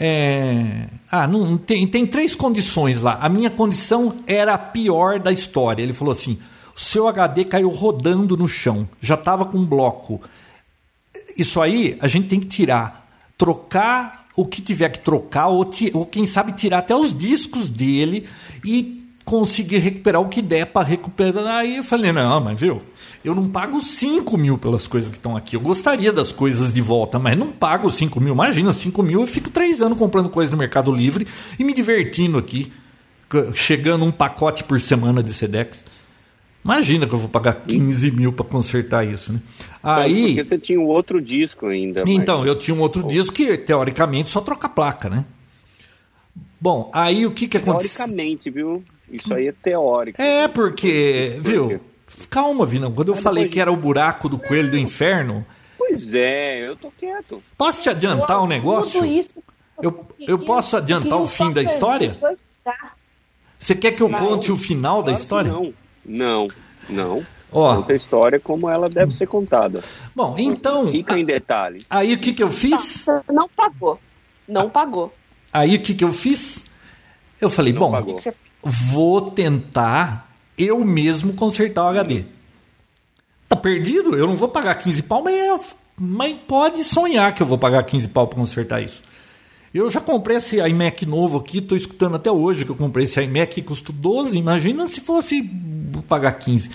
[0.00, 3.18] é, ah, não, não tem, tem três condições lá.
[3.20, 5.82] A minha condição era a pior da história.
[5.82, 6.38] Ele falou assim:
[6.74, 10.20] o seu HD caiu rodando no chão, já estava com um bloco.
[11.36, 13.06] Isso aí a gente tem que tirar,
[13.36, 17.70] trocar o que tiver que trocar, ou, ti- ou quem sabe tirar até os discos
[17.70, 18.26] dele
[18.64, 18.97] e
[19.28, 21.46] conseguir recuperar o que der para recuperar.
[21.58, 22.80] Aí eu falei, não, mas viu,
[23.22, 25.54] eu não pago 5 mil pelas coisas que estão aqui.
[25.54, 28.32] Eu gostaria das coisas de volta, mas não pago 5 mil.
[28.32, 31.28] Imagina, 5 mil eu fico três anos comprando coisas no Mercado Livre
[31.58, 32.72] e me divertindo aqui,
[33.54, 35.84] chegando um pacote por semana de Sedex.
[36.64, 39.40] Imagina que eu vou pagar 15 mil para consertar isso, né?
[39.78, 42.02] Então, Aí, Porque você tinha um outro disco ainda.
[42.02, 45.26] mas- então, eu tinha um outro disco que, teoricamente, só troca a placa, né?
[46.58, 48.06] Bom, aí o que que aconteceu?
[48.06, 48.82] Teoricamente, viu?
[49.10, 50.20] Isso aí é teórico.
[50.20, 51.80] É, porque, Por viu?
[52.28, 52.92] Calma, Vinão.
[52.92, 55.44] Quando eu Mas falei que era o buraco do coelho do inferno,
[55.76, 57.42] Pois é, eu tô quieto.
[57.56, 59.00] posso te adiantar um negócio?
[59.00, 59.30] Tudo isso.
[59.80, 62.16] Eu, eu posso adiantar o fim da história?
[63.58, 64.18] Você quer que eu Não.
[64.18, 65.50] conte o final da Claro que história?
[65.52, 65.72] Não,
[66.04, 66.48] não,
[66.88, 67.26] não.
[67.50, 69.82] Ó, Conta a história como ela deve ser contada.
[70.14, 71.86] bom, então, Fica em detalhes.
[71.88, 72.78] aí o que que eu fiz?
[73.06, 73.98] Você não pagou.
[74.46, 75.14] Não pagou.
[75.52, 76.64] Aí o que que eu fiz?
[77.40, 78.16] Eu falei, Não bom, pagou.
[78.62, 82.24] Vou tentar eu mesmo consertar o HD.
[83.48, 84.16] Tá perdido?
[84.16, 87.82] Eu não vou pagar 15 pau, mas, é- mas pode sonhar que eu vou pagar
[87.84, 89.02] 15 pau para consertar isso.
[89.72, 93.20] Eu já comprei esse iMac novo aqui, tô escutando até hoje que eu comprei esse
[93.22, 95.42] iMac que custou 12, imagina se fosse
[96.08, 96.70] pagar 15.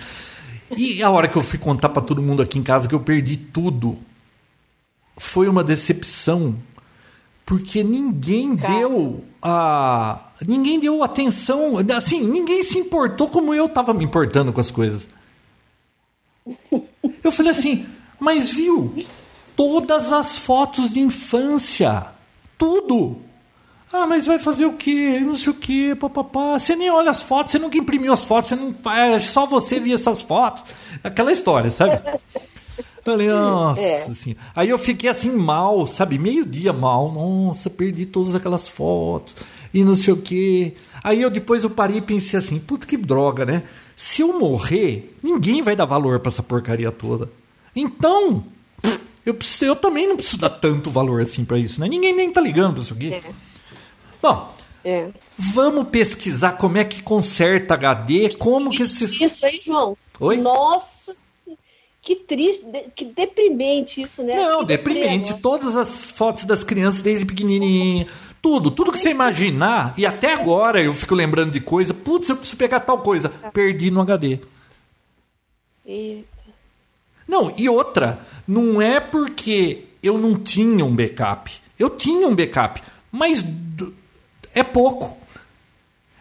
[0.76, 3.00] E a hora que eu fui contar para todo mundo aqui em casa que eu
[3.00, 3.98] perdi tudo,
[5.18, 6.56] foi uma decepção
[7.46, 8.74] porque ninguém Cara.
[8.74, 14.62] deu a ninguém deu atenção, assim, ninguém se importou como eu tava me importando com
[14.62, 15.08] as coisas.
[17.24, 17.86] Eu falei assim,
[18.20, 18.94] mas viu,
[19.56, 22.08] todas as fotos de infância,
[22.58, 23.22] tudo.
[23.92, 25.20] Ah, mas vai fazer o quê?
[25.20, 26.58] Não sei o quê, papapá.
[26.58, 28.76] Você nem olha as fotos, você nunca imprimiu as fotos, você não.
[28.92, 30.64] É, só você via essas fotos.
[31.04, 32.02] Aquela história, sabe?
[33.04, 34.04] Falei, nossa, é.
[34.04, 34.36] assim.
[34.56, 36.18] Aí eu fiquei assim mal, sabe?
[36.18, 37.12] Meio dia mal.
[37.12, 39.36] Nossa, perdi todas aquelas fotos
[39.74, 40.74] e não sei o quê.
[41.04, 43.64] Aí eu depois eu parei e pensei assim, puta que droga, né?
[43.96, 47.30] Se eu morrer, ninguém vai dar valor para essa porcaria toda.
[47.76, 48.46] Então,
[49.26, 51.88] eu, preciso, eu também não preciso dar tanto valor assim para isso, né?
[51.88, 53.14] Ninguém nem tá ligando pra isso aqui.
[53.14, 53.22] É.
[54.22, 54.56] Bom,
[54.86, 55.10] é.
[55.38, 59.24] vamos pesquisar como é que conserta HD, como que se...
[59.24, 59.98] Isso aí, João.
[60.20, 60.38] Oi?
[60.38, 61.14] Nossa,
[62.04, 64.36] que triste, que deprimente isso, né?
[64.36, 65.34] Não, deprimente.
[65.36, 68.06] Todas as fotos das crianças desde pequenininha,
[68.42, 72.36] tudo, tudo que você imaginar, e até agora eu fico lembrando de coisa, putz, eu
[72.36, 74.40] preciso pegar tal coisa, perdi no HD.
[75.86, 76.28] Eita.
[77.26, 81.54] Não, e outra, não é porque eu não tinha um backup.
[81.80, 83.46] Eu tinha um backup, mas
[84.54, 85.18] é pouco.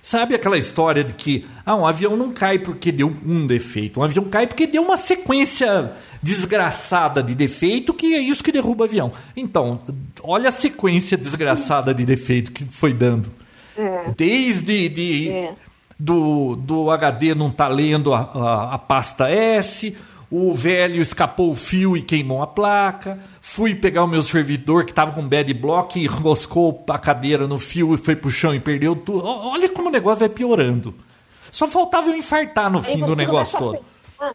[0.02, 4.02] Sabe aquela história de que ah, um avião não cai porque deu um defeito, um
[4.02, 8.88] avião cai porque deu uma sequência desgraçada de defeito que é isso que derruba o
[8.88, 9.12] avião.
[9.36, 9.80] Então,
[10.24, 13.30] olha a sequência desgraçada de defeito que foi dando.
[13.76, 14.10] É.
[14.16, 15.54] Desde de, é.
[15.96, 19.96] do, do HD não tá lendo a, a, a pasta S,
[20.34, 23.18] o velho escapou o fio e queimou a placa.
[23.38, 27.58] Fui pegar o meu servidor que estava com bad block e roscou a cadeira no
[27.58, 29.26] fio e foi pro chão e perdeu tudo.
[29.26, 30.94] Olha como o negócio vai piorando.
[31.50, 33.84] Só faltava eu infartar no fim do negócio todo.
[34.18, 34.34] Pensar,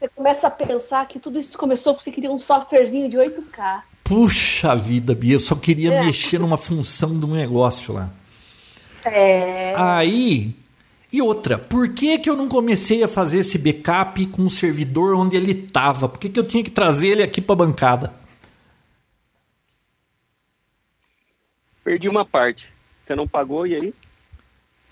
[0.00, 3.82] você começa a pensar que tudo isso começou porque você queria um softwarezinho de 8K.
[4.02, 6.04] Puxa vida, Bia, eu só queria é.
[6.04, 8.10] mexer numa função do negócio lá.
[9.04, 9.72] É.
[9.76, 10.52] Aí
[11.10, 15.14] e outra, por que, que eu não comecei a fazer esse backup com o servidor
[15.14, 16.08] onde ele estava?
[16.08, 18.12] Por que, que eu tinha que trazer ele aqui para a bancada?
[21.82, 22.70] Perdi uma parte.
[23.02, 23.94] Você não pagou e aí?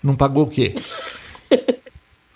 [0.01, 0.73] Não pagou o quê?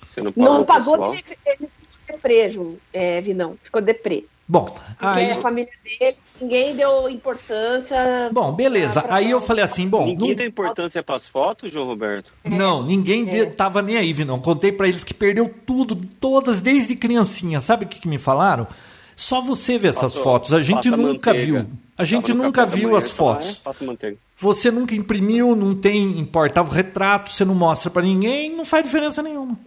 [0.03, 2.51] Você não pagou, não pagou ele, ele ficou deprê,
[2.93, 3.57] é, Vinão.
[3.63, 4.25] Ficou deprê.
[4.51, 5.31] Bom, Porque aí...
[5.31, 8.29] a família dele, ninguém deu importância.
[8.33, 9.01] Bom, beleza.
[9.01, 9.15] Pra...
[9.15, 10.05] Aí eu falei assim, bom.
[10.05, 10.35] Ninguém não...
[10.35, 12.33] deu importância para as fotos, João Roberto?
[12.43, 13.45] Não, ninguém é.
[13.45, 14.41] tava nem aí, Vinão.
[14.41, 17.61] Contei para eles que perdeu tudo, todas desde criancinha.
[17.61, 18.67] Sabe o que, que me falaram?
[19.15, 20.53] Só você vê essas Passou, fotos.
[20.53, 21.59] A gente nunca manteiga.
[21.59, 21.69] viu.
[21.97, 23.61] A gente nunca viu manhã, as fotos.
[24.03, 28.65] É, você nunca imprimiu, não tem importava o retrato, você não mostra para ninguém, não
[28.65, 29.57] faz diferença nenhuma.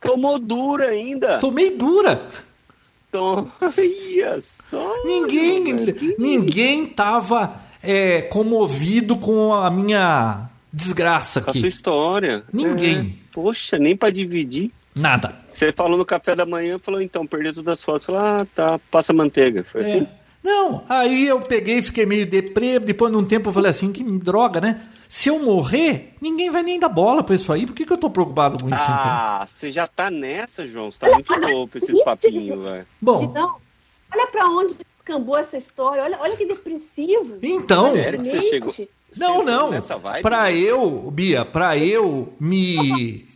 [0.00, 1.38] Tomou dura ainda.
[1.40, 2.22] Tomei dura.
[3.12, 5.04] Olha só.
[5.04, 5.62] Ninguém,
[6.18, 11.52] ninguém tava é, comovido com a minha desgraça aqui.
[11.52, 12.44] Com a sua história.
[12.52, 12.98] Ninguém.
[12.98, 14.70] É, poxa, nem para dividir.
[14.94, 15.36] Nada.
[15.52, 18.06] Você falou no café da manhã, falou então, perdeu todas as fotos.
[18.06, 19.64] Falou, ah, tá, passa manteiga.
[19.64, 19.84] Foi é.
[19.84, 20.06] assim?
[20.42, 24.02] Não, aí eu peguei, fiquei meio deprê, depois de um tempo eu falei assim, que
[24.04, 24.80] droga, né?
[25.08, 27.64] Se eu morrer, ninguém vai nem dar bola pra isso aí.
[27.64, 29.10] Por que, que eu tô preocupado com isso ah, então?
[29.10, 30.92] Ah, você já tá nessa, João.
[30.92, 32.86] Você tá muito louco esses papinhos, velho.
[33.00, 33.22] Bom.
[33.22, 33.56] Então,
[34.12, 34.74] olha pra onde
[35.08, 36.02] descambou essa história.
[36.02, 37.38] Olha, olha que depressivo.
[37.42, 37.92] Então.
[37.92, 38.74] Sério que você chegou.
[39.16, 39.70] Não, não.
[40.20, 43.26] Pra eu, Bia, pra eu me.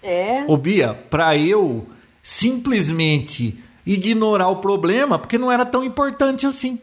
[0.00, 0.44] É.
[0.46, 1.88] Ô, Bia, pra eu
[2.22, 6.78] simplesmente ignorar o problema, porque não era tão importante assim.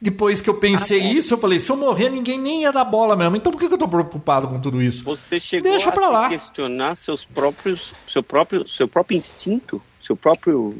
[0.00, 1.12] Depois que eu pensei ah, é.
[1.12, 3.36] isso, eu falei, se eu morrer, ninguém nem ia dar bola mesmo.
[3.36, 5.02] Então por que, que eu tô preocupado com tudo isso?
[5.04, 6.28] Você chegou Deixa a lá.
[6.28, 10.76] questionar seus próprios, seu próprio, seu próprio instinto, seu próprio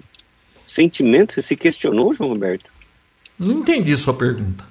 [0.68, 1.32] sentimento?
[1.32, 2.70] Você se questionou, João Roberto?
[3.38, 4.66] Não entendi sua pergunta.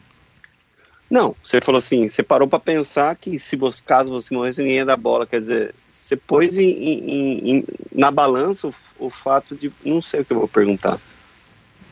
[1.10, 4.78] Não, você falou assim, você parou para pensar que se você, caso você morresse, ninguém
[4.78, 5.26] ia dar bola.
[5.26, 9.72] Quer dizer, você pôs em, em, em, na balança o, o fato de.
[9.84, 11.00] Não sei o que eu vou perguntar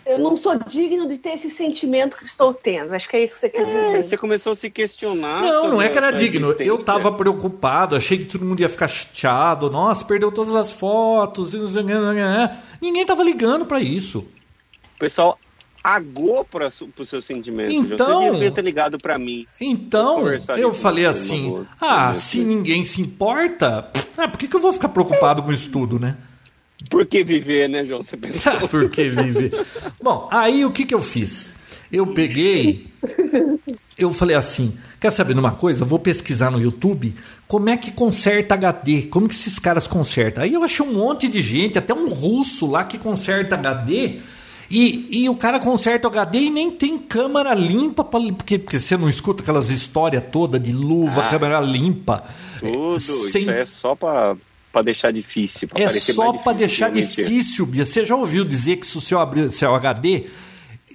[0.05, 2.93] eu não sou digno de ter esse sentimento que estou tendo.
[2.93, 4.03] Acho que é isso que você quer é, dizer.
[4.03, 5.41] Você começou a se questionar.
[5.41, 6.51] Não, não é que era digno.
[6.59, 9.69] Eu estava preocupado, achei que todo mundo ia ficar chateado.
[9.69, 11.53] Nossa, perdeu todas as fotos.
[12.81, 14.19] Ninguém estava ligando para isso.
[14.95, 15.39] O pessoal
[15.83, 17.73] agou para o seu sentimento.
[17.73, 19.45] Então, você devia ter ligado para mim.
[19.59, 20.25] Então,
[20.57, 24.89] eu falei assim: ah, se ninguém se importa, ah, por que, que eu vou ficar
[24.89, 26.17] preocupado com isso tudo, né?
[26.89, 28.03] Por que viver, né, João?
[28.03, 28.67] Você pensou?
[28.67, 29.51] Por que viver?
[30.01, 31.51] Bom, aí o que, que eu fiz?
[31.91, 32.87] Eu peguei,
[33.95, 35.85] eu falei assim, quer saber de uma coisa?
[35.85, 37.13] vou pesquisar no YouTube
[37.47, 40.43] como é que conserta HD, como que esses caras consertam.
[40.43, 44.21] Aí eu achei um monte de gente, até um russo lá que conserta HD,
[44.71, 48.79] e, e o cara conserta o HD e nem tem câmera limpa, pra, porque, porque
[48.79, 52.23] você não escuta aquelas histórias todas de luva, ah, câmera limpa.
[52.59, 53.43] Tudo, sem...
[53.43, 54.35] isso é só para
[54.73, 55.69] para deixar difícil.
[55.75, 57.85] é só para deixar difícil, Bia.
[57.85, 60.25] Você já ouviu dizer que se o seu, abrir, seu HD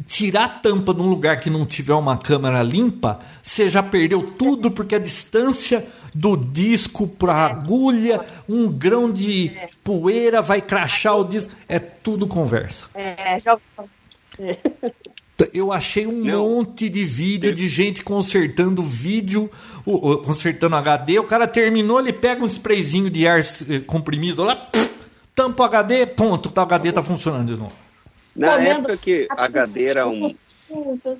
[0.04, 4.68] tirar a tampa num lugar que não tiver uma câmera limpa, você já perdeu tudo
[4.68, 11.24] porque a distância do disco para a agulha, um grão de poeira vai crachar o
[11.24, 12.86] disco, é tudo conversa.
[12.94, 13.56] É, já
[15.52, 16.48] eu achei um Não.
[16.48, 19.48] monte de vídeo de gente consertando vídeo,
[20.24, 21.18] consertando HD.
[21.18, 24.70] O cara terminou, ele pega um sprayzinho de ar eh, comprimido lá,
[25.34, 27.72] tampa o HD, ponto, o HD tá funcionando de novo.
[28.36, 30.34] Na época que HD era um,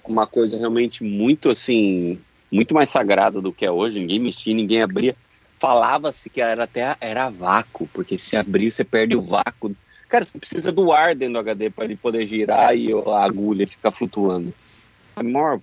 [0.05, 2.21] uma coisa realmente muito assim,
[2.51, 5.17] muito mais sagrada do que é hoje, ninguém mexia, ninguém abria.
[5.59, 9.75] Falava-se que era até era vácuo, porque se abrir você perde o vácuo.
[10.09, 13.67] Cara, você precisa do ar dentro do HD para ele poder girar e a agulha
[13.67, 14.55] ficar flutuando.
[15.17, 15.61] É maior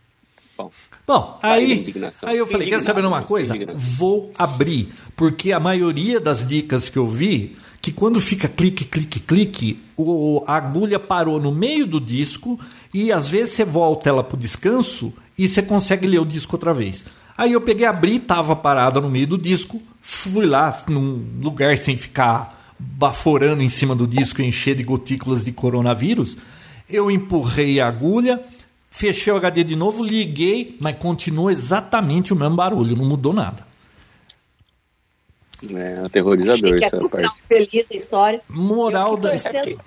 [0.57, 0.72] Bom,
[1.07, 3.53] Bom aí, aí eu falei, quer saber uma coisa?
[3.76, 9.19] Vou abrir, porque a maioria das dicas que eu vi que quando fica clique, clique,
[9.19, 12.60] clique, o, a agulha parou no meio do disco
[12.91, 16.56] e às vezes você volta ela para o descanso e você consegue ler o disco
[16.56, 17.06] outra vez.
[17.38, 21.95] Aí eu peguei, abri, estava parada no meio do disco, fui lá num lugar sem
[21.95, 26.38] ficar baforando em cima do disco, encher de gotículas de coronavírus.
[26.90, 28.44] Eu empurrei a agulha,
[28.95, 33.67] fechei o HD de novo, liguei, mas continuou exatamente o mesmo barulho, não mudou nada.
[35.69, 37.41] É aterrorizador essa é parte.
[37.47, 38.41] Feliz a história.
[38.47, 39.77] Moral da história.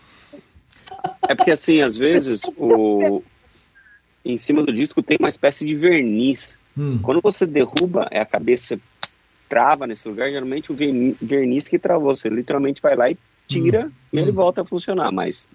[1.26, 3.22] É porque assim, às vezes o
[4.24, 6.58] em cima do disco tem uma espécie de verniz.
[6.76, 6.98] Hum.
[7.02, 8.78] Quando você derruba, é a cabeça
[9.48, 10.76] trava nesse lugar, geralmente o
[11.22, 13.16] verniz que travou, você literalmente vai lá e
[13.46, 13.90] tira hum.
[14.12, 14.34] e ele hum.
[14.34, 15.48] volta a funcionar, mas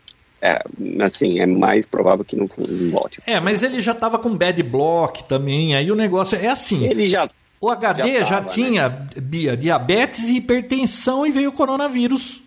[0.43, 0.61] é,
[1.01, 2.49] assim, é mais provável que não,
[2.91, 3.21] volte.
[3.25, 6.85] É, mas ele já estava com bad block também, aí o negócio é assim.
[6.85, 7.29] Ele já
[7.61, 8.49] o HD já, já né?
[8.49, 9.07] tinha né?
[9.15, 12.41] Bia, diabetes e hipertensão e veio o coronavírus.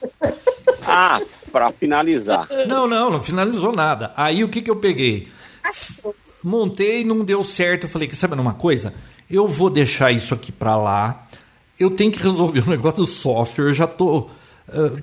[0.90, 1.20] Ah,
[1.52, 2.48] para finalizar.
[2.66, 4.10] Não, não, não finalizou nada.
[4.16, 5.28] Aí o que, que eu peguei?
[6.42, 7.84] Montei, não deu certo.
[7.84, 8.94] Eu falei, que sabe uma coisa?
[9.30, 11.26] Eu vou deixar isso aqui para lá.
[11.78, 13.66] Eu tenho que resolver o negócio do software.
[13.66, 14.30] Eu já tô.
[14.68, 15.02] Uh,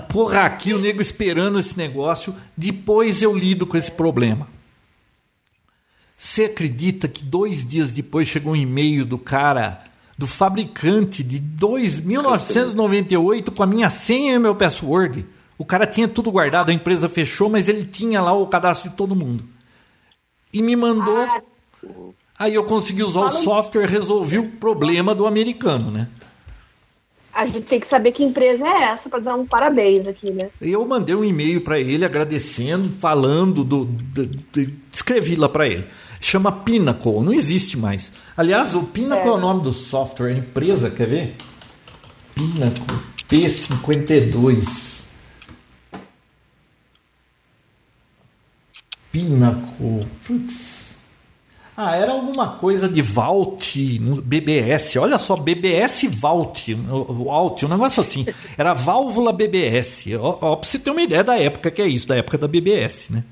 [0.00, 2.34] porra, aqui o nego esperando esse negócio.
[2.56, 4.48] Depois eu lido com esse problema.
[6.16, 9.84] Você acredita que dois dias depois chegou um e-mail do cara,
[10.16, 15.26] do fabricante de dois, 1998 com a minha senha e meu password?
[15.58, 18.96] O cara tinha tudo guardado, a empresa fechou, mas ele tinha lá o cadastro de
[18.96, 19.44] todo mundo.
[20.52, 21.18] E me mandou.
[21.18, 21.42] Ah.
[22.38, 26.08] Aí eu consegui usar o software, resolvi o problema do americano, né?
[27.34, 30.50] A gente tem que saber que empresa é essa para dar um parabéns aqui, né?
[30.60, 35.86] Eu mandei um e-mail para ele agradecendo, falando do, do, do escrevi lá para ele
[36.24, 38.10] chama Pinnacle, não existe mais.
[38.34, 41.36] Aliás, o Pinnacle é, é o nome do software, a empresa, quer ver?
[42.34, 45.04] Pinnacle P52.
[49.12, 50.06] Pinnacle.
[50.26, 50.73] Putz.
[51.76, 54.96] Ah, era alguma coisa de Vault, BBS.
[54.96, 58.24] Olha só, BBS Vault, Vault, um negócio assim.
[58.56, 60.04] Era válvula BBS.
[60.20, 62.46] Ó, ó, pra você ter uma ideia da época que é isso, da época da
[62.46, 63.24] BBS, né?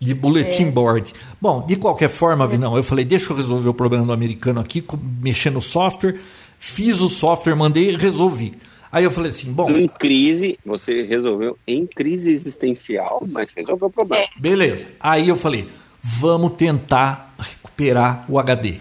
[0.00, 0.70] de bulletin é.
[0.70, 1.12] board.
[1.40, 4.82] Bom, de qualquer forma, Vinão, eu falei, deixa eu resolver o problema do americano aqui,
[5.20, 6.18] mexendo no software,
[6.58, 8.54] fiz o software, mandei, resolvi.
[8.90, 9.70] Aí eu falei assim, bom...
[9.70, 14.24] Em crise, você resolveu em crise existencial, mas resolveu o problema.
[14.24, 14.40] É.
[14.40, 14.86] Beleza.
[14.98, 15.68] Aí eu falei,
[16.02, 18.78] vamos tentar recuperar o HD.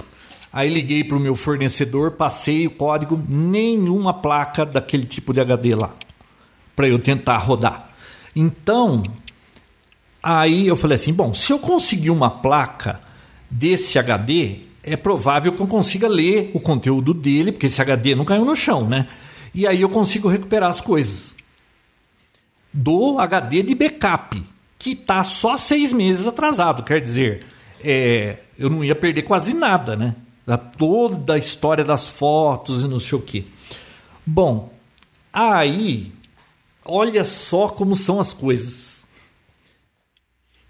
[0.52, 5.76] Aí liguei para o meu fornecedor, passei o código, nenhuma placa daquele tipo de HD
[5.76, 5.94] lá,
[6.76, 7.90] para eu tentar rodar.
[8.36, 9.04] Então,
[10.22, 13.00] Aí eu falei assim: bom, se eu conseguir uma placa
[13.50, 18.26] desse HD, é provável que eu consiga ler o conteúdo dele, porque esse HD não
[18.26, 19.08] caiu no chão, né?
[19.54, 21.34] E aí eu consigo recuperar as coisas.
[22.72, 24.44] Do HD de backup,
[24.80, 27.46] que está só seis meses atrasado, quer dizer,
[27.84, 30.16] é, eu não ia perder quase nada, né?
[30.48, 33.44] Da toda a história das fotos e não sei o quê.
[34.26, 34.74] Bom,
[35.32, 36.12] aí,
[36.84, 38.90] olha só como são as coisas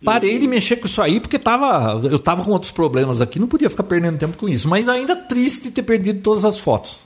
[0.03, 3.48] Parei de mexer com isso aí porque tava, eu tava com outros problemas aqui, não
[3.48, 4.68] podia ficar perdendo tempo com isso.
[4.69, 7.03] Mas ainda triste ter perdido todas as fotos.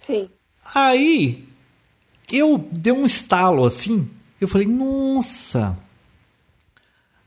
[0.00, 0.28] Sim.
[0.74, 1.44] Aí
[2.30, 4.08] eu dei um estalo assim.
[4.40, 5.76] Eu falei, nossa,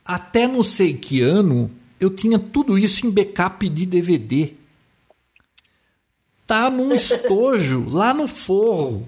[0.06, 4.54] até não sei que ano eu tinha tudo isso em backup de DVD.
[6.48, 9.08] Tá num estojo lá no forro.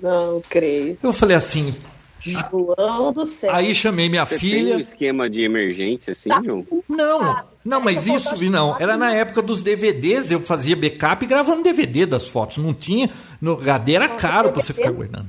[0.00, 0.98] Não creio.
[1.02, 1.74] Eu falei assim,
[2.20, 3.52] João do céu.
[3.52, 4.64] Aí chamei minha Você filha.
[4.64, 6.42] Tem um esquema de emergência assim, tá.
[6.44, 6.66] João?
[6.88, 8.76] Não, não, mas isso, não.
[8.78, 12.58] Era na época dos DVDs, eu fazia backup gravando DVD das fotos.
[12.58, 13.10] Não tinha.
[13.40, 15.28] No HD era caro para você ficar guardando.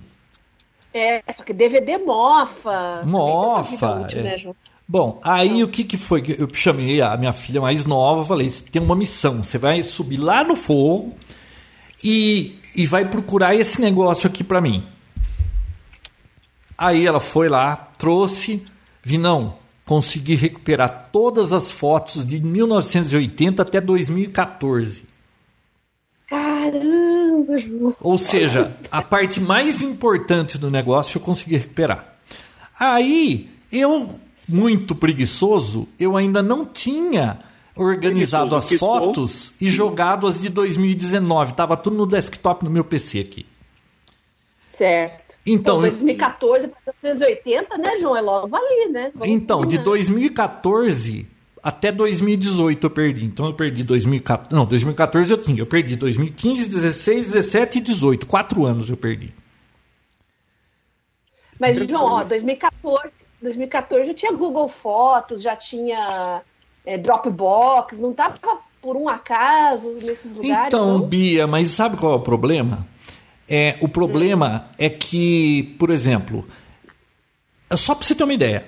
[1.00, 3.04] É, só que DVD mofa.
[3.06, 4.02] Mofa.
[4.02, 4.24] Útil, é.
[4.24, 4.54] né,
[4.86, 6.24] Bom, aí o que, que foi?
[6.38, 10.44] Eu chamei a minha filha mais nova, falei: tem uma missão, você vai subir lá
[10.44, 11.16] no forro
[12.04, 14.84] e, e vai procurar esse negócio aqui para mim.
[16.78, 18.66] Aí ela foi lá, trouxe,
[19.04, 19.56] vi não,
[19.86, 25.09] consegui recuperar todas as fotos de 1980 até 2014.
[26.60, 27.96] Caramba, João.
[28.02, 32.16] Ou seja, a parte mais importante do negócio eu consegui recuperar.
[32.78, 37.40] Aí, eu, muito preguiçoso, eu ainda não tinha
[37.76, 41.54] organizado as fotos e jogado as de 2019.
[41.54, 43.46] Tava tudo no desktop no meu PC aqui.
[44.66, 45.38] Certo.
[45.46, 48.18] Então, 2014 para 1980, né, João?
[48.18, 49.12] É logo ali, né?
[49.16, 51.26] Vamos então, de 2014
[51.64, 53.26] até 2018 eu perdi.
[53.26, 54.54] Então eu perdi 2014.
[54.54, 55.60] Não, 2014 eu tinha.
[55.60, 58.28] Eu perdi 2015, 16, 17 e 18.
[58.28, 59.34] Quatro anos eu perdi.
[61.60, 63.12] Mas, João, ó, 2014,
[63.42, 66.42] 2014 já tinha Google Fotos, já tinha
[66.86, 68.40] é, Dropbox, não estava
[68.82, 70.68] por um acaso nesses lugares?
[70.68, 71.02] Então, não?
[71.02, 72.88] Bia, mas sabe qual é o problema?
[73.48, 76.48] É, o problema é que, por exemplo,
[77.76, 78.66] só para você ter uma ideia,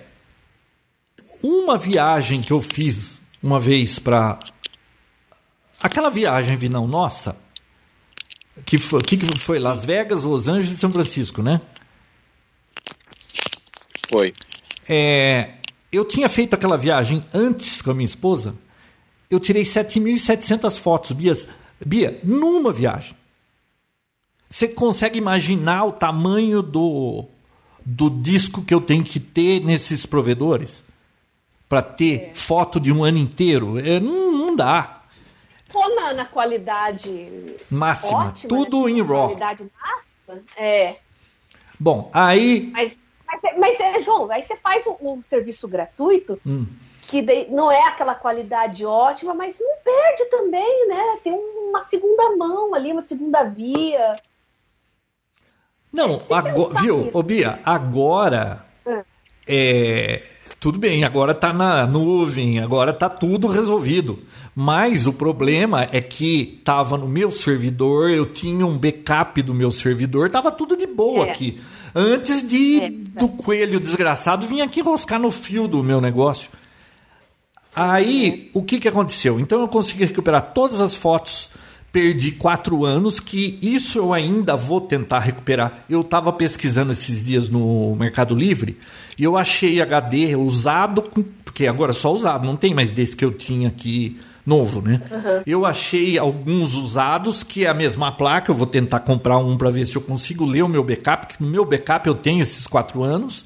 [1.42, 4.40] uma viagem que eu fiz uma vez para
[5.82, 7.36] aquela viagem Vinão nossa
[8.66, 11.62] que foi, que foi Las Vegas, Los Angeles e São Francisco, né?
[14.10, 14.34] Foi.
[14.88, 15.54] É,
[15.92, 18.56] eu tinha feito aquela viagem antes com a minha esposa.
[19.30, 21.34] Eu tirei 7.700 fotos, Bia,
[21.86, 23.16] Bia, numa viagem.
[24.50, 27.26] Você consegue imaginar o tamanho do,
[27.86, 30.84] do disco que eu tenho que ter nesses provedores?
[31.72, 32.34] Para ter é.
[32.34, 33.80] foto de um ano inteiro?
[33.80, 35.04] É, não, não dá.
[35.74, 38.92] Ou na, na qualidade máxima, ótima, tudo né?
[38.92, 39.30] em RAW.
[39.30, 40.44] Qualidade máxima?
[40.58, 40.96] É.
[41.80, 42.70] Bom, aí.
[42.74, 46.38] Mas, mas, mas é, João, aí você faz um, um serviço gratuito.
[46.46, 46.68] Hum
[47.08, 51.18] que não é aquela qualidade ótima, mas não perde também, né?
[51.22, 54.14] Tem uma segunda mão ali, uma segunda via.
[55.92, 58.66] Não, agora, viu, ô Bia, agora
[59.46, 60.24] é,
[60.62, 64.20] tudo bem, agora está na nuvem, agora está tudo resolvido.
[64.56, 69.72] Mas o problema é que estava no meu servidor, eu tinha um backup do meu
[69.72, 71.32] servidor, estava tudo de boa é.
[71.32, 71.60] aqui.
[71.96, 72.92] Antes de é.
[72.92, 76.52] do coelho desgraçado vir aqui roscar no fio do meu negócio.
[77.76, 78.58] Aí, é.
[78.58, 79.40] o que, que aconteceu?
[79.40, 81.50] Então eu consegui recuperar todas as fotos
[81.92, 85.84] perdi quatro anos, que isso eu ainda vou tentar recuperar.
[85.90, 88.78] Eu estava pesquisando esses dias no Mercado Livre
[89.18, 91.04] e eu achei HD usado,
[91.44, 95.02] porque agora é só usado, não tem mais desse que eu tinha aqui novo, né?
[95.12, 95.44] Uhum.
[95.46, 99.70] Eu achei alguns usados que é a mesma placa, eu vou tentar comprar um para
[99.70, 102.66] ver se eu consigo ler o meu backup, porque no meu backup eu tenho esses
[102.66, 103.46] quatro anos.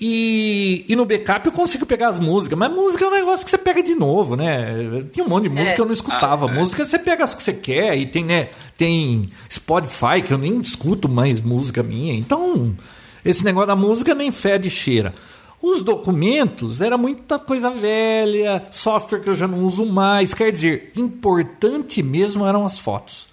[0.00, 3.50] E, e no backup eu consigo pegar as músicas, mas música é um negócio que
[3.50, 5.04] você pega de novo, né?
[5.12, 5.74] Tem um monte de música é.
[5.74, 6.46] que eu não escutava.
[6.46, 6.54] Ah, é.
[6.54, 8.48] música você pega as que você quer e tem, né?
[8.78, 12.14] Tem Spotify, que eu nem escuto mais música minha.
[12.14, 12.74] Então,
[13.22, 15.14] esse negócio da música nem fede cheira.
[15.60, 20.32] Os documentos era muita coisa velha, software que eu já não uso mais.
[20.32, 23.28] Quer dizer, importante mesmo eram as fotos.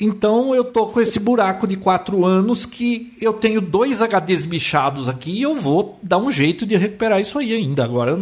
[0.00, 5.08] Então eu tô com esse buraco de quatro anos que eu tenho dois HDs bichados
[5.08, 7.84] aqui e eu vou dar um jeito de recuperar isso aí ainda.
[7.84, 8.18] Agora.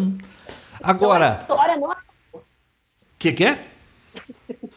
[0.83, 1.41] Agora.
[1.45, 2.41] Então a história não acabou.
[2.41, 2.43] O
[3.19, 3.65] que, que é?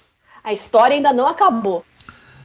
[0.44, 1.86] A história ainda não acabou.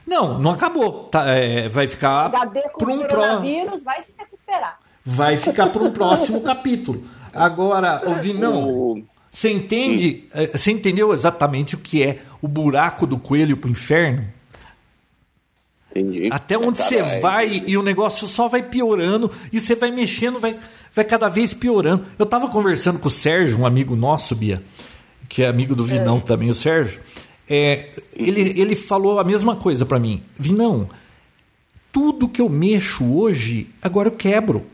[0.05, 1.05] Não, não acabou.
[1.05, 4.79] Tá, é, vai ficar para um coronavírus vai se recuperar.
[5.03, 7.03] Vai ficar para um próximo capítulo.
[7.33, 9.03] Agora, ouvi não.
[9.31, 10.27] Você entende?
[10.31, 14.36] É, você entendeu exatamente o que é o buraco do coelho para o inferno?
[15.99, 16.29] Entendi.
[16.31, 20.39] Até onde você é, vai e o negócio só vai piorando e você vai mexendo,
[20.39, 20.57] vai,
[20.93, 22.05] vai cada vez piorando.
[22.17, 24.61] Eu estava conversando com o Sérgio, um amigo nosso, Bia,
[25.27, 26.21] que é amigo do Vinão é.
[26.21, 26.99] também, o Sérgio.
[27.49, 30.21] É, ele, ele falou a mesma coisa para mim.
[30.35, 30.89] Vinão,
[31.91, 34.65] tudo que eu mexo hoje, agora eu quebro.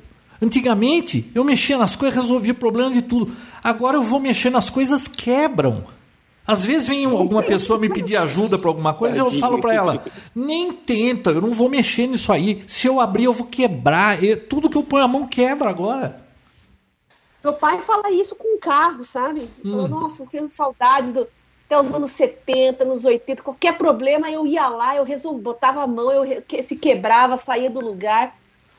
[0.42, 3.32] Antigamente, eu mexia nas coisas, resolvia o problema de tudo.
[3.64, 5.86] Agora eu vou mexer nas coisas, quebram.
[6.46, 9.74] Às vezes vem alguma pessoa me pedir ajuda para alguma coisa e eu falo para
[9.74, 10.04] ela:
[10.36, 12.64] nem tenta, eu não vou mexer nisso aí.
[12.68, 14.18] Se eu abrir, eu vou quebrar.
[14.50, 16.22] tudo que eu ponho a mão quebra agora.
[17.44, 19.50] Meu pai fala isso com carro, sabe?
[19.64, 19.88] Hum.
[19.88, 21.28] Nossa, eu tenho saudades do,
[21.66, 23.42] até os anos 70, anos 80.
[23.42, 27.80] Qualquer problema eu ia lá, eu resolvo, botava a mão, eu se quebrava, saía do
[27.80, 28.36] lugar.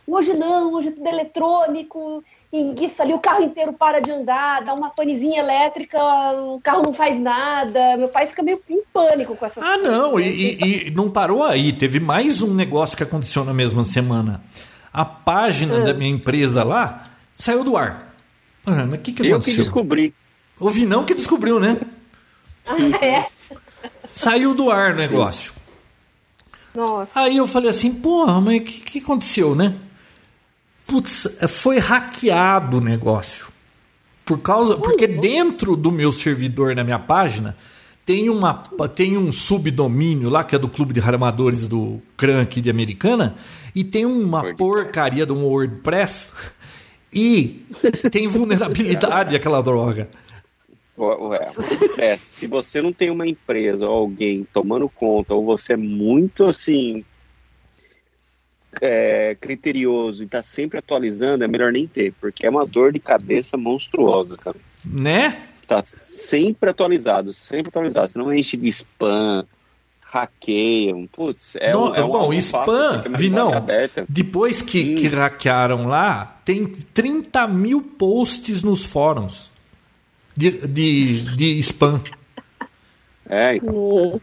[0.06, 2.22] Hoje não, hoje é tudo eletrônico,
[2.60, 5.98] enguiça ali, o carro inteiro para de andar, dá uma panezinha elétrica,
[6.40, 7.96] o carro não faz nada.
[7.96, 9.74] Meu pai fica meio em pânico com essas ah.
[9.74, 11.72] Ah, não, e, e, e, não parou aí.
[11.72, 14.40] Teve mais um negócio que aconteceu na mesma semana.
[14.92, 18.14] a página da minha empresa lá saiu do ar.
[18.64, 19.54] Ah, mas o que, que Eu aconteceu?
[19.54, 20.14] que descobri.
[20.58, 21.78] O Vinão que descobriu, né?
[23.02, 23.26] é?
[24.12, 25.52] Saiu do ar o negócio.
[26.74, 27.20] Nossa.
[27.20, 29.74] Aí eu falei assim, porra, mas o que, que aconteceu, né?
[30.86, 33.48] Putz, foi hackeado o negócio.
[34.24, 37.56] Por causa, porque dentro do meu servidor na minha página
[38.06, 38.62] tem, uma,
[38.94, 43.34] tem um subdomínio lá que é do Clube de Ramadores do Crank de Americana
[43.74, 44.56] e tem uma WordPress.
[44.56, 46.32] porcaria de um WordPress
[47.12, 47.64] e
[48.10, 50.08] tem vulnerabilidade aquela droga.
[50.96, 51.52] Ué,
[51.98, 56.44] é, se você não tem uma empresa ou alguém tomando conta, ou você é muito
[56.44, 57.04] assim
[58.80, 62.98] é, criterioso e tá sempre atualizando, é melhor nem ter, porque é uma dor de
[62.98, 64.56] cabeça monstruosa, cara.
[64.84, 65.42] Né?
[65.66, 69.46] Tá sempre atualizado, sempre atualizado, senão enche de spam,
[70.00, 73.30] hackeiam, putz, é, Não, um, é um bom, algo spam, fácil, porque é uma vi
[73.30, 73.36] não.
[73.46, 74.04] linguagem aberta.
[74.08, 74.94] Depois que, Hum.
[74.94, 79.50] que hackearam lá, tem 30 mil posts nos fóruns
[80.36, 82.00] de, de, de spam.
[83.28, 84.20] É, então,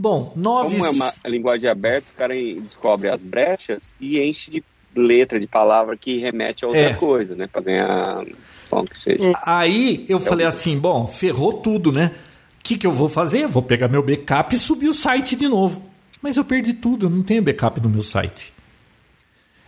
[0.00, 0.76] Bom, nove.
[0.76, 4.62] como é uma linguagem aberta, o cara descobre as brechas e enche de
[4.94, 6.94] letra, de palavra que remete a outra É.
[6.94, 8.24] coisa, né, pra ganhar,
[8.70, 9.32] bom, que seja.
[9.44, 12.12] Aí eu falei assim: bom, ferrou tudo, né?
[12.60, 13.40] O que, que eu vou fazer?
[13.44, 15.82] Eu vou pegar meu backup e subir o site de novo.
[16.22, 18.52] Mas eu perdi tudo, eu não tenho backup no meu site.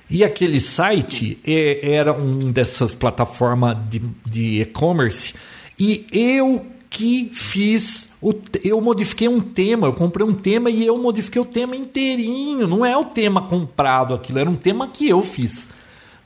[0.08, 5.34] E aquele site é- era um dessas plataformas de, de e-commerce
[5.78, 8.34] e eu que fiz, o,
[8.64, 12.84] eu modifiquei um tema, eu comprei um tema e eu modifiquei o tema inteirinho, não
[12.84, 15.68] é o tema comprado aquilo, era um tema que eu fiz.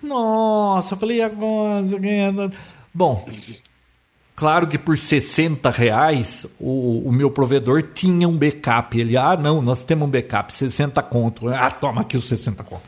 [0.02, 2.50] Nossa, eu falei, agora?
[2.92, 3.26] Bom,
[4.36, 8.98] Claro que por 60 reais o, o meu provedor tinha um backup.
[8.98, 11.48] Ele, ah, não, nós temos um backup, 60 conto.
[11.48, 12.82] Ah, toma aqui os 60 conto.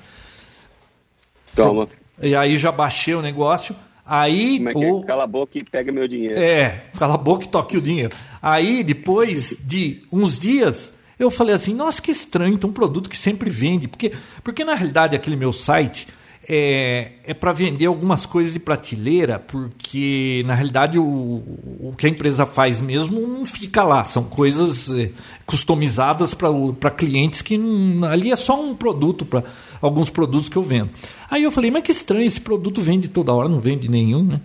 [1.55, 1.87] Toma,
[2.21, 3.77] E aí já baixei o negócio.
[4.07, 4.93] Aí como é que é?
[4.93, 5.03] o.
[5.03, 6.39] Cala a boca e pega meu dinheiro.
[6.39, 8.15] É, cala a boca e toque o dinheiro.
[8.41, 13.17] Aí, depois de uns dias, eu falei assim, nossa, que estranho, tem um produto que
[13.17, 13.89] sempre vende.
[13.89, 14.13] Porque,
[14.45, 16.07] porque na realidade, aquele meu site
[16.49, 22.09] é, é para vender algumas coisas de prateleira, porque na realidade o, o que a
[22.11, 24.05] empresa faz mesmo não fica lá.
[24.05, 25.11] São coisas é,
[25.45, 29.43] customizadas para clientes que não- ali é só um produto para
[29.81, 30.91] alguns produtos que eu vendo.
[31.31, 34.41] Aí eu falei, mas que estranho, esse produto vende toda hora, não vende nenhum, né?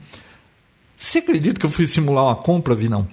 [0.98, 3.08] Você acredita que eu fui simular uma compra, Vinão?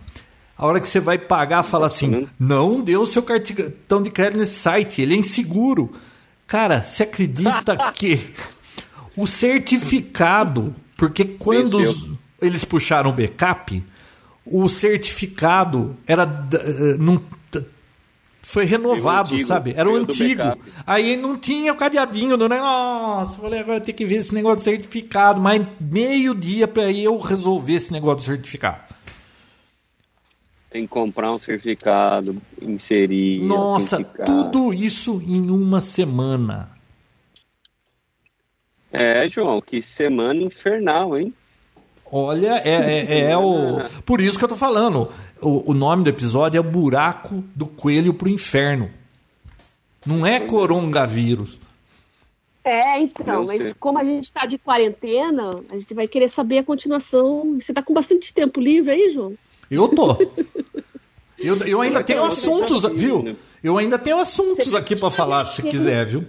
[0.56, 4.38] A hora que você vai pagar, fala assim: não dê o seu cartão de crédito
[4.38, 5.92] nesse site, ele é inseguro.
[6.46, 8.30] Cara, você acredita que
[9.18, 12.08] o certificado, porque quando os-
[12.40, 13.82] eles puxaram o backup,
[14.46, 16.22] o certificado era
[16.52, 17.20] eh, não
[18.42, 19.74] foi renovado, antigo, sabe?
[19.76, 20.42] Era o antigo.
[20.86, 23.42] Aí não tinha o cadeadinho do negócio.
[23.42, 25.38] Falei, agora tem que ver esse negócio de certificado.
[25.38, 28.80] Mas meio dia para eu resolver esse negócio do certificado.
[30.70, 33.40] Tem que comprar um certificado, inserir.
[33.42, 34.26] Nossa, autenticar.
[34.26, 36.70] tudo isso em uma semana.
[38.92, 41.32] É, João, que semana infernal, hein?
[42.10, 43.80] Olha, é, é- é o.
[44.06, 45.10] Por isso que eu tô falando.
[45.42, 48.90] O, o nome do episódio é Buraco do Coelho pro Inferno.
[50.06, 51.58] Não é coronavírus.
[52.64, 53.74] É, então, Não mas sei.
[53.78, 57.58] como a gente tá de quarentena, a gente vai querer saber a continuação.
[57.58, 59.34] Você tá com bastante tempo livre aí, João?
[59.70, 60.16] Eu tô.
[61.40, 63.36] Eu, eu ainda tenho assuntos, viu?
[63.62, 66.26] Eu ainda tenho assuntos aqui para tá falar, se quiser, viu?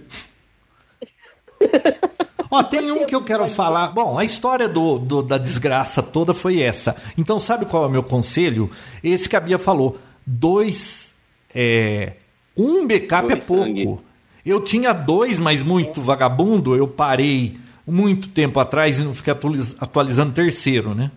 [2.50, 3.88] Ó, tem um que eu quero falar.
[3.88, 6.96] Bom, a história do, do- da desgraça toda foi essa.
[7.16, 8.70] Então, sabe qual é o meu conselho?
[9.04, 9.98] Esse que a Bia falou.
[10.26, 11.12] Dois.
[11.54, 12.14] É,
[12.56, 13.64] um backup Dois é pouco.
[13.64, 13.98] sangue.
[14.44, 16.74] Eu tinha dois, mas muito vagabundo.
[16.74, 21.10] Eu parei muito tempo atrás e não fiquei atualiz- atualizando o terceiro, né?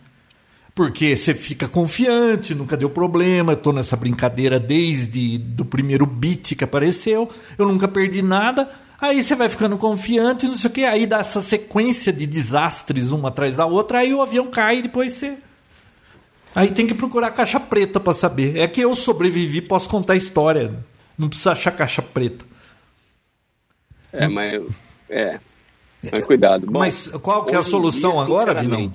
[0.76, 3.53] Porque você fica confiante, nunca deu problema.
[3.53, 7.30] Eu tô nessa brincadeira desde do primeiro beat que apareceu.
[7.57, 8.69] Eu nunca perdi nada.
[9.03, 10.85] Aí você vai ficando confiante, não sei o que.
[10.85, 13.99] Aí dá essa sequência de desastres uma atrás da outra.
[13.99, 15.38] Aí o avião cai e depois você.
[16.55, 18.55] Aí tem que procurar caixa preta para saber.
[18.55, 20.73] É que eu sobrevivi, posso contar a história.
[21.17, 22.45] Não precisa achar caixa preta.
[24.13, 24.63] É, mas.
[25.09, 25.38] É.
[26.09, 26.65] Mas cuidado.
[26.67, 28.89] Bom, Mas qual que é a solução dia, agora, Vinão?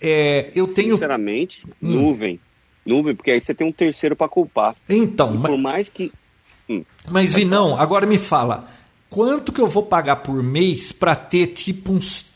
[0.00, 0.92] É, eu tenho.
[0.94, 2.38] Sinceramente, nuvem.
[2.86, 4.76] Nuvem, porque aí você tem um terceiro para culpar.
[4.88, 6.12] Então, E mas- por mais que.
[7.10, 8.68] Mas Vinão, agora me fala,
[9.14, 12.34] quanto que eu vou pagar por mês para ter tipo uns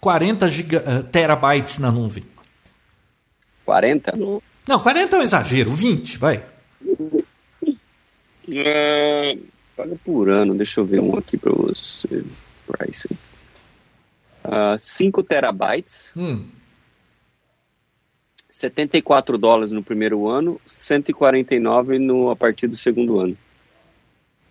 [0.00, 2.24] 40 giga, eh, terabytes na nuvem?
[3.64, 4.14] 40?
[4.66, 6.44] Não, 40 é um exagero, 20, vai.
[8.52, 9.38] É,
[9.76, 12.24] paga por ano, deixa eu ver um aqui para você.
[12.66, 13.08] Price.
[14.44, 16.10] Uh, 5 terabytes.
[16.16, 16.48] Hum.
[18.50, 23.36] 74 dólares no primeiro ano, 149 no, a partir do segundo ano.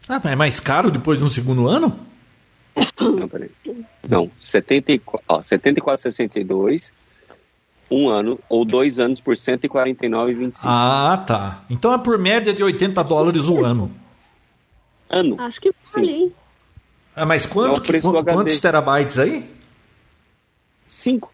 [0.07, 1.99] Ah, mas é mais caro depois de um segundo ano?
[2.99, 3.49] Não, peraí.
[4.07, 6.91] Não, 74, ó, 74,62,
[7.89, 10.59] um ano ou dois anos por 149,25.
[10.63, 11.63] Ah, tá.
[11.69, 13.91] Então é por média de 80 dólares o ano.
[15.09, 15.39] Ano.
[15.39, 16.34] Acho que vale.
[17.15, 19.49] Ah, mas quanto, que, quantos terabytes aí?
[20.89, 21.31] Cinco.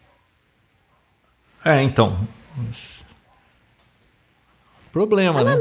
[1.64, 2.16] É, então.
[4.94, 5.60] Problema, é né?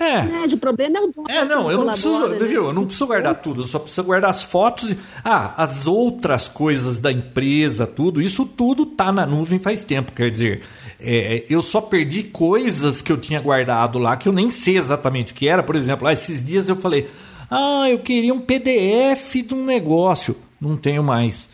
[0.00, 0.22] É.
[0.22, 0.56] Média.
[0.56, 1.30] O problema é o dono.
[1.30, 2.36] É, não, eu não preciso, né?
[2.38, 2.64] viu?
[2.64, 4.90] Eu não preciso guardar tudo, eu só preciso guardar as fotos.
[4.90, 10.10] E, ah, as outras coisas da empresa, tudo, isso tudo tá na nuvem faz tempo,
[10.10, 10.62] quer dizer.
[10.98, 15.32] É, eu só perdi coisas que eu tinha guardado lá que eu nem sei exatamente
[15.32, 15.62] o que era.
[15.62, 17.08] Por exemplo, lá esses dias eu falei:
[17.48, 20.34] Ah, eu queria um PDF de um negócio.
[20.60, 21.48] Não tenho mais.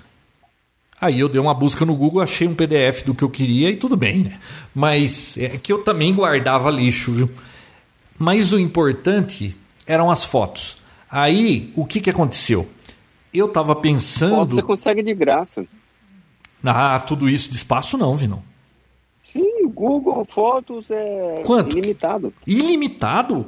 [1.01, 3.77] Aí eu dei uma busca no Google, achei um PDF do que eu queria e
[3.77, 4.41] tudo bem, né?
[4.75, 7.31] Mas é que eu também guardava lixo, viu?
[8.19, 9.55] Mas o importante
[9.87, 10.79] eram as fotos.
[11.11, 12.67] Aí, o que, que aconteceu?
[13.33, 14.37] Eu estava pensando.
[14.37, 15.67] Foto você consegue de graça.
[16.65, 18.43] Ah, tudo isso de espaço não, Vinão.
[19.23, 21.77] Sim, Google Fotos é Quanto?
[21.77, 22.33] ilimitado.
[22.47, 23.47] Ilimitado?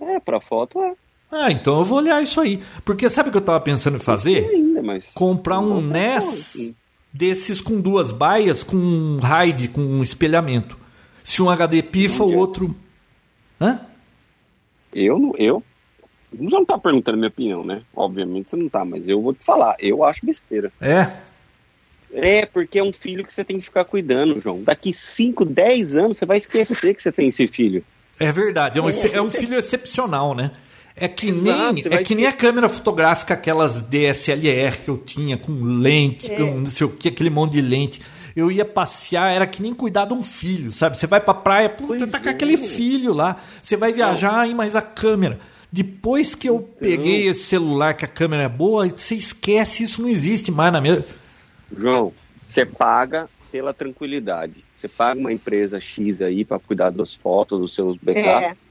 [0.00, 0.92] É, para foto é.
[1.30, 2.60] Ah, então eu vou olhar isso aí.
[2.84, 4.48] Porque sabe o que eu estava pensando em fazer?
[4.48, 6.74] Ainda, mas Comprar um NES
[7.12, 10.78] desses com duas baias, com um RAID, com um espelhamento.
[11.24, 12.74] Se um HD pifa, o outro.
[13.60, 13.80] Hã?
[14.94, 15.34] Eu não.
[15.36, 15.62] Eu.
[16.32, 17.82] Você não tá perguntando minha opinião, né?
[17.94, 19.74] Obviamente você não tá, mas eu vou te falar.
[19.78, 20.72] Eu acho besteira.
[20.80, 21.12] É?
[22.12, 24.62] É, porque é um filho que você tem que ficar cuidando, João.
[24.62, 27.84] Daqui 5, 10 anos você vai esquecer que você tem esse filho.
[28.18, 30.50] É verdade, é um, é um filho excepcional, né?
[30.98, 35.36] É que Exato, nem, é que nem a câmera fotográfica, aquelas DSLR que eu tinha,
[35.36, 36.36] com lente, é.
[36.36, 38.00] com não sei o que, aquele monte de lente.
[38.34, 40.98] Eu ia passear, era que nem cuidar de um filho, sabe?
[40.98, 42.32] Você vai pra praia, puta, tá com é.
[42.32, 43.36] aquele filho lá.
[43.62, 45.38] Você vai viajar, aí mais a câmera.
[45.70, 46.88] Depois que eu então...
[46.88, 50.80] peguei esse celular que a câmera é boa, você esquece, isso não existe mais na
[50.80, 51.04] minha.
[51.76, 52.12] João,
[52.48, 54.64] você paga pela tranquilidade.
[54.74, 58.26] Você paga uma empresa X aí para cuidar das fotos, dos seus backups.
[58.26, 58.65] É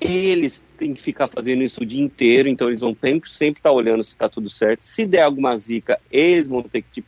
[0.00, 3.72] eles têm que ficar fazendo isso o dia inteiro, então eles vão sempre estar tá
[3.72, 4.82] olhando se está tudo certo.
[4.82, 7.04] Se der alguma zica, eles vão ter que te,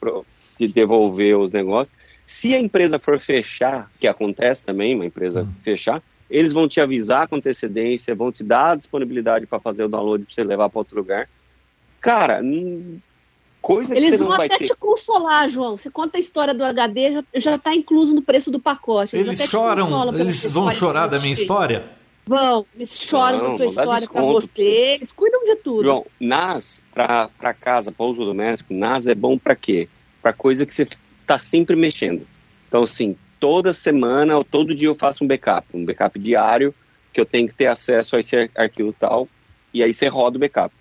[0.56, 1.94] te, devolver os negócios.
[2.26, 5.52] Se a empresa for fechar, que acontece também, uma empresa uhum.
[5.62, 9.88] fechar, eles vão te avisar com antecedência, vão te dar a disponibilidade para fazer o
[9.88, 11.28] download para você levar para outro lugar.
[12.00, 12.40] Cara,
[13.60, 15.76] coisa Eles que você vão até te consolar, João.
[15.76, 19.16] Você conta a história do HD, já está incluso no preço do pacote.
[19.16, 21.99] Eles, eles choram, eles vão chorar da minha história?
[22.26, 25.82] Vão, eles choram não, da tua história para você, eles cuidam de tudo.
[25.82, 29.88] João, NAS para casa, para uso doméstico, NAS é bom para quê?
[30.22, 30.86] Para coisa que você
[31.22, 32.26] está sempre mexendo.
[32.68, 36.74] Então, assim, toda semana ou todo dia eu faço um backup, um backup diário,
[37.12, 39.28] que eu tenho que ter acesso a esse arquivo tal,
[39.72, 40.72] e aí você roda o backup.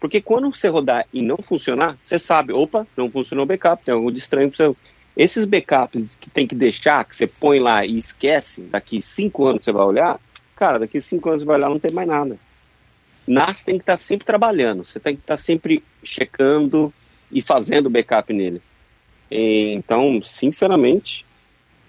[0.00, 3.94] Porque quando você rodar e não funcionar, você sabe, opa, não funcionou o backup, tem
[3.94, 4.76] algo de estranho para você.
[5.16, 9.64] Esses backups que tem que deixar, que você põe lá e esquece, daqui cinco anos
[9.64, 10.20] você vai olhar,
[10.58, 12.36] cara, daqui a cinco anos vai lá não tem mais nada.
[13.26, 16.92] NAS tem que estar tá sempre trabalhando, você tem que estar tá sempre checando
[17.30, 18.60] e fazendo backup nele.
[19.30, 21.24] Então, sinceramente,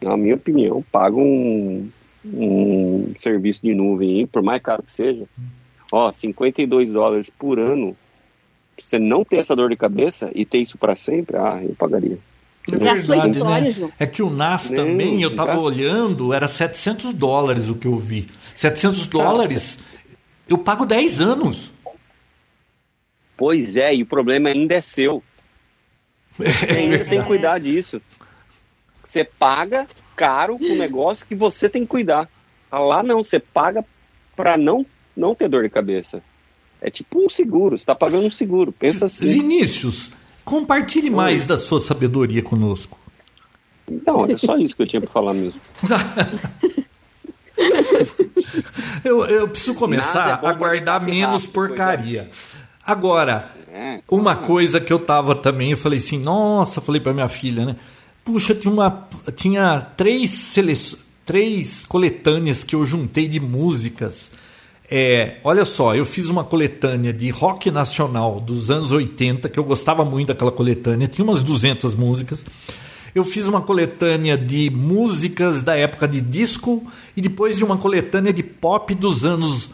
[0.01, 1.89] na minha opinião, paga um,
[2.25, 5.23] um serviço de nuvem, por mais caro que seja,
[5.91, 7.95] ó, 52 dólares por ano,
[8.77, 12.19] você não ter essa dor de cabeça e ter isso para sempre, ah, eu pagaria.
[12.72, 13.89] É, verdade, né?
[13.98, 18.30] é que o NAS também, eu estava olhando, era 700 dólares o que eu vi.
[18.59, 19.77] 700 dólares,
[20.45, 21.71] eu pago 10 anos.
[23.38, 25.23] Pois é, e o problema ainda é seu.
[26.38, 28.01] Você é ainda tem que cuidar disso.
[29.01, 32.29] Você paga caro o negócio que você tem que cuidar.
[32.69, 33.83] Ah, lá não, você paga
[34.35, 34.85] para não,
[35.17, 36.21] não ter dor de cabeça.
[36.81, 38.71] É tipo um seguro, você está pagando um seguro.
[38.71, 39.25] Pensa assim.
[39.25, 40.11] Vinícius,
[40.45, 42.99] compartilhe mais da sua sabedoria conosco.
[44.05, 45.59] Não, é só isso que eu tinha para falar mesmo.
[49.03, 52.29] eu, eu preciso começar é a guardar menos rápido, porcaria.
[52.85, 57.27] Agora, é, uma coisa que eu tava também, eu falei assim, nossa, falei para minha
[57.27, 57.75] filha, né?
[58.25, 60.73] Puxa, tinha, uma, tinha três, sele...
[61.25, 64.31] três coletâneas que eu juntei de músicas.
[64.89, 69.63] É, olha só, eu fiz uma coletânea de rock nacional dos anos 80, que eu
[69.63, 72.43] gostava muito daquela coletânea, tinha umas 200 músicas.
[73.19, 76.81] Eu fiz uma coletânea de músicas da época de disco
[77.17, 79.72] e depois de uma coletânea de pop dos anos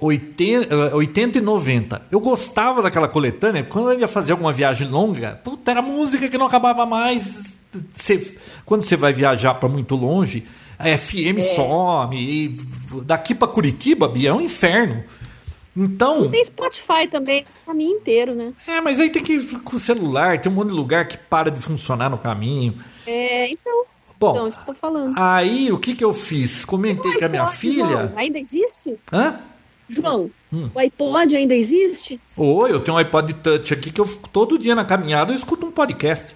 [0.00, 2.02] 80, 80 e 90.
[2.10, 6.38] Eu gostava daquela coletânea, quando eu ia fazer alguma viagem longa, puta, era música que
[6.38, 7.54] não acabava mais.
[8.64, 10.46] Quando você vai viajar para muito longe,
[10.78, 11.40] a FM é.
[11.42, 12.56] some, e
[13.04, 15.04] daqui para Curitiba, Bia, é um inferno.
[15.76, 16.24] Então.
[16.24, 18.52] E tem Spotify também, o caminho inteiro, né?
[18.66, 21.18] É, mas aí tem que ir com o celular, tem um monte de lugar que
[21.18, 22.74] para de funcionar no caminho.
[23.06, 23.84] É, então.
[24.18, 25.14] Bom, então, isso que eu tô falando.
[25.18, 26.64] aí o que que eu fiz?
[26.64, 27.86] Comentei com a minha filha.
[27.86, 28.96] João, ainda existe?
[29.12, 29.38] Hã?
[29.88, 30.70] João, hum.
[30.74, 32.18] o iPod ainda existe?
[32.36, 35.66] Oi, eu tenho um iPod Touch aqui que eu todo dia na caminhada eu escuto
[35.66, 36.34] um podcast.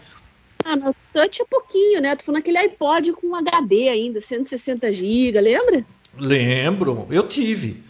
[0.63, 2.15] Ah, mas Touch é pouquinho, né?
[2.15, 5.85] Tô falando aquele iPod com HD ainda, 160 GB, lembra?
[6.19, 7.83] Lembro, eu tive.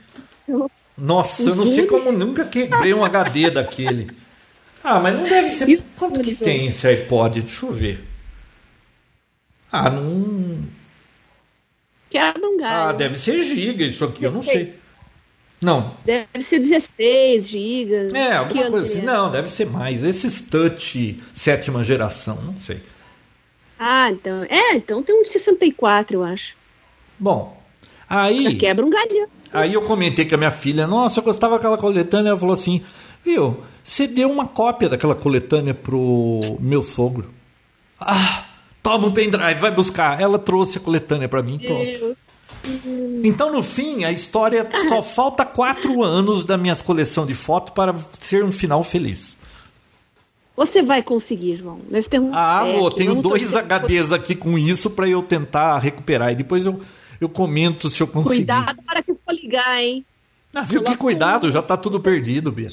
[1.01, 4.11] Nossa, eu não sei como nunca quebrei um HD daquele.
[4.85, 5.83] Ah, mas não deve ser.
[5.97, 7.41] Quanto que tem esse iPod?
[7.41, 8.05] Deixa eu ver.
[9.73, 10.59] Ah, não.
[12.11, 12.91] Quebra um galho.
[12.91, 14.75] Ah, deve ser giga isso aqui, eu não sei.
[15.61, 15.95] Não.
[16.05, 18.15] Deve ser 16 gigas.
[18.15, 19.03] É, alguma coisa assim.
[19.03, 20.03] Não, deve ser mais.
[20.03, 22.81] Esses touch sétima geração, não sei.
[23.79, 24.45] Ah, então.
[24.45, 26.55] É, então tem um 64, eu acho.
[27.19, 27.63] Bom,
[28.09, 28.43] aí.
[28.43, 29.29] Já quebra um galho.
[29.53, 32.31] Aí eu comentei com a minha filha, nossa, eu gostava daquela coletânea.
[32.31, 32.83] Ela falou assim,
[33.25, 37.29] viu, você deu uma cópia daquela coletânea pro meu sogro.
[38.01, 38.45] Ah,
[38.83, 40.21] toma um pendrive, vai buscar.
[40.21, 42.17] Ela trouxe a coletânea para mim, pronto.
[43.25, 47.95] Então, no fim, a história só falta quatro anos da minha coleção de fotos para
[48.19, 49.39] ser um final feliz.
[50.57, 51.81] Você vai conseguir, João.
[51.91, 52.91] Nós temos ah, vou.
[52.91, 56.33] Tenho dois HDs aqui com isso para eu tentar recuperar.
[56.33, 56.81] E depois eu,
[57.21, 58.39] eu comento se eu conseguir.
[58.39, 60.05] Cuidado para que for ligar, hein?
[60.55, 62.69] Ah, viu que cuidado, já tá tudo perdido, Bia.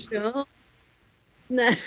[1.50, 1.77] Né?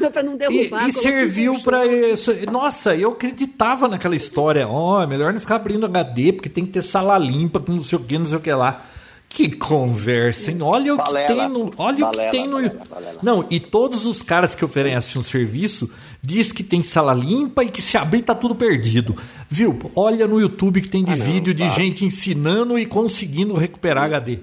[0.12, 0.86] para não derrubar.
[0.86, 2.32] E, e serviu para isso.
[2.50, 4.68] Nossa, eu acreditava naquela história.
[4.68, 7.82] Ó, oh, melhor não ficar abrindo HD, porque tem que ter sala limpa, com não
[7.82, 8.84] sei o que, não sei o que lá.
[9.28, 10.58] Que conversa, hein?
[10.62, 11.70] Olha balela, o que tem no.
[11.76, 12.86] Olha balela, o que tem no.
[12.88, 15.90] Balela, não, e todos os caras que oferecem um serviço
[16.24, 19.14] diz que tem sala limpa e que se abrir tá tudo perdido.
[19.50, 19.78] Viu?
[19.94, 21.78] Olha no YouTube que tem de ah, vídeo não, de tá.
[21.78, 24.38] gente ensinando e conseguindo recuperar HD.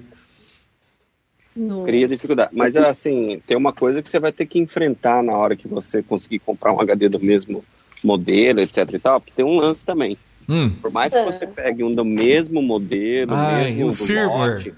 [1.56, 1.86] Nossa.
[1.88, 2.52] Cria dificuldade.
[2.54, 6.04] Mas assim, tem uma coisa que você vai ter que enfrentar na hora que você
[6.04, 7.66] conseguir comprar um HD do mesmo
[8.04, 10.18] modelo, etc e tal, porque tem um lance também.
[10.48, 10.70] Hum.
[10.82, 11.26] Por mais que é.
[11.26, 14.54] você pegue um do mesmo modelo, Ai, mesmo o firmware.
[14.54, 14.74] Lote,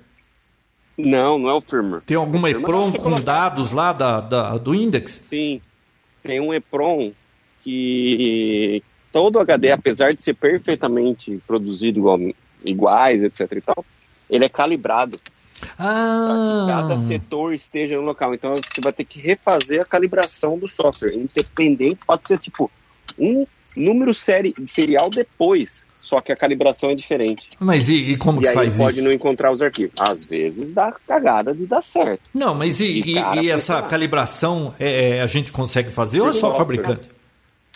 [0.98, 2.02] não, não é o firmware.
[2.06, 3.24] Tem alguma EPROM com colocar...
[3.24, 5.12] dados lá da, da, do index?
[5.26, 5.62] Sim.
[6.24, 7.12] Tem um EPROM
[7.62, 12.20] que todo HD, apesar de ser perfeitamente produzido igual,
[12.66, 13.86] iguais, etc e tal,
[14.30, 15.20] ele é calibrado.
[15.78, 16.66] Ah.
[16.68, 18.34] Para que cada setor esteja no local.
[18.34, 21.14] Então você vai ter que refazer a calibração do software.
[21.14, 22.72] Independente, pode ser tipo
[23.18, 23.46] um
[23.76, 25.83] número série, serial depois.
[26.04, 27.50] Só que a calibração é diferente.
[27.58, 28.84] Mas e, e como e que faz isso?
[28.84, 29.94] pode não encontrar os arquivos.
[29.98, 32.22] Às vezes dá cagada de dar certo.
[32.34, 36.30] Não, mas e, e, e essa calibração é, é, a gente consegue fazer por ou
[36.32, 37.10] é só o fabricante?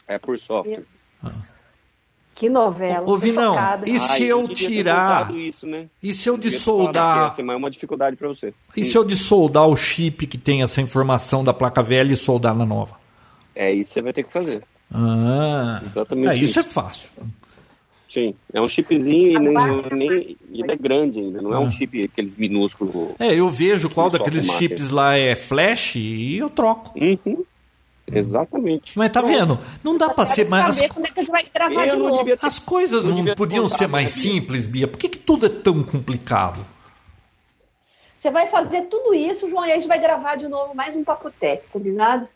[0.06, 0.84] É por software.
[1.24, 1.32] Ah.
[2.36, 3.08] Que novela.
[3.08, 3.56] Ouvi não.
[3.86, 5.34] E se Ai, eu tirar.
[5.34, 5.88] Isso, né?
[6.04, 7.34] E se eu dissoldar.
[7.40, 8.54] É uma dificuldade para você.
[8.76, 8.92] E Sim.
[8.92, 12.66] se eu dissoldar o chip que tem essa informação da placa velha e soldar na
[12.66, 12.98] nova?
[13.56, 14.64] É isso que você vai ter que fazer.
[14.94, 15.82] Ah.
[15.86, 16.30] Exatamente.
[16.30, 17.10] É, isso, isso é fácil.
[18.18, 19.54] Sim, é um chipzinho e nem,
[19.92, 21.70] nem, ele é grande ainda, não é um ah.
[21.70, 23.12] chip aqueles minúsculos.
[23.20, 27.00] É, eu vejo qual daqueles chips lá é flash e eu troco.
[27.00, 27.46] Uhum.
[28.12, 28.98] Exatamente.
[28.98, 29.60] Mas tá vendo?
[29.84, 30.82] Não dá para ser mais.
[30.82, 30.92] As...
[30.92, 32.26] Como é que a gente vai gravar de novo?
[32.26, 32.40] Ter...
[32.42, 34.88] As coisas não, não podiam ser mais simples, Bia.
[34.88, 36.66] Por que, que tudo é tão complicado?
[38.18, 41.04] Você vai fazer tudo isso, João, e a gente vai gravar de novo mais um
[41.04, 42.28] Papo Tech, combinado?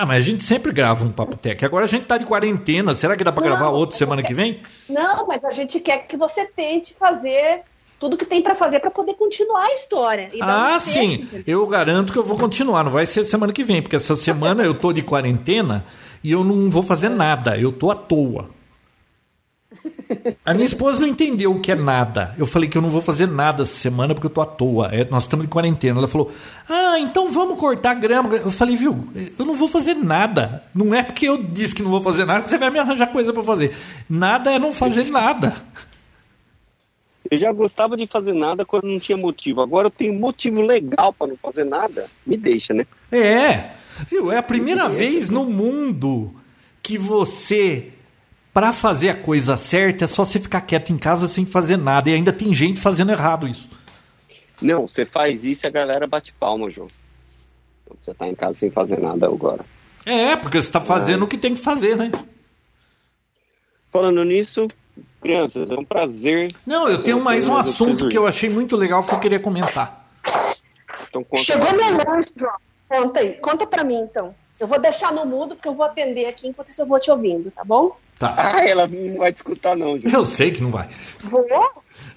[0.00, 1.64] Ah, mas a gente sempre grava um Papo Tech.
[1.64, 2.94] Agora a gente tá de quarentena.
[2.94, 4.60] Será que dá para gravar outro semana que vem?
[4.88, 7.62] Não, mas a gente quer que você tente fazer
[7.98, 10.30] tudo que tem para fazer para poder continuar a história.
[10.40, 11.28] ah, um sim.
[11.44, 12.84] Eu garanto que eu vou continuar.
[12.84, 15.84] Não vai ser semana que vem, porque essa semana eu tô de quarentena
[16.22, 17.58] e eu não vou fazer nada.
[17.58, 18.50] Eu tô à toa.
[20.44, 22.34] A minha esposa não entendeu o que é nada.
[22.38, 24.88] Eu falei que eu não vou fazer nada essa semana porque eu tô à toa.
[24.92, 25.98] É, nós estamos de quarentena.
[25.98, 26.32] Ela falou:
[26.68, 28.34] Ah, então vamos cortar grama.
[28.36, 29.08] Eu falei, viu,
[29.38, 30.64] eu não vou fazer nada.
[30.74, 33.08] Não é porque eu disse que não vou fazer nada que você vai me arranjar
[33.08, 33.76] coisa para fazer.
[34.08, 35.56] Nada é não fazer nada.
[37.30, 39.60] Eu já gostava de fazer nada quando não tinha motivo.
[39.60, 42.06] Agora eu tenho motivo legal para não fazer nada.
[42.26, 42.86] Me deixa, né?
[43.12, 43.70] É.
[44.08, 44.32] Viu?
[44.32, 46.32] É a primeira vez no mundo
[46.82, 47.92] que você,
[48.58, 52.10] para fazer a coisa certa, é só você ficar quieto em casa sem fazer nada.
[52.10, 53.70] E ainda tem gente fazendo errado isso.
[54.60, 56.88] Não, você faz isso e a galera bate palma, João.
[58.00, 59.64] Você tá em casa sem fazer nada agora.
[60.04, 61.24] É, porque você tá fazendo é.
[61.24, 62.10] o que tem que fazer, né?
[63.92, 64.66] Falando nisso,
[65.20, 66.52] Crianças, é um prazer.
[66.66, 70.04] Não, eu tenho mais um assunto que eu achei muito legal que eu queria comentar.
[71.08, 72.56] Então conta Chegou meu lanche, João.
[72.88, 73.34] Conta aí.
[73.34, 74.34] Conta pra mim, então.
[74.58, 77.08] Eu vou deixar no mudo, porque eu vou atender aqui enquanto isso eu vou te
[77.08, 77.96] ouvindo, tá bom?
[78.18, 78.34] Tá.
[78.36, 80.08] Ah, ela não vai te escutar, não, Ju.
[80.08, 80.88] Eu sei que não vai.
[81.22, 81.44] Vou?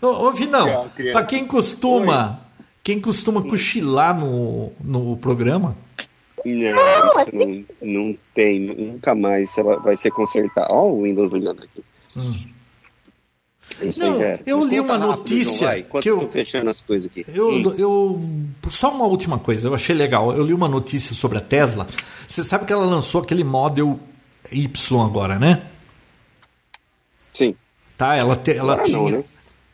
[0.02, 0.90] Ô, ô Vinão, Criança.
[0.96, 1.20] Criança.
[1.20, 2.42] pra quem costuma,
[2.84, 5.76] quem costuma cochilar no, no programa,
[6.44, 6.52] Não,
[7.22, 7.66] isso não,
[8.04, 10.68] não tem, nunca mais ela vai ser consertado.
[10.74, 11.84] Ó, o Windows ligando aqui.
[13.82, 14.42] Isso Não, aí já era.
[14.46, 17.10] eu Mas li uma rápido, notícia João, enquanto que eu- eu tô fechando as coisas
[17.10, 17.26] aqui.
[17.34, 17.74] Eu, Hum.
[17.78, 18.22] eu
[18.70, 20.34] só uma última coisa, eu achei legal.
[20.34, 21.88] Eu li uma notícia sobre a Tesla.
[22.28, 24.00] Você sabe que ela lançou aquele Model
[24.52, 25.64] Y agora, né?
[27.34, 27.56] Sim.
[27.98, 28.98] Tá, ela, te- ela Agora tinha.
[28.98, 29.24] não, né?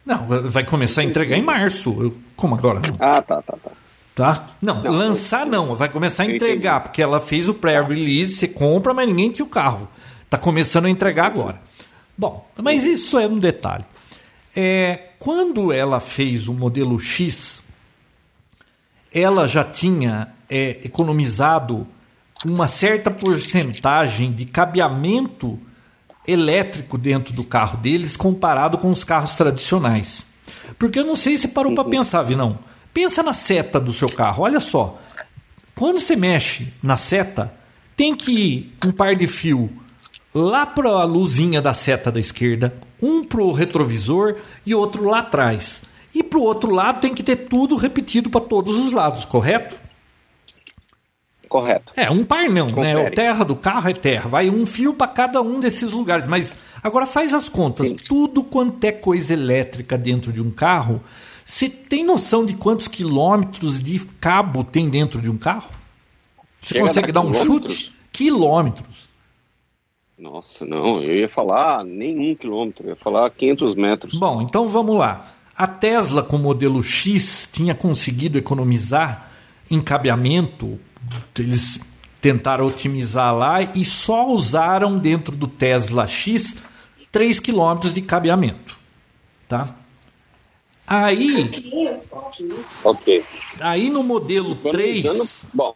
[0.05, 1.89] Não, vai começar a entregar em março.
[2.01, 2.81] Eu- Como agora?
[2.87, 2.95] Não.
[2.99, 3.71] Ah, tá, tá, tá.
[4.15, 4.49] Tá?
[4.61, 8.47] Não, Não, lançar não, vai começar a eu entregar, porque ela fez o pré-release, você
[8.47, 9.87] compra, mas ninguém tinha o carro.
[10.29, 11.61] Tá começando a entregar agora.
[12.17, 13.85] Bom, mas isso é um detalhe.
[14.55, 17.61] É, quando ela fez o modelo X,
[19.13, 21.87] ela já tinha é, economizado
[22.45, 25.59] uma certa porcentagem de cabeamento
[26.27, 30.25] elétrico dentro do carro deles comparado com os carros tradicionais.
[30.77, 32.59] Porque eu não sei se parou para pensar, Vinão.
[32.93, 34.43] Pensa na seta do seu carro.
[34.43, 34.99] Olha só.
[35.73, 37.53] Quando você mexe na seta,
[37.95, 39.69] tem que ir um par de fio
[40.33, 45.19] lá para a luzinha da seta da esquerda, um para o retrovisor e outro lá
[45.19, 45.81] atrás.
[46.13, 49.75] E para o outro lado tem que ter tudo repetido para todos os lados, correto?
[51.47, 51.91] Correto.
[51.95, 52.73] É, um par não, né?
[52.73, 53.09] Confere.
[53.09, 54.29] O terra do carro é terra.
[54.29, 56.27] Vai um fio para cada um desses lugares.
[56.27, 57.89] Mas agora faz as contas.
[57.89, 57.95] Sim.
[58.07, 61.01] Tudo quanto é coisa elétrica dentro de um carro,
[61.45, 65.69] você tem noção de quantos quilômetros de cabo tem dentro de um carro?
[66.59, 67.93] Você Chega consegue dar um chute?
[68.11, 69.07] Quilômetros.
[70.17, 74.19] Nossa, não, eu ia falar nem um quilômetro, eu ia falar 500 metros.
[74.19, 75.27] Bom, então vamos lá.
[75.55, 79.31] A Tesla com o modelo X tinha conseguido economizar
[79.69, 80.79] em cabeamento.
[81.37, 81.79] Eles
[82.21, 86.55] tentaram otimizar lá e só usaram dentro do Tesla X
[87.11, 88.77] 3 km de cabeamento.
[89.47, 89.75] Tá?
[90.85, 91.49] Aí,
[92.83, 93.23] Ok.
[93.59, 95.75] aí no modelo 3, Economizando- Bom,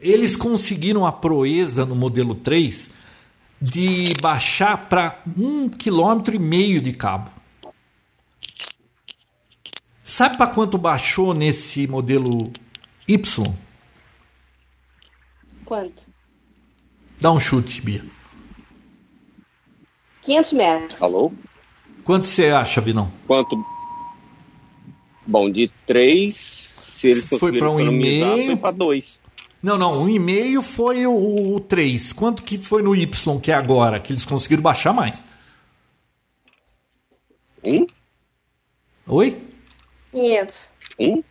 [0.00, 2.90] eles conseguiram a proeza no modelo 3
[3.60, 7.30] de baixar para um quilômetro e meio de cabo.
[10.02, 12.50] Sabe para quanto baixou nesse modelo
[13.06, 13.54] Y?
[15.70, 16.02] Quanto?
[17.20, 18.04] Dá um chute, Bia.
[20.22, 21.00] 500 metros.
[21.00, 21.32] alô?
[22.02, 23.08] Quanto você acha, Vinão?
[23.24, 23.64] Quanto?
[25.24, 28.46] Bom, de 3, se eles Foi conseguiram pra um e meio.
[28.46, 29.20] foi para 2.
[29.62, 32.14] Não, não, um e meio foi o, o 3.
[32.14, 35.22] Quanto que foi no Y, que é agora, que eles conseguiram baixar mais?
[37.62, 37.86] Um?
[39.06, 39.40] Oi?
[40.10, 40.72] 500.
[40.98, 41.22] Um?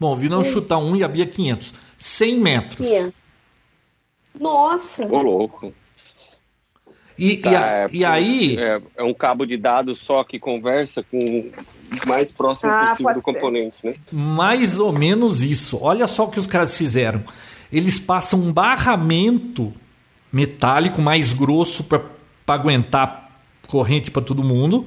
[0.00, 1.74] Bom, o Vinão chuta 1 e a Bia 500.
[1.98, 2.88] 100 metros.
[2.88, 3.19] 500.
[4.38, 5.06] Nossa.
[5.06, 5.72] Ô, louco.
[7.18, 10.38] E, Tá, e, a- é, e aí, É, é um cabo de dados só que
[10.38, 13.24] conversa com o mais próximo Ah, possível do ser.
[13.24, 13.94] componente, né?
[14.10, 15.78] mais ou menos isso.
[15.82, 17.22] Olha só o que os caras fizeram.
[17.70, 19.72] Eles passam um barramento
[20.32, 22.02] metálico mais grosso para
[22.46, 23.30] aguentar
[23.66, 24.86] corrente para todo mundo.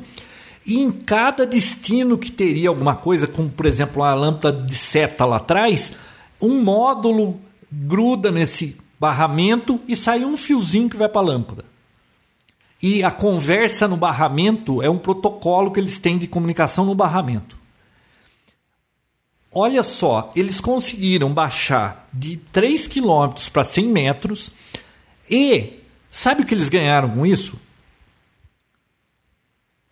[0.65, 5.25] E em cada destino que teria alguma coisa, como por exemplo uma lâmpada de seta
[5.25, 5.93] lá atrás,
[6.41, 7.39] um módulo
[7.71, 11.65] gruda nesse barramento e sai um fiozinho que vai para a lâmpada.
[12.81, 17.57] E a conversa no barramento é um protocolo que eles têm de comunicação no barramento.
[19.51, 24.51] Olha só, eles conseguiram baixar de 3 km para 100 metros
[25.29, 27.59] e sabe o que eles ganharam com isso?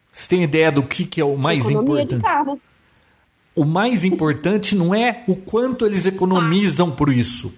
[0.10, 2.62] Você tem ideia do que, que é o mais Economia importante?
[3.54, 7.54] O mais importante não é o quanto eles economizam por isso,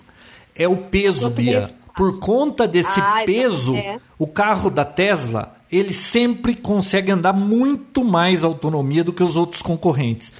[0.56, 1.70] é o peso, Bia.
[1.96, 4.00] Por conta desse Ah, então peso, é.
[4.18, 9.62] o carro da Tesla ele sempre consegue andar muito mais autonomia do que os outros
[9.62, 10.32] concorrentes.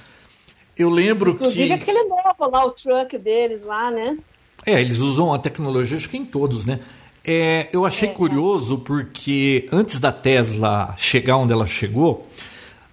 [0.76, 4.18] Eu lembro Inclusive que aquele novo lá, o truck deles lá, né?
[4.66, 6.80] é, eles usam a tecnologia, acho que em todos, né?
[7.24, 12.28] É, eu achei curioso porque antes da Tesla chegar onde ela chegou,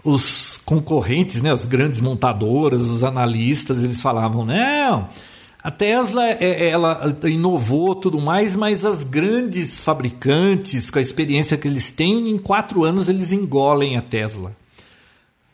[0.04, 5.10] os concorrentes, né, as grandes montadoras, os analistas, eles falavam, não,
[5.64, 11.58] a Tesla é- é- ela inovou tudo mais, mas as grandes fabricantes, com a experiência
[11.58, 14.56] que eles têm, em quatro anos eles engolem a Tesla.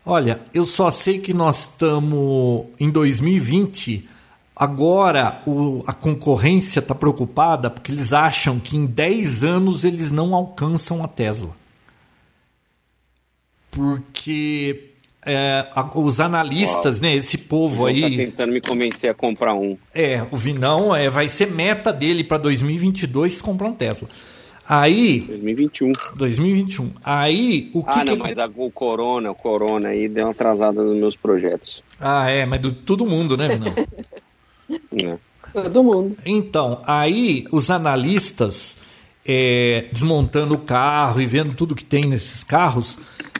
[0.05, 4.07] Olha, eu só sei que nós estamos em 2020.
[4.55, 10.33] Agora o- a concorrência está preocupada porque eles acham que em 10 anos eles não
[10.33, 11.53] alcançam a Tesla.
[13.69, 14.91] Porque
[15.27, 17.03] é, os analistas, Uau.
[17.03, 18.01] né, esse povo aí.
[18.01, 19.77] Tá tentando me convencer a comprar um.
[19.93, 24.07] É, o Vinão é, vai ser meta dele para 2022 comprar um Tesla.
[24.67, 25.21] Aí.
[25.21, 25.91] 2021.
[26.15, 26.91] 2021.
[27.03, 27.99] Aí o que.
[27.99, 28.23] Ah, não, que...
[28.23, 31.83] mas a, o Corona, o Corona aí deu uma atrasada nos meus projetos.
[31.99, 33.73] Ah, é, mas do todo mundo, né, Vinão?
[35.13, 35.17] é.
[35.53, 36.17] Todo mundo.
[36.25, 38.77] Então, aí os analistas
[39.27, 42.97] é, desmontando o carro e vendo tudo que tem nesses carros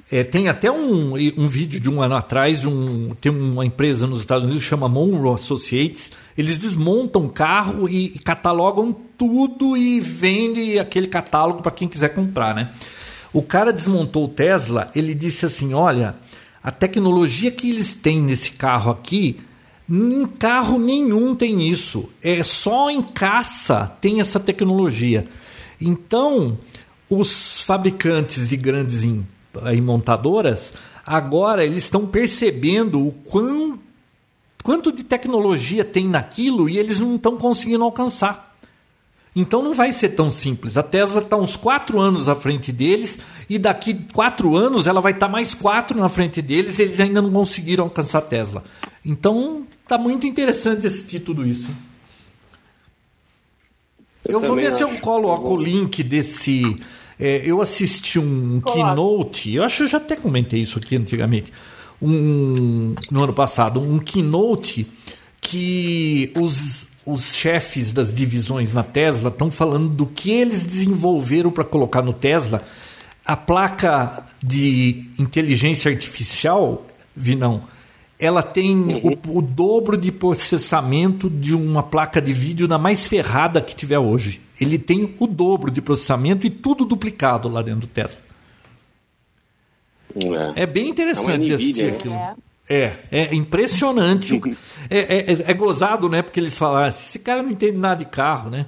[0.10, 4.22] é, tem até um, um vídeo de um ano atrás, um, tem uma empresa nos
[4.22, 6.14] Estados Unidos que chama Monroe Associates.
[6.38, 12.56] Eles desmontam o carro e, catalogam tudo e vendem aquele catálogo para quem quiser comprar,
[12.56, 12.72] né?
[13.34, 16.16] O cara desmontou o Tesla, ele disse assim: olha,
[16.64, 19.42] a tecnologia que eles têm nesse carro aqui,
[19.90, 22.10] em carro nenhum tem isso.
[22.24, 25.28] É só em caça tem essa tecnologia.
[25.80, 26.58] Então,
[27.10, 29.26] os fabricantes de grandes em
[29.82, 30.74] montadoras,
[31.06, 33.80] agora eles estão percebendo o quão,
[34.64, 38.48] quanto de tecnologia tem naquilo e eles não estão conseguindo alcançar.
[39.36, 40.78] Então não vai ser tão simples.
[40.78, 45.12] A Tesla está uns quatro anos à frente deles e daqui quatro anos ela vai
[45.12, 46.80] estar tá mais quatro na frente deles.
[46.80, 48.64] E eles ainda não conseguiram alcançar a Tesla.
[49.06, 51.70] Então está muito interessante assistir tudo isso.
[54.28, 56.78] Eu, eu vou ver se eu coloco o link desse
[57.20, 61.52] é, eu assisti um keynote, eu acho que eu já até comentei isso aqui antigamente,
[62.02, 64.88] um, no ano passado, um keynote
[65.42, 71.64] que os, os chefes das divisões na Tesla estão falando do que eles desenvolveram para
[71.64, 72.64] colocar no Tesla.
[73.26, 77.64] A placa de inteligência artificial, Vinão,
[78.20, 79.18] ela tem uhum.
[79.28, 84.00] o, o, dobro de processamento de uma placa de vídeo na mais ferrada que tiver
[84.00, 88.20] hoje ele tem o dobro de processamento e tudo duplicado lá dentro do Tesla.
[90.56, 91.92] É, é bem interessante é assistir né?
[91.92, 92.16] aquilo.
[92.70, 94.42] É, é impressionante.
[94.90, 96.22] é, é, é, gozado, né?
[96.22, 98.66] Porque eles falaram, esse cara não entende nada de carro, né?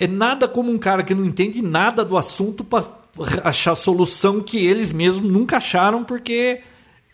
[0.00, 2.86] É nada como um cara que não entende nada do assunto para
[3.44, 6.60] achar solução que eles mesmos nunca acharam, porque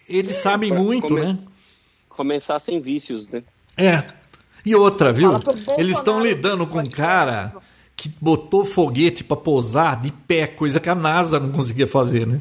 [0.08, 1.36] eles é, sabem muito, come né?
[2.16, 3.42] Começar sem vícios, né?
[3.76, 4.04] É.
[4.64, 5.32] E outra, viu?
[5.76, 7.54] Eles estão lidando com um cara
[7.96, 12.40] que botou foguete para pousar de pé, coisa que a NASA não conseguia fazer, né?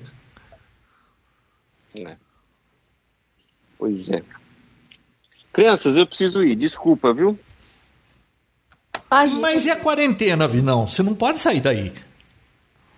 [1.96, 2.16] É.
[3.78, 4.24] Pois é.
[5.52, 7.38] Crianças, eu preciso ir, desculpa, viu?
[9.40, 10.88] Mas e a quarentena, Vinão?
[10.88, 11.94] Você não pode sair daí.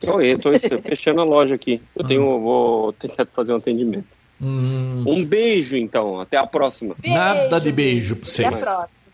[0.01, 1.81] Eu estou fechando a loja aqui.
[1.95, 2.41] Eu tenho, hum.
[2.41, 4.14] vou tentar fazer um atendimento.
[4.41, 5.03] Hum.
[5.07, 6.19] Um beijo, então.
[6.19, 6.95] Até a próxima.
[6.99, 8.47] Beijo, Nada de beijo para vocês.
[8.47, 9.05] Até a próxima.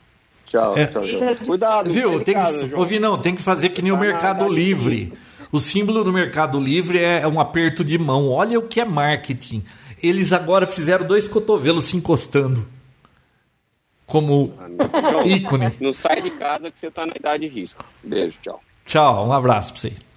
[0.45, 0.85] Tchau, é.
[0.85, 1.03] tchau,
[1.45, 2.21] Cuidado, viu?
[2.23, 5.13] Tem casa, que, ouvi, não, tem que fazer que nem o Mercado Livre.
[5.49, 8.29] O símbolo do Mercado Livre é um aperto de mão.
[8.29, 9.63] Olha o que é marketing.
[10.01, 12.67] Eles agora fizeram dois cotovelos se encostando.
[14.05, 15.71] Como ah, ícone.
[15.79, 17.85] Não sai de casa que você está na idade de risco.
[18.03, 18.61] Beijo, tchau.
[18.85, 20.10] Tchau, um abraço para vocês.